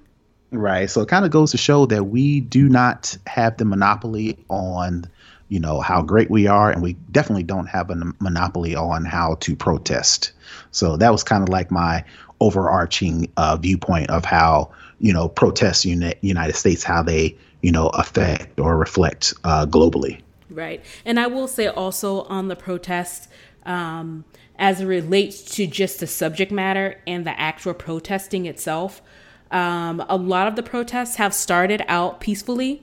[0.50, 0.88] Right.
[0.88, 5.04] So it kind of goes to show that we do not have the monopoly on
[5.48, 9.36] you know how great we are and we definitely don't have a monopoly on how
[9.40, 10.32] to protest.
[10.70, 12.04] So that was kind of like my
[12.40, 14.70] overarching uh, viewpoint of how
[15.00, 20.20] you know protests in united states how they you know affect or reflect uh, globally.
[20.50, 20.84] Right.
[21.04, 23.28] And i will say also on the protest
[23.66, 24.24] um,
[24.58, 29.02] as it relates to just the subject matter and the actual protesting itself
[29.50, 32.82] um, a lot of the protests have started out peacefully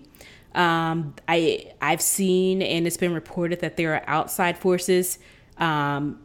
[0.56, 5.20] um, I I've seen and it's been reported that there are outside forces
[5.58, 6.20] um,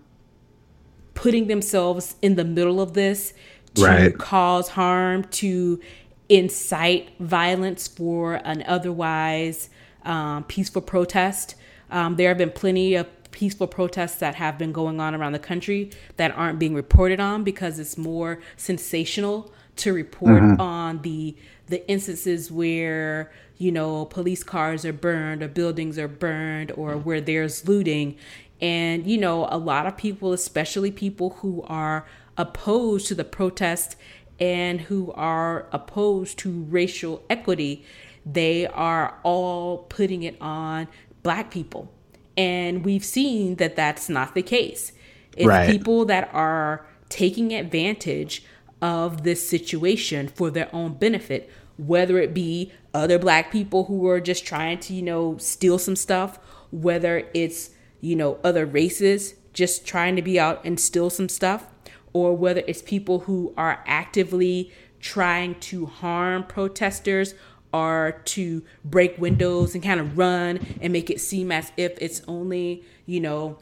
[1.15, 3.35] putting themselves in the middle of this
[3.75, 4.19] to right.
[4.19, 5.81] cause harm, to
[6.29, 9.69] incite violence for an otherwise
[10.05, 11.57] um, peaceful protest.
[11.91, 15.39] Um, there have been plenty of peaceful protests that have been going on around the
[15.39, 20.61] country that aren't being reported on because it's more sensational to report mm-hmm.
[20.61, 21.37] on the
[21.67, 23.31] the instances where
[23.61, 27.05] you know police cars are burned or buildings are burned or mm.
[27.05, 28.17] where there's looting
[28.61, 32.07] and you know a lot of people especially people who are
[32.37, 33.97] opposed to the protest
[34.39, 37.85] and who are opposed to racial equity
[38.27, 40.89] they are all putting it on
[41.23, 41.93] black people
[42.41, 44.93] and we've seen that that's not the case.
[45.37, 45.71] It's right.
[45.71, 48.45] people that are taking advantage
[48.81, 51.51] of this situation for their own benefit,
[51.87, 55.97] whether it be other black people who are just trying to, you know, steal some
[55.97, 56.39] stuff,
[56.71, 57.71] whether it's,
[58.01, 61.67] you know, other races just trying to be out and steal some stuff,
[62.13, 64.71] or whether it's people who are actively
[65.01, 67.35] trying to harm protesters
[67.73, 72.21] or to break windows and kind of run and make it seem as if it's
[72.29, 73.59] only, you know,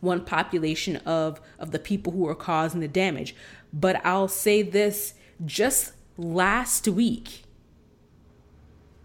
[0.00, 3.34] one population of of the people who are causing the damage.
[3.72, 5.14] But I'll say this
[5.44, 7.44] just last week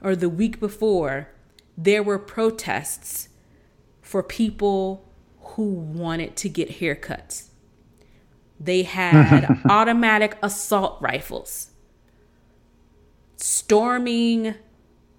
[0.02, 1.30] or the week before,
[1.78, 3.30] there were protests
[4.02, 5.08] for people
[5.40, 7.50] who wanted to get haircuts.
[8.60, 11.72] They had automatic assault rifles
[13.42, 14.56] storming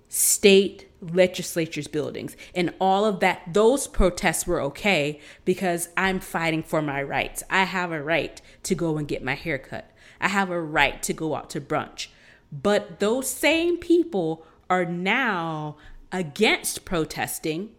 [0.08, 2.36] state legislatures buildings.
[2.54, 7.42] And all of that those protests were okay because i'm fighting for my rights.
[7.50, 9.90] I have a right to go and get my hair cut
[10.22, 12.08] i have a right to go out to brunch.
[12.50, 15.76] But those same people are now
[16.10, 17.70] against protesting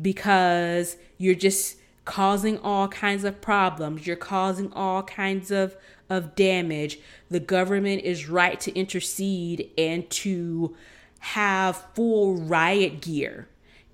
[0.00, 4.06] because you're just causing all kinds of problems.
[4.06, 5.76] You're causing all kinds of
[6.10, 6.98] of damage,
[7.30, 10.76] the government is right to intercede and to
[11.20, 13.48] have full riot gear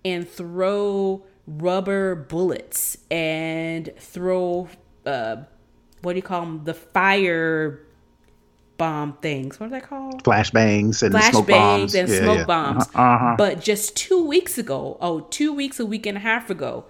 [0.05, 4.69] and throw rubber bullets and throw
[5.07, 5.37] uh,
[6.03, 6.65] what do you call them?
[6.65, 7.81] The fire
[8.81, 9.61] bomb things.
[9.61, 10.25] What are they called?
[10.25, 11.95] Flashbangs and Flash smoke bangs bombs.
[11.95, 12.45] and Yeah, smoke yeah.
[12.45, 12.83] bombs.
[12.95, 13.35] Uh-huh, uh-huh.
[13.37, 16.87] But just two weeks ago, oh, two weeks, a week and a half ago,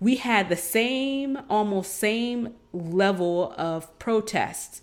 [0.00, 4.82] we had the same, almost same level of protests.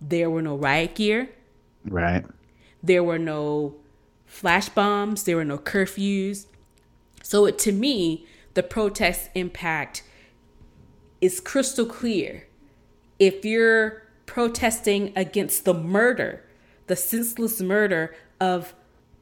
[0.00, 1.30] There were no riot gear.
[1.84, 2.24] Right.
[2.82, 3.76] There were no
[4.26, 5.22] flash bombs.
[5.22, 6.46] There were no curfews.
[7.22, 10.02] So it, to me, the protests impact
[11.20, 12.46] is crystal clear.
[13.18, 16.44] If you're protesting against the murder,
[16.86, 18.74] the senseless murder of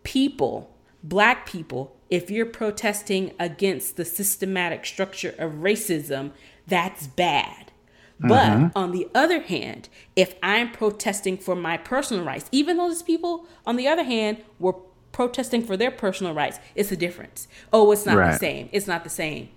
[0.03, 6.33] people, black people, if you're protesting against the systematic structure of racism,
[6.67, 7.73] that's bad.
[8.21, 8.67] But mm-hmm.
[8.77, 13.47] on the other hand, if I'm protesting for my personal rights, even though those people,
[13.65, 14.75] on the other hand, were
[15.13, 17.47] protesting for their personal rights, it's a difference.
[17.73, 18.69] Oh, it's not the same.
[18.73, 19.51] It's not the same.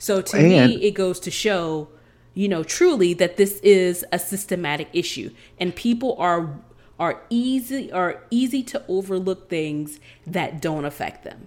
[0.00, 1.86] So to And- me, it goes to show,
[2.34, 6.50] you know, truly that this is a systematic issue, and people are
[6.98, 11.46] are easy are easy to overlook things that don't affect them.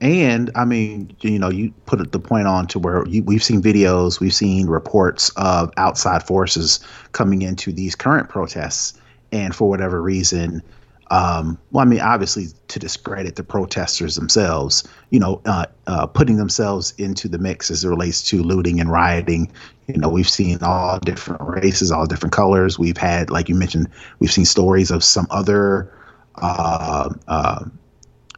[0.00, 3.62] And I mean, you know, you put the point on to where you, we've seen
[3.62, 6.80] videos, we've seen reports of outside forces
[7.12, 8.94] coming into these current protests,
[9.32, 10.62] and for whatever reason,
[11.10, 16.36] um, well, I mean, obviously to discredit the protesters themselves, you know, uh, uh, putting
[16.36, 19.50] themselves into the mix as it relates to looting and rioting.
[19.86, 22.78] You know, we've seen all different races, all different colors.
[22.78, 23.88] We've had, like you mentioned,
[24.18, 25.92] we've seen stories of some other.
[26.38, 27.64] Uh, uh,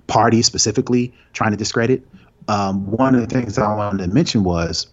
[0.08, 2.02] party specifically trying to discredit.
[2.48, 4.88] Um, one of the things I wanted to mention was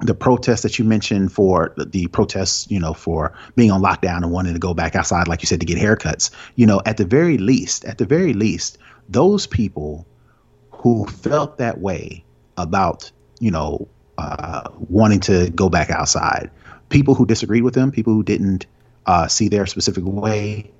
[0.00, 4.30] the protests that you mentioned for the, protests, you know, for being on lockdown and
[4.32, 6.30] wanting to go back outside, like you said, to get haircuts.
[6.56, 10.06] You know, at the very least, at the very least, those people
[10.70, 12.24] who felt that way
[12.56, 13.10] about,
[13.40, 13.88] you know,
[14.18, 16.50] uh, wanting to go back outside,
[16.88, 18.66] people who disagreed with them, people who didn't
[19.06, 20.70] uh, see their specific way,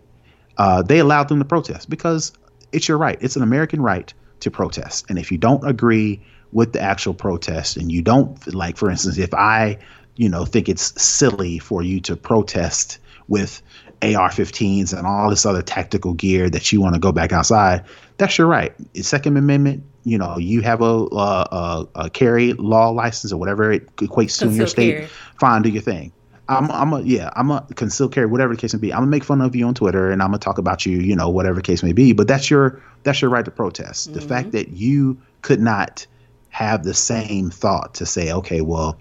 [0.58, 2.32] uh, they allowed them to protest because
[2.72, 3.18] it's your right.
[3.20, 5.06] It's an American right to protest.
[5.08, 6.22] And if you don't agree
[6.54, 9.76] with the actual protest and you don't like, for instance, if I,
[10.16, 13.60] you know, think it's silly for you to protest with
[14.02, 17.84] AR-15s and all this other tactical gear that you want to go back outside,
[18.18, 18.72] that's your right.
[18.94, 19.82] It's Second Amendment.
[20.04, 24.38] You know, you have a, a, a, a carry law license or whatever it equates
[24.38, 24.94] to in your state.
[24.94, 25.08] carry.
[25.40, 26.12] Fine, do your thing.
[26.46, 28.92] I'm, I'm a, yeah, I'm a conceal carry, whatever the case may be.
[28.92, 31.16] I'm gonna make fun of you on Twitter and I'm gonna talk about you, you
[31.16, 32.12] know, whatever the case may be.
[32.12, 34.12] But that's your, that's your right to protest.
[34.12, 34.28] The mm-hmm.
[34.28, 36.06] fact that you could not
[36.54, 38.96] have the same thought to say, okay, well,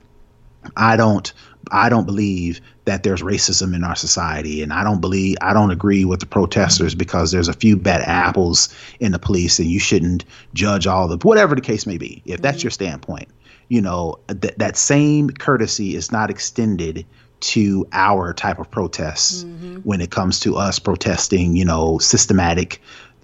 [0.75, 1.31] I don't
[1.71, 5.69] I don't believe that there's racism in our society and I don't believe I don't
[5.69, 9.79] agree with the protesters because there's a few bad apples in the police and you
[9.79, 10.25] shouldn't
[10.55, 12.23] judge all the whatever the case may be.
[12.25, 12.65] If that's mm-hmm.
[12.65, 13.29] your standpoint,
[13.69, 17.05] you know, th- that same courtesy is not extended
[17.41, 19.75] to our type of protests mm-hmm.
[19.83, 22.81] when it comes to us protesting, you know, systematic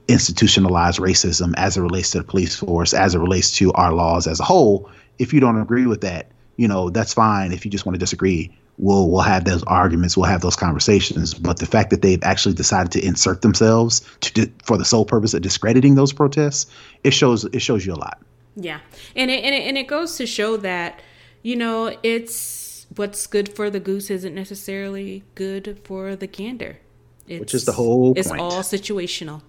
[0.09, 4.27] institutionalized racism as it relates to the police force, as it relates to our laws
[4.27, 4.89] as a whole.
[5.19, 7.51] If you don't agree with that, you know, that's fine.
[7.51, 11.33] If you just want to disagree, we'll we'll have those arguments, we'll have those conversations.
[11.33, 15.33] But the fact that they've actually decided to insert themselves to for the sole purpose
[15.33, 16.65] of discrediting those protests,
[17.03, 18.19] it shows it shows you a lot.
[18.55, 18.79] Yeah,
[19.15, 21.01] and it and it, and it goes to show that
[21.43, 26.79] you know it's what's good for the goose isn't necessarily good for the gander.
[27.27, 28.13] It's, Which is the whole.
[28.17, 29.43] It's all situational,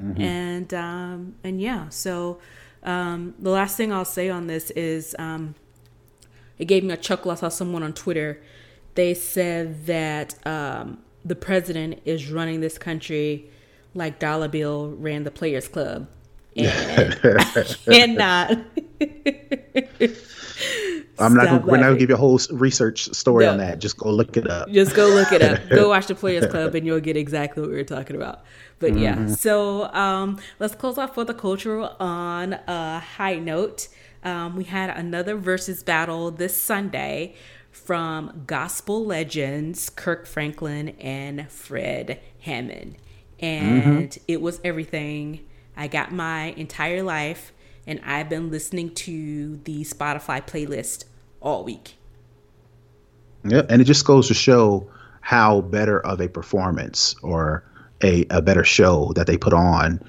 [0.00, 0.20] mm-hmm.
[0.20, 1.88] and um, and yeah.
[1.88, 2.38] So
[2.82, 5.54] um, the last thing I'll say on this is um,
[6.58, 7.30] it gave me a chuckle.
[7.30, 8.42] I saw someone on Twitter.
[8.94, 13.50] They said that um, the president is running this country
[13.94, 16.08] like Dollar Bill ran the Players Club,
[16.56, 17.18] and,
[17.86, 18.58] and not.
[21.18, 21.46] I'm not.
[21.46, 23.52] Gonna, we're not gonna give you a whole research story no.
[23.52, 23.78] on that.
[23.78, 24.70] Just go look it up.
[24.70, 25.60] Just go look it up.
[25.70, 28.44] go watch the Players Club, and you'll get exactly what we were talking about.
[28.78, 29.02] But mm-hmm.
[29.02, 33.88] yeah, so um, let's close off with the cultural on a high note.
[34.22, 37.34] Um, we had another Verzuz battle this Sunday
[37.70, 42.96] from gospel legends Kirk Franklin and Fred Hammond.
[43.38, 44.22] And mm-hmm.
[44.28, 45.46] it was everything.
[45.76, 47.52] I got my entire life,
[47.90, 51.04] and I've been listening to the Spotify playlist
[51.40, 51.96] all week.
[53.44, 54.88] Yeah, and it just goes to show
[55.22, 57.64] how better of a performance or
[58.02, 60.00] a, a better show that they put on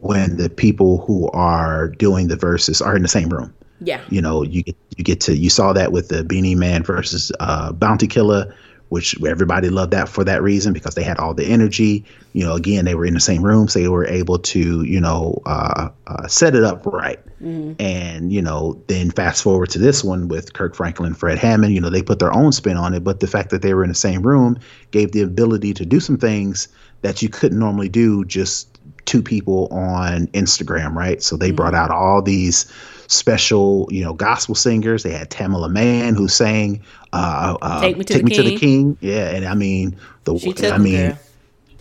[0.00, 3.54] when the people who are doing the verses are in the same room.
[3.80, 4.00] Yeah.
[4.10, 7.30] You know, you get you get to you saw that with the Beenie Man versus
[7.38, 8.54] uh, Bounty Killer,
[8.90, 12.04] which everybody loved that for that reason because they had all the energy.
[12.32, 15.00] You know, again, they were in the same room, so they were able to you
[15.00, 17.18] know uh, uh, set it up right.
[17.40, 17.80] Mm-hmm.
[17.80, 21.72] And you know, then fast forward to this one with Kirk Franklin, Fred Hammond.
[21.72, 23.84] You know, they put their own spin on it, but the fact that they were
[23.84, 24.58] in the same room
[24.90, 26.68] gave the ability to do some things
[27.02, 31.22] that you couldn't normally do just two people on Instagram, right?
[31.22, 31.56] So they mm-hmm.
[31.56, 32.70] brought out all these
[33.10, 35.02] special, you know, gospel singers.
[35.02, 36.82] They had Tamela Mann who sang
[37.12, 38.96] uh, uh, "Take Me, to, Take the, me to, the, King.
[39.00, 41.16] Yeah, and I mean the I mean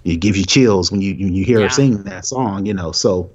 [0.03, 1.65] it gives you chills when you when you hear yeah.
[1.65, 2.65] her sing that song.
[2.65, 3.29] You know, so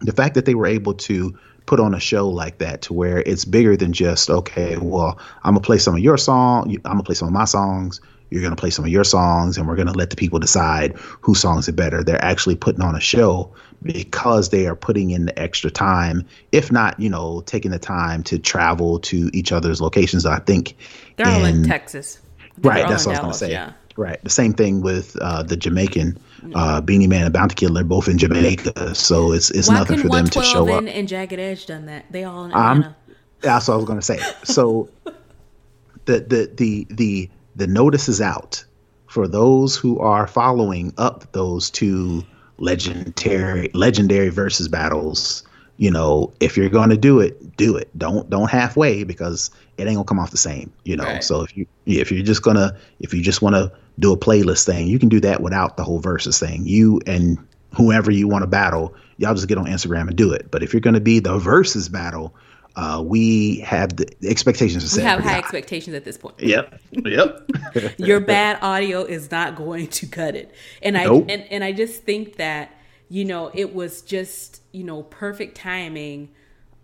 [0.00, 1.36] the fact that they were able to
[1.66, 5.54] put on a show like that to where it's bigger than just okay, well, I'm
[5.54, 8.00] gonna play some of your song, I'm gonna play some of my songs
[8.30, 10.38] you're going to play some of your songs and we're going to let the people
[10.38, 12.02] decide whose songs are better.
[12.02, 13.52] They're actually putting on a show
[13.82, 18.22] because they are putting in the extra time, if not, you know, taking the time
[18.24, 20.26] to travel to each other's locations.
[20.26, 20.76] I think
[21.16, 22.18] they're in, all in Texas.
[22.58, 22.88] They're right.
[22.88, 23.52] That's what I was going to say.
[23.52, 23.72] Yeah.
[23.96, 24.22] Right.
[24.22, 26.18] The same thing with uh, the Jamaican
[26.54, 27.74] uh, Beenie Man and Bounty Killer.
[27.74, 30.94] They're both in Jamaica, so it's it's Why nothing for them to show and, up.
[30.94, 32.10] And Jagged Edge done that.
[32.10, 32.88] They all in Atlanta.
[32.88, 32.94] Um,
[33.40, 34.18] that's what I was going to say.
[34.44, 34.88] So
[36.04, 38.64] the the the the the notice is out
[39.06, 42.24] for those who are following up those two
[42.60, 45.42] legendary legendary versus battles.
[45.76, 47.90] You know if you're going to do it do it.
[47.98, 51.04] Don't don't halfway because it ain't gonna come off the same you know.
[51.04, 51.24] Right.
[51.24, 54.66] so if you if you're just gonna if you just want to do a playlist
[54.66, 56.66] thing you can do that without the whole versus thing.
[56.66, 57.38] You and
[57.74, 60.50] whoever you want to battle y'all just get on instagram and do it.
[60.50, 62.34] But if you're going to be the versus battle
[62.76, 64.98] uh, we have the expectations set.
[64.98, 66.40] We have high, high expectations at this point.
[66.40, 66.80] Yep.
[66.92, 67.50] Yep.
[67.98, 70.54] Your bad audio is not going to cut it.
[70.82, 71.26] And I nope.
[71.28, 72.70] and, and I just think that,
[73.08, 76.30] you know, it was just, you know, perfect timing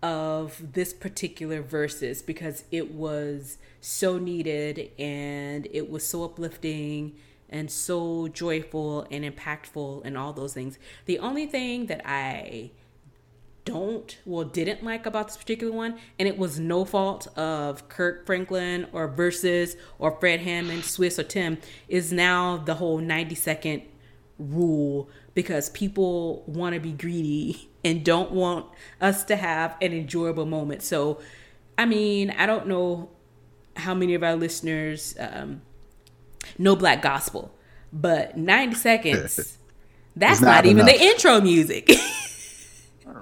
[0.03, 7.15] of this particular verses because it was so needed and it was so uplifting
[7.49, 10.77] and so joyful and impactful and all those things.
[11.05, 12.71] The only thing that I
[13.67, 18.25] don't well didn't like about this particular one and it was no fault of kirk
[18.25, 21.57] franklin or Verzuz or fred hammond Swizz or tim
[21.87, 23.81] is now the whole 90 second
[24.39, 28.65] rule because people want to be greedy and don't want
[29.01, 30.81] us to have an enjoyable moment.
[30.81, 31.19] So
[31.77, 33.09] i mean i don't know
[33.75, 35.61] how many of our listeners um,
[36.57, 37.53] know black gospel
[37.93, 39.57] but 90 seconds
[40.15, 41.91] that's not, not even the intro music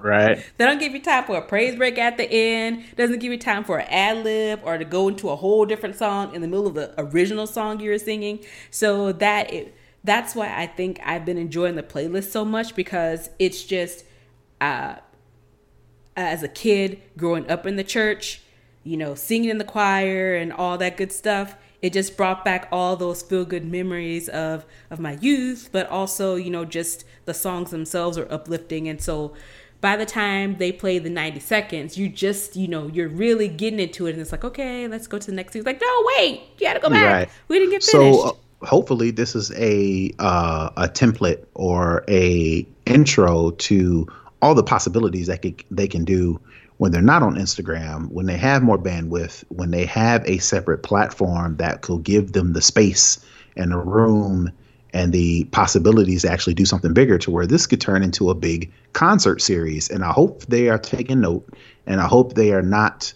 [0.02, 0.44] Right.
[0.56, 2.84] They don't give you time for a praise break at the end.
[2.96, 5.96] Doesn't give you time for an ad lib or to go into a whole different
[5.96, 8.40] song in the middle of the original song you were singing.
[8.70, 9.74] So that it,
[10.04, 14.04] that's why I think I've been enjoying the playlist so much because it's just
[14.60, 14.96] uh,
[16.16, 18.40] as a kid growing up in the church,
[18.84, 21.56] you know, singing in the choir and all that good stuff.
[21.82, 26.36] It just brought back all those feel good memories of of my youth, but also,
[26.36, 28.88] you know, just the songs themselves are uplifting.
[28.88, 29.34] And so
[29.80, 33.80] by the time they play the 90 seconds, you just, you know, you're really getting
[33.80, 34.12] into it.
[34.12, 35.60] And it's like, okay, let's go to the next thing.
[35.60, 37.12] It's like, no, wait, you gotta go back.
[37.12, 37.28] Right.
[37.48, 38.20] We didn't get finished.
[38.20, 44.06] So, uh, hopefully this is a uh, a template or a intro to
[44.42, 46.40] all the possibilities that they can do
[46.78, 50.82] when they're not on Instagram, when they have more bandwidth, when they have a separate
[50.82, 53.18] platform that could give them the space
[53.56, 54.52] and the room
[54.96, 58.34] and the possibilities to actually do something bigger to where this could turn into a
[58.34, 59.90] big concert series.
[59.90, 61.46] And I hope they are taking note
[61.86, 63.12] and I hope they are not,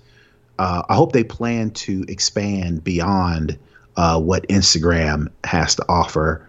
[0.59, 3.59] uh, I hope they plan to expand beyond
[3.97, 6.47] uh, what Instagram has to offer.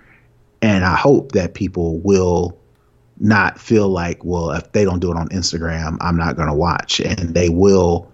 [0.62, 2.60] And I hope that people will
[3.18, 6.54] not feel like, well, if they don't do it on Instagram, I'm not going to
[6.54, 7.00] watch.
[7.00, 8.12] And they will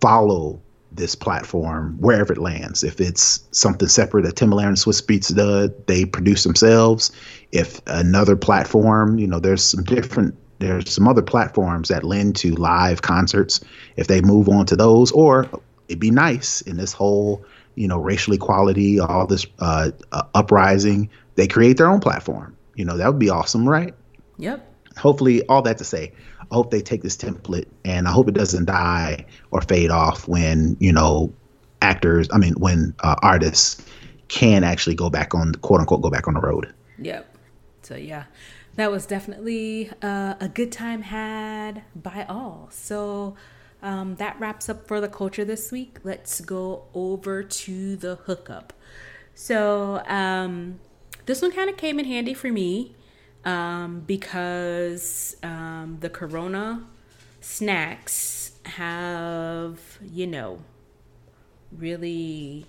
[0.00, 0.60] follow
[0.94, 2.82] this platform wherever it lands.
[2.84, 7.10] If it's something separate that Timbaland and Swizz Beatz does, they produce themselves.
[7.50, 12.54] If another platform, you know, there's some different there's some other platforms that lend to
[12.54, 13.60] live concerts.
[13.96, 15.48] If they move on to those, or
[15.88, 17.44] it'd be nice in this whole,
[17.74, 22.56] you know, racial equality, all this uh, uh, uprising, they create their own platform.
[22.76, 23.92] You know, that would be awesome, right?
[24.38, 24.68] Yep.
[24.98, 26.12] Hopefully, all that to say,
[26.52, 30.28] I hope they take this template and I hope it doesn't die or fade off
[30.28, 31.32] when, you know,
[31.80, 33.82] actors, I mean, when uh, artists
[34.28, 36.72] can actually go back on, quote unquote, go back on the road.
[36.98, 37.36] Yep.
[37.80, 38.24] So, yeah,
[38.74, 42.68] that was definitely uh, a good time had by all.
[42.70, 43.34] So,
[43.82, 45.98] um, that wraps up for the culture this week.
[46.04, 48.74] Let's go over to the hookup.
[49.34, 50.80] So, um,
[51.24, 52.94] this one kind of came in handy for me
[53.44, 56.84] um, because um, the Corona
[57.40, 60.62] snacks have, you know,
[61.76, 62.66] really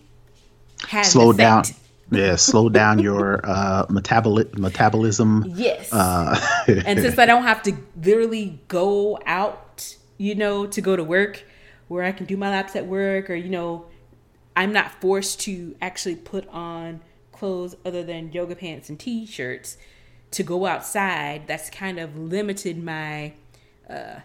[0.87, 1.63] had slow down.
[2.11, 5.45] Yeah, slow down your uh, metaboli- metabolism.
[5.55, 5.91] Yes.
[5.91, 7.73] Uh, and since I don't have to
[8.03, 11.43] literally go out, you know, to go to work,
[11.87, 13.85] where I can do my laps at work, or you know,
[14.55, 17.01] I'm not forced to actually put on
[17.31, 19.77] clothes other than yoga pants and t-shirts
[20.33, 23.33] to go outside, that's kind of limited my
[23.89, 24.19] uh,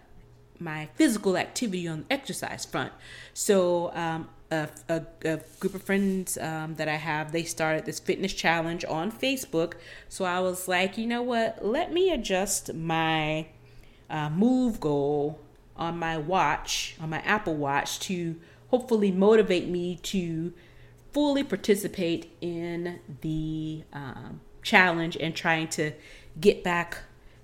[0.61, 2.93] my physical activity on the exercise front.
[3.33, 8.01] So um, a, a, a, group of friends um, that I have, they started this
[8.01, 9.75] fitness challenge on Facebook.
[10.09, 11.65] So I was like, you know what?
[11.65, 13.47] Let me adjust my
[14.11, 15.39] uh, move goal
[15.77, 18.37] on my watch, on my Apple Watch, to
[18.71, 20.53] hopefully motivate me to
[21.13, 25.93] fully participate in the um, challenge and trying to
[26.39, 26.99] get back,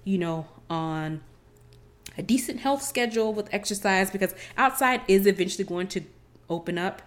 [0.04, 1.22] you know, on
[2.18, 6.02] a decent health schedule with exercise because outside is eventually going to
[6.50, 7.00] open up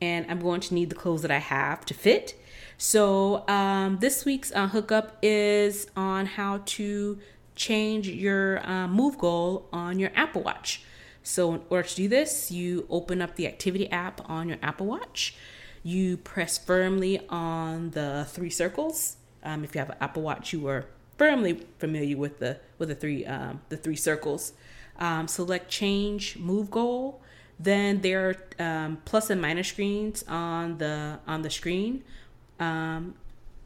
[0.00, 2.34] and I'm going to need the clothes that I have to fit.
[2.78, 7.18] So, um, this week's uh, hookup is on how to
[7.54, 10.82] change your uh, move goal on your Apple Watch.
[11.22, 14.86] So, in order to do this, you open up the activity app on your Apple
[14.86, 15.36] Watch.
[15.84, 20.66] You press firmly on the three circles um, if you have an Apple Watch, you
[20.68, 24.52] are firmly familiar with the with the three um, the three circles.
[24.98, 27.20] Um, select change move goal.
[27.58, 32.02] Then there are um, plus and minus screens on the on the screen
[32.58, 33.14] um,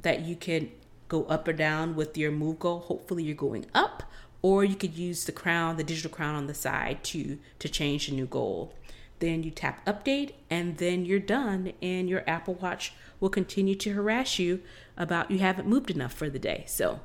[0.02, 0.70] that you can
[1.08, 2.80] go up or down with your move goal.
[2.80, 4.02] Hopefully, you're going up,
[4.42, 8.08] or you could use the crown, the digital crown on the side to to change
[8.08, 8.74] the new goal.
[9.20, 13.92] Then you tap update, and then you're done, and your Apple Watch will continue to
[13.92, 14.60] harass you
[14.96, 16.64] about you haven't moved enough for the day.
[16.66, 17.00] So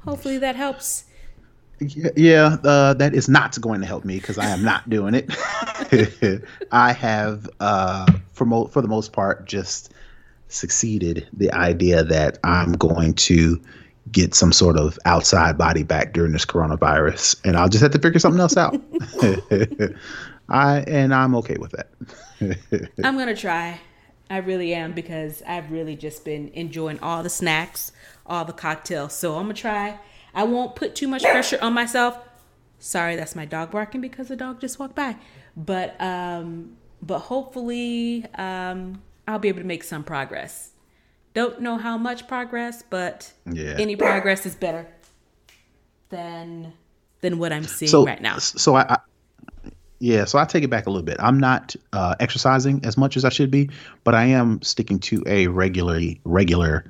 [0.00, 1.04] hopefully that helps.
[1.80, 6.42] Yeah, uh, that is not going to help me because I am not doing it.
[6.72, 9.92] I have, uh, for mo- for the most part, just
[10.48, 13.60] succeeded the idea that I'm going to
[14.10, 17.98] get some sort of outside body back during this coronavirus, and I'll just have to
[17.98, 18.74] figure something else out.
[20.48, 22.90] I and I'm okay with that.
[23.04, 23.80] I'm gonna try.
[24.30, 27.92] I really am because I've really just been enjoying all the snacks,
[28.26, 29.14] all the cocktails.
[29.14, 29.98] So I'm gonna try.
[30.34, 32.18] I won't put too much pressure on myself.
[32.78, 35.16] Sorry, that's my dog barking because the dog just walked by.
[35.56, 40.70] But um, but hopefully um, I'll be able to make some progress.
[41.34, 43.76] Don't know how much progress, but yeah.
[43.78, 44.86] any progress is better
[46.08, 46.72] than
[47.20, 48.38] than what I'm seeing so, right now.
[48.38, 48.98] So I,
[50.00, 51.16] yeah, so I take it back a little bit.
[51.18, 53.70] I'm not uh, exercising as much as I should be,
[54.04, 56.84] but I am sticking to a regularly regular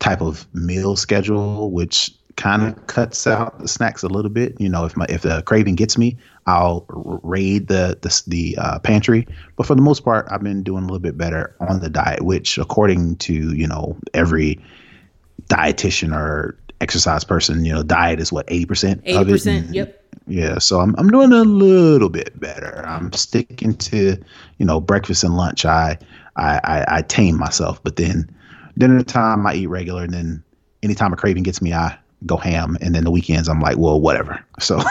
[0.00, 4.60] type of meal schedule, which kind of cuts out the snacks a little bit.
[4.60, 6.16] You know, if my if the craving gets me,
[6.46, 9.26] I'll raid the the, the uh, pantry.
[9.56, 12.22] But for the most part, I've been doing a little bit better on the diet,
[12.22, 14.60] which according to you know every
[15.48, 19.46] dietitian or exercise person, you know, diet is what eighty percent of it.
[19.46, 20.04] And, yep.
[20.28, 22.84] Yeah, so I'm I'm doing a little bit better.
[22.86, 24.16] I'm sticking to
[24.58, 25.64] you know breakfast and lunch.
[25.64, 25.98] I
[26.36, 28.30] I I, I tame myself, but then
[28.76, 30.44] dinner time I eat regular, and then
[30.82, 34.00] anytime a craving gets me, I go ham, and then the weekends I'm like, well,
[34.00, 34.44] whatever.
[34.58, 34.82] So,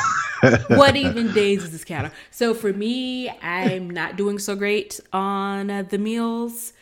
[0.69, 2.11] what even days is this counter?
[2.31, 6.73] So for me, I'm not doing so great on uh, the meals.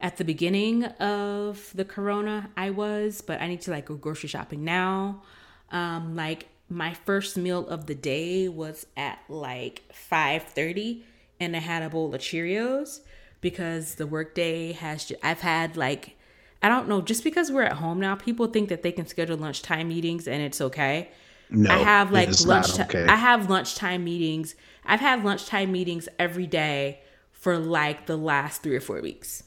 [0.00, 4.28] At the beginning of the corona, I was, but I need to like go grocery
[4.28, 5.22] shopping now.
[5.70, 11.02] Um, like my first meal of the day was at like 5:30
[11.40, 13.00] and I had a bowl of Cheerios
[13.40, 16.16] because the workday has I've had like
[16.62, 19.36] I don't know, just because we're at home now, people think that they can schedule
[19.36, 21.10] lunchtime meetings and it's okay.
[21.50, 22.78] No, I have like lunch.
[22.78, 23.04] Okay.
[23.04, 24.54] I have lunchtime meetings.
[24.84, 27.00] I've had lunchtime meetings every day
[27.32, 29.42] for like the last three or four weeks.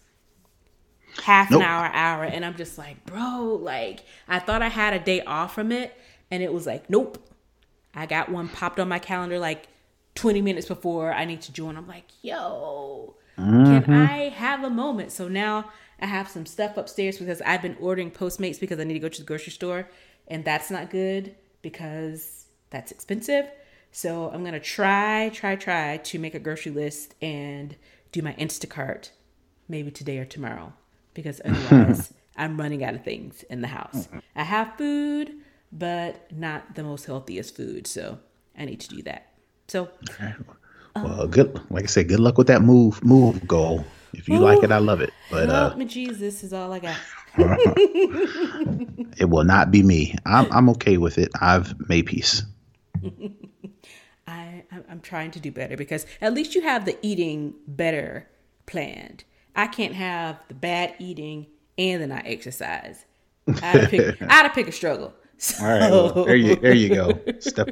[1.24, 1.62] Half nope.
[1.62, 5.22] an hour, hour, and I'm just like, bro, like I thought I had a day
[5.22, 5.98] off from it,
[6.32, 7.18] and it was like, nope.
[7.94, 9.68] I got one popped on my calendar like
[10.16, 11.78] 20 minutes before I need to join.
[11.78, 13.82] I'm like, yo, mm-hmm.
[13.82, 15.12] can I have a moment?
[15.12, 18.94] So now I have some stuff upstairs because I've been ordering Postmates because I need
[18.94, 19.90] to go to the grocery store,
[20.28, 23.46] and that's not good because that's expensive.
[23.92, 27.76] So I'm gonna try, try, try to make a grocery list and
[28.12, 29.12] do my Instacart
[29.70, 30.74] maybe today or tomorrow
[31.14, 34.10] because otherwise I'm running out of things in the house.
[34.36, 35.34] I have food,
[35.72, 38.20] but not the most healthiest food, so
[38.58, 39.34] I need to do that.
[39.68, 40.34] So, okay.
[40.96, 41.60] well, um, good.
[41.70, 43.86] Like I said, good luck with that move move goal.
[44.14, 45.12] If you Ooh, like it, I love it.
[45.30, 46.98] But help uh, me, Jesus is all I got.
[49.18, 50.16] it will not be me.
[50.26, 51.32] I'm I'm okay with it.
[51.42, 52.44] I've made peace.
[54.28, 58.28] I I'm trying to do better because at least you have the eating better
[58.66, 59.26] planned.
[59.56, 61.48] I can't have the bad eating
[61.78, 63.06] and then I exercise.
[63.48, 65.14] I had to pick, I had to pick a struggle.
[65.38, 65.64] So.
[65.64, 67.20] All right, well, there you there you go.
[67.40, 67.70] Step,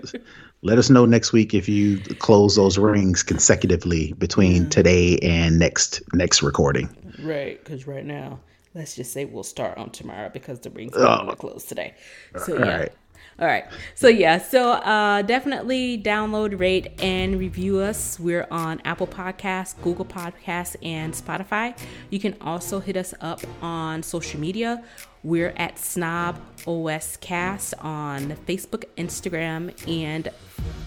[0.62, 4.70] let us know next week if you close those rings consecutively between mm.
[4.70, 6.90] today and next next recording.
[7.20, 8.40] Right, because right now,
[8.76, 11.36] let's just say we'll start on tomorrow because the rings are oh.
[11.36, 11.96] close today.
[12.38, 12.78] So yeah.
[12.78, 12.92] Right.
[13.40, 13.66] All right.
[13.96, 18.20] So yeah, so uh, definitely download, rate, and review us.
[18.20, 21.76] We're on Apple Podcasts, Google Podcasts, and Spotify.
[22.12, 24.84] You can also hit us up on social media.
[25.24, 30.30] We're at Snob OS Cast on Facebook, Instagram, and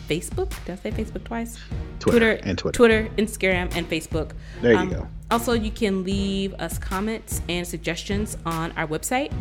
[0.08, 0.52] Facebook.
[0.64, 1.58] Did I say Facebook twice?
[1.98, 2.76] Twitter, Twitter and Twitter.
[2.76, 4.32] Twitter, Instagram, and Facebook.
[4.60, 5.08] There you um, go.
[5.30, 9.32] Also, you can leave us comments and suggestions on our website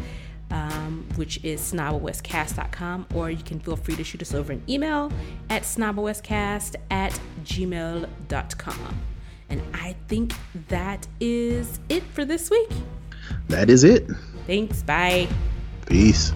[0.51, 5.11] um, which is snobOScast.com, or you can feel free to shoot us over an email
[5.49, 8.99] at snobOScast at gmail.com.
[9.49, 10.33] And I think
[10.69, 12.69] that is it for this week.
[13.49, 14.07] That is it.
[14.47, 14.83] Thanks.
[14.83, 15.27] Bye.
[15.85, 16.33] Peace.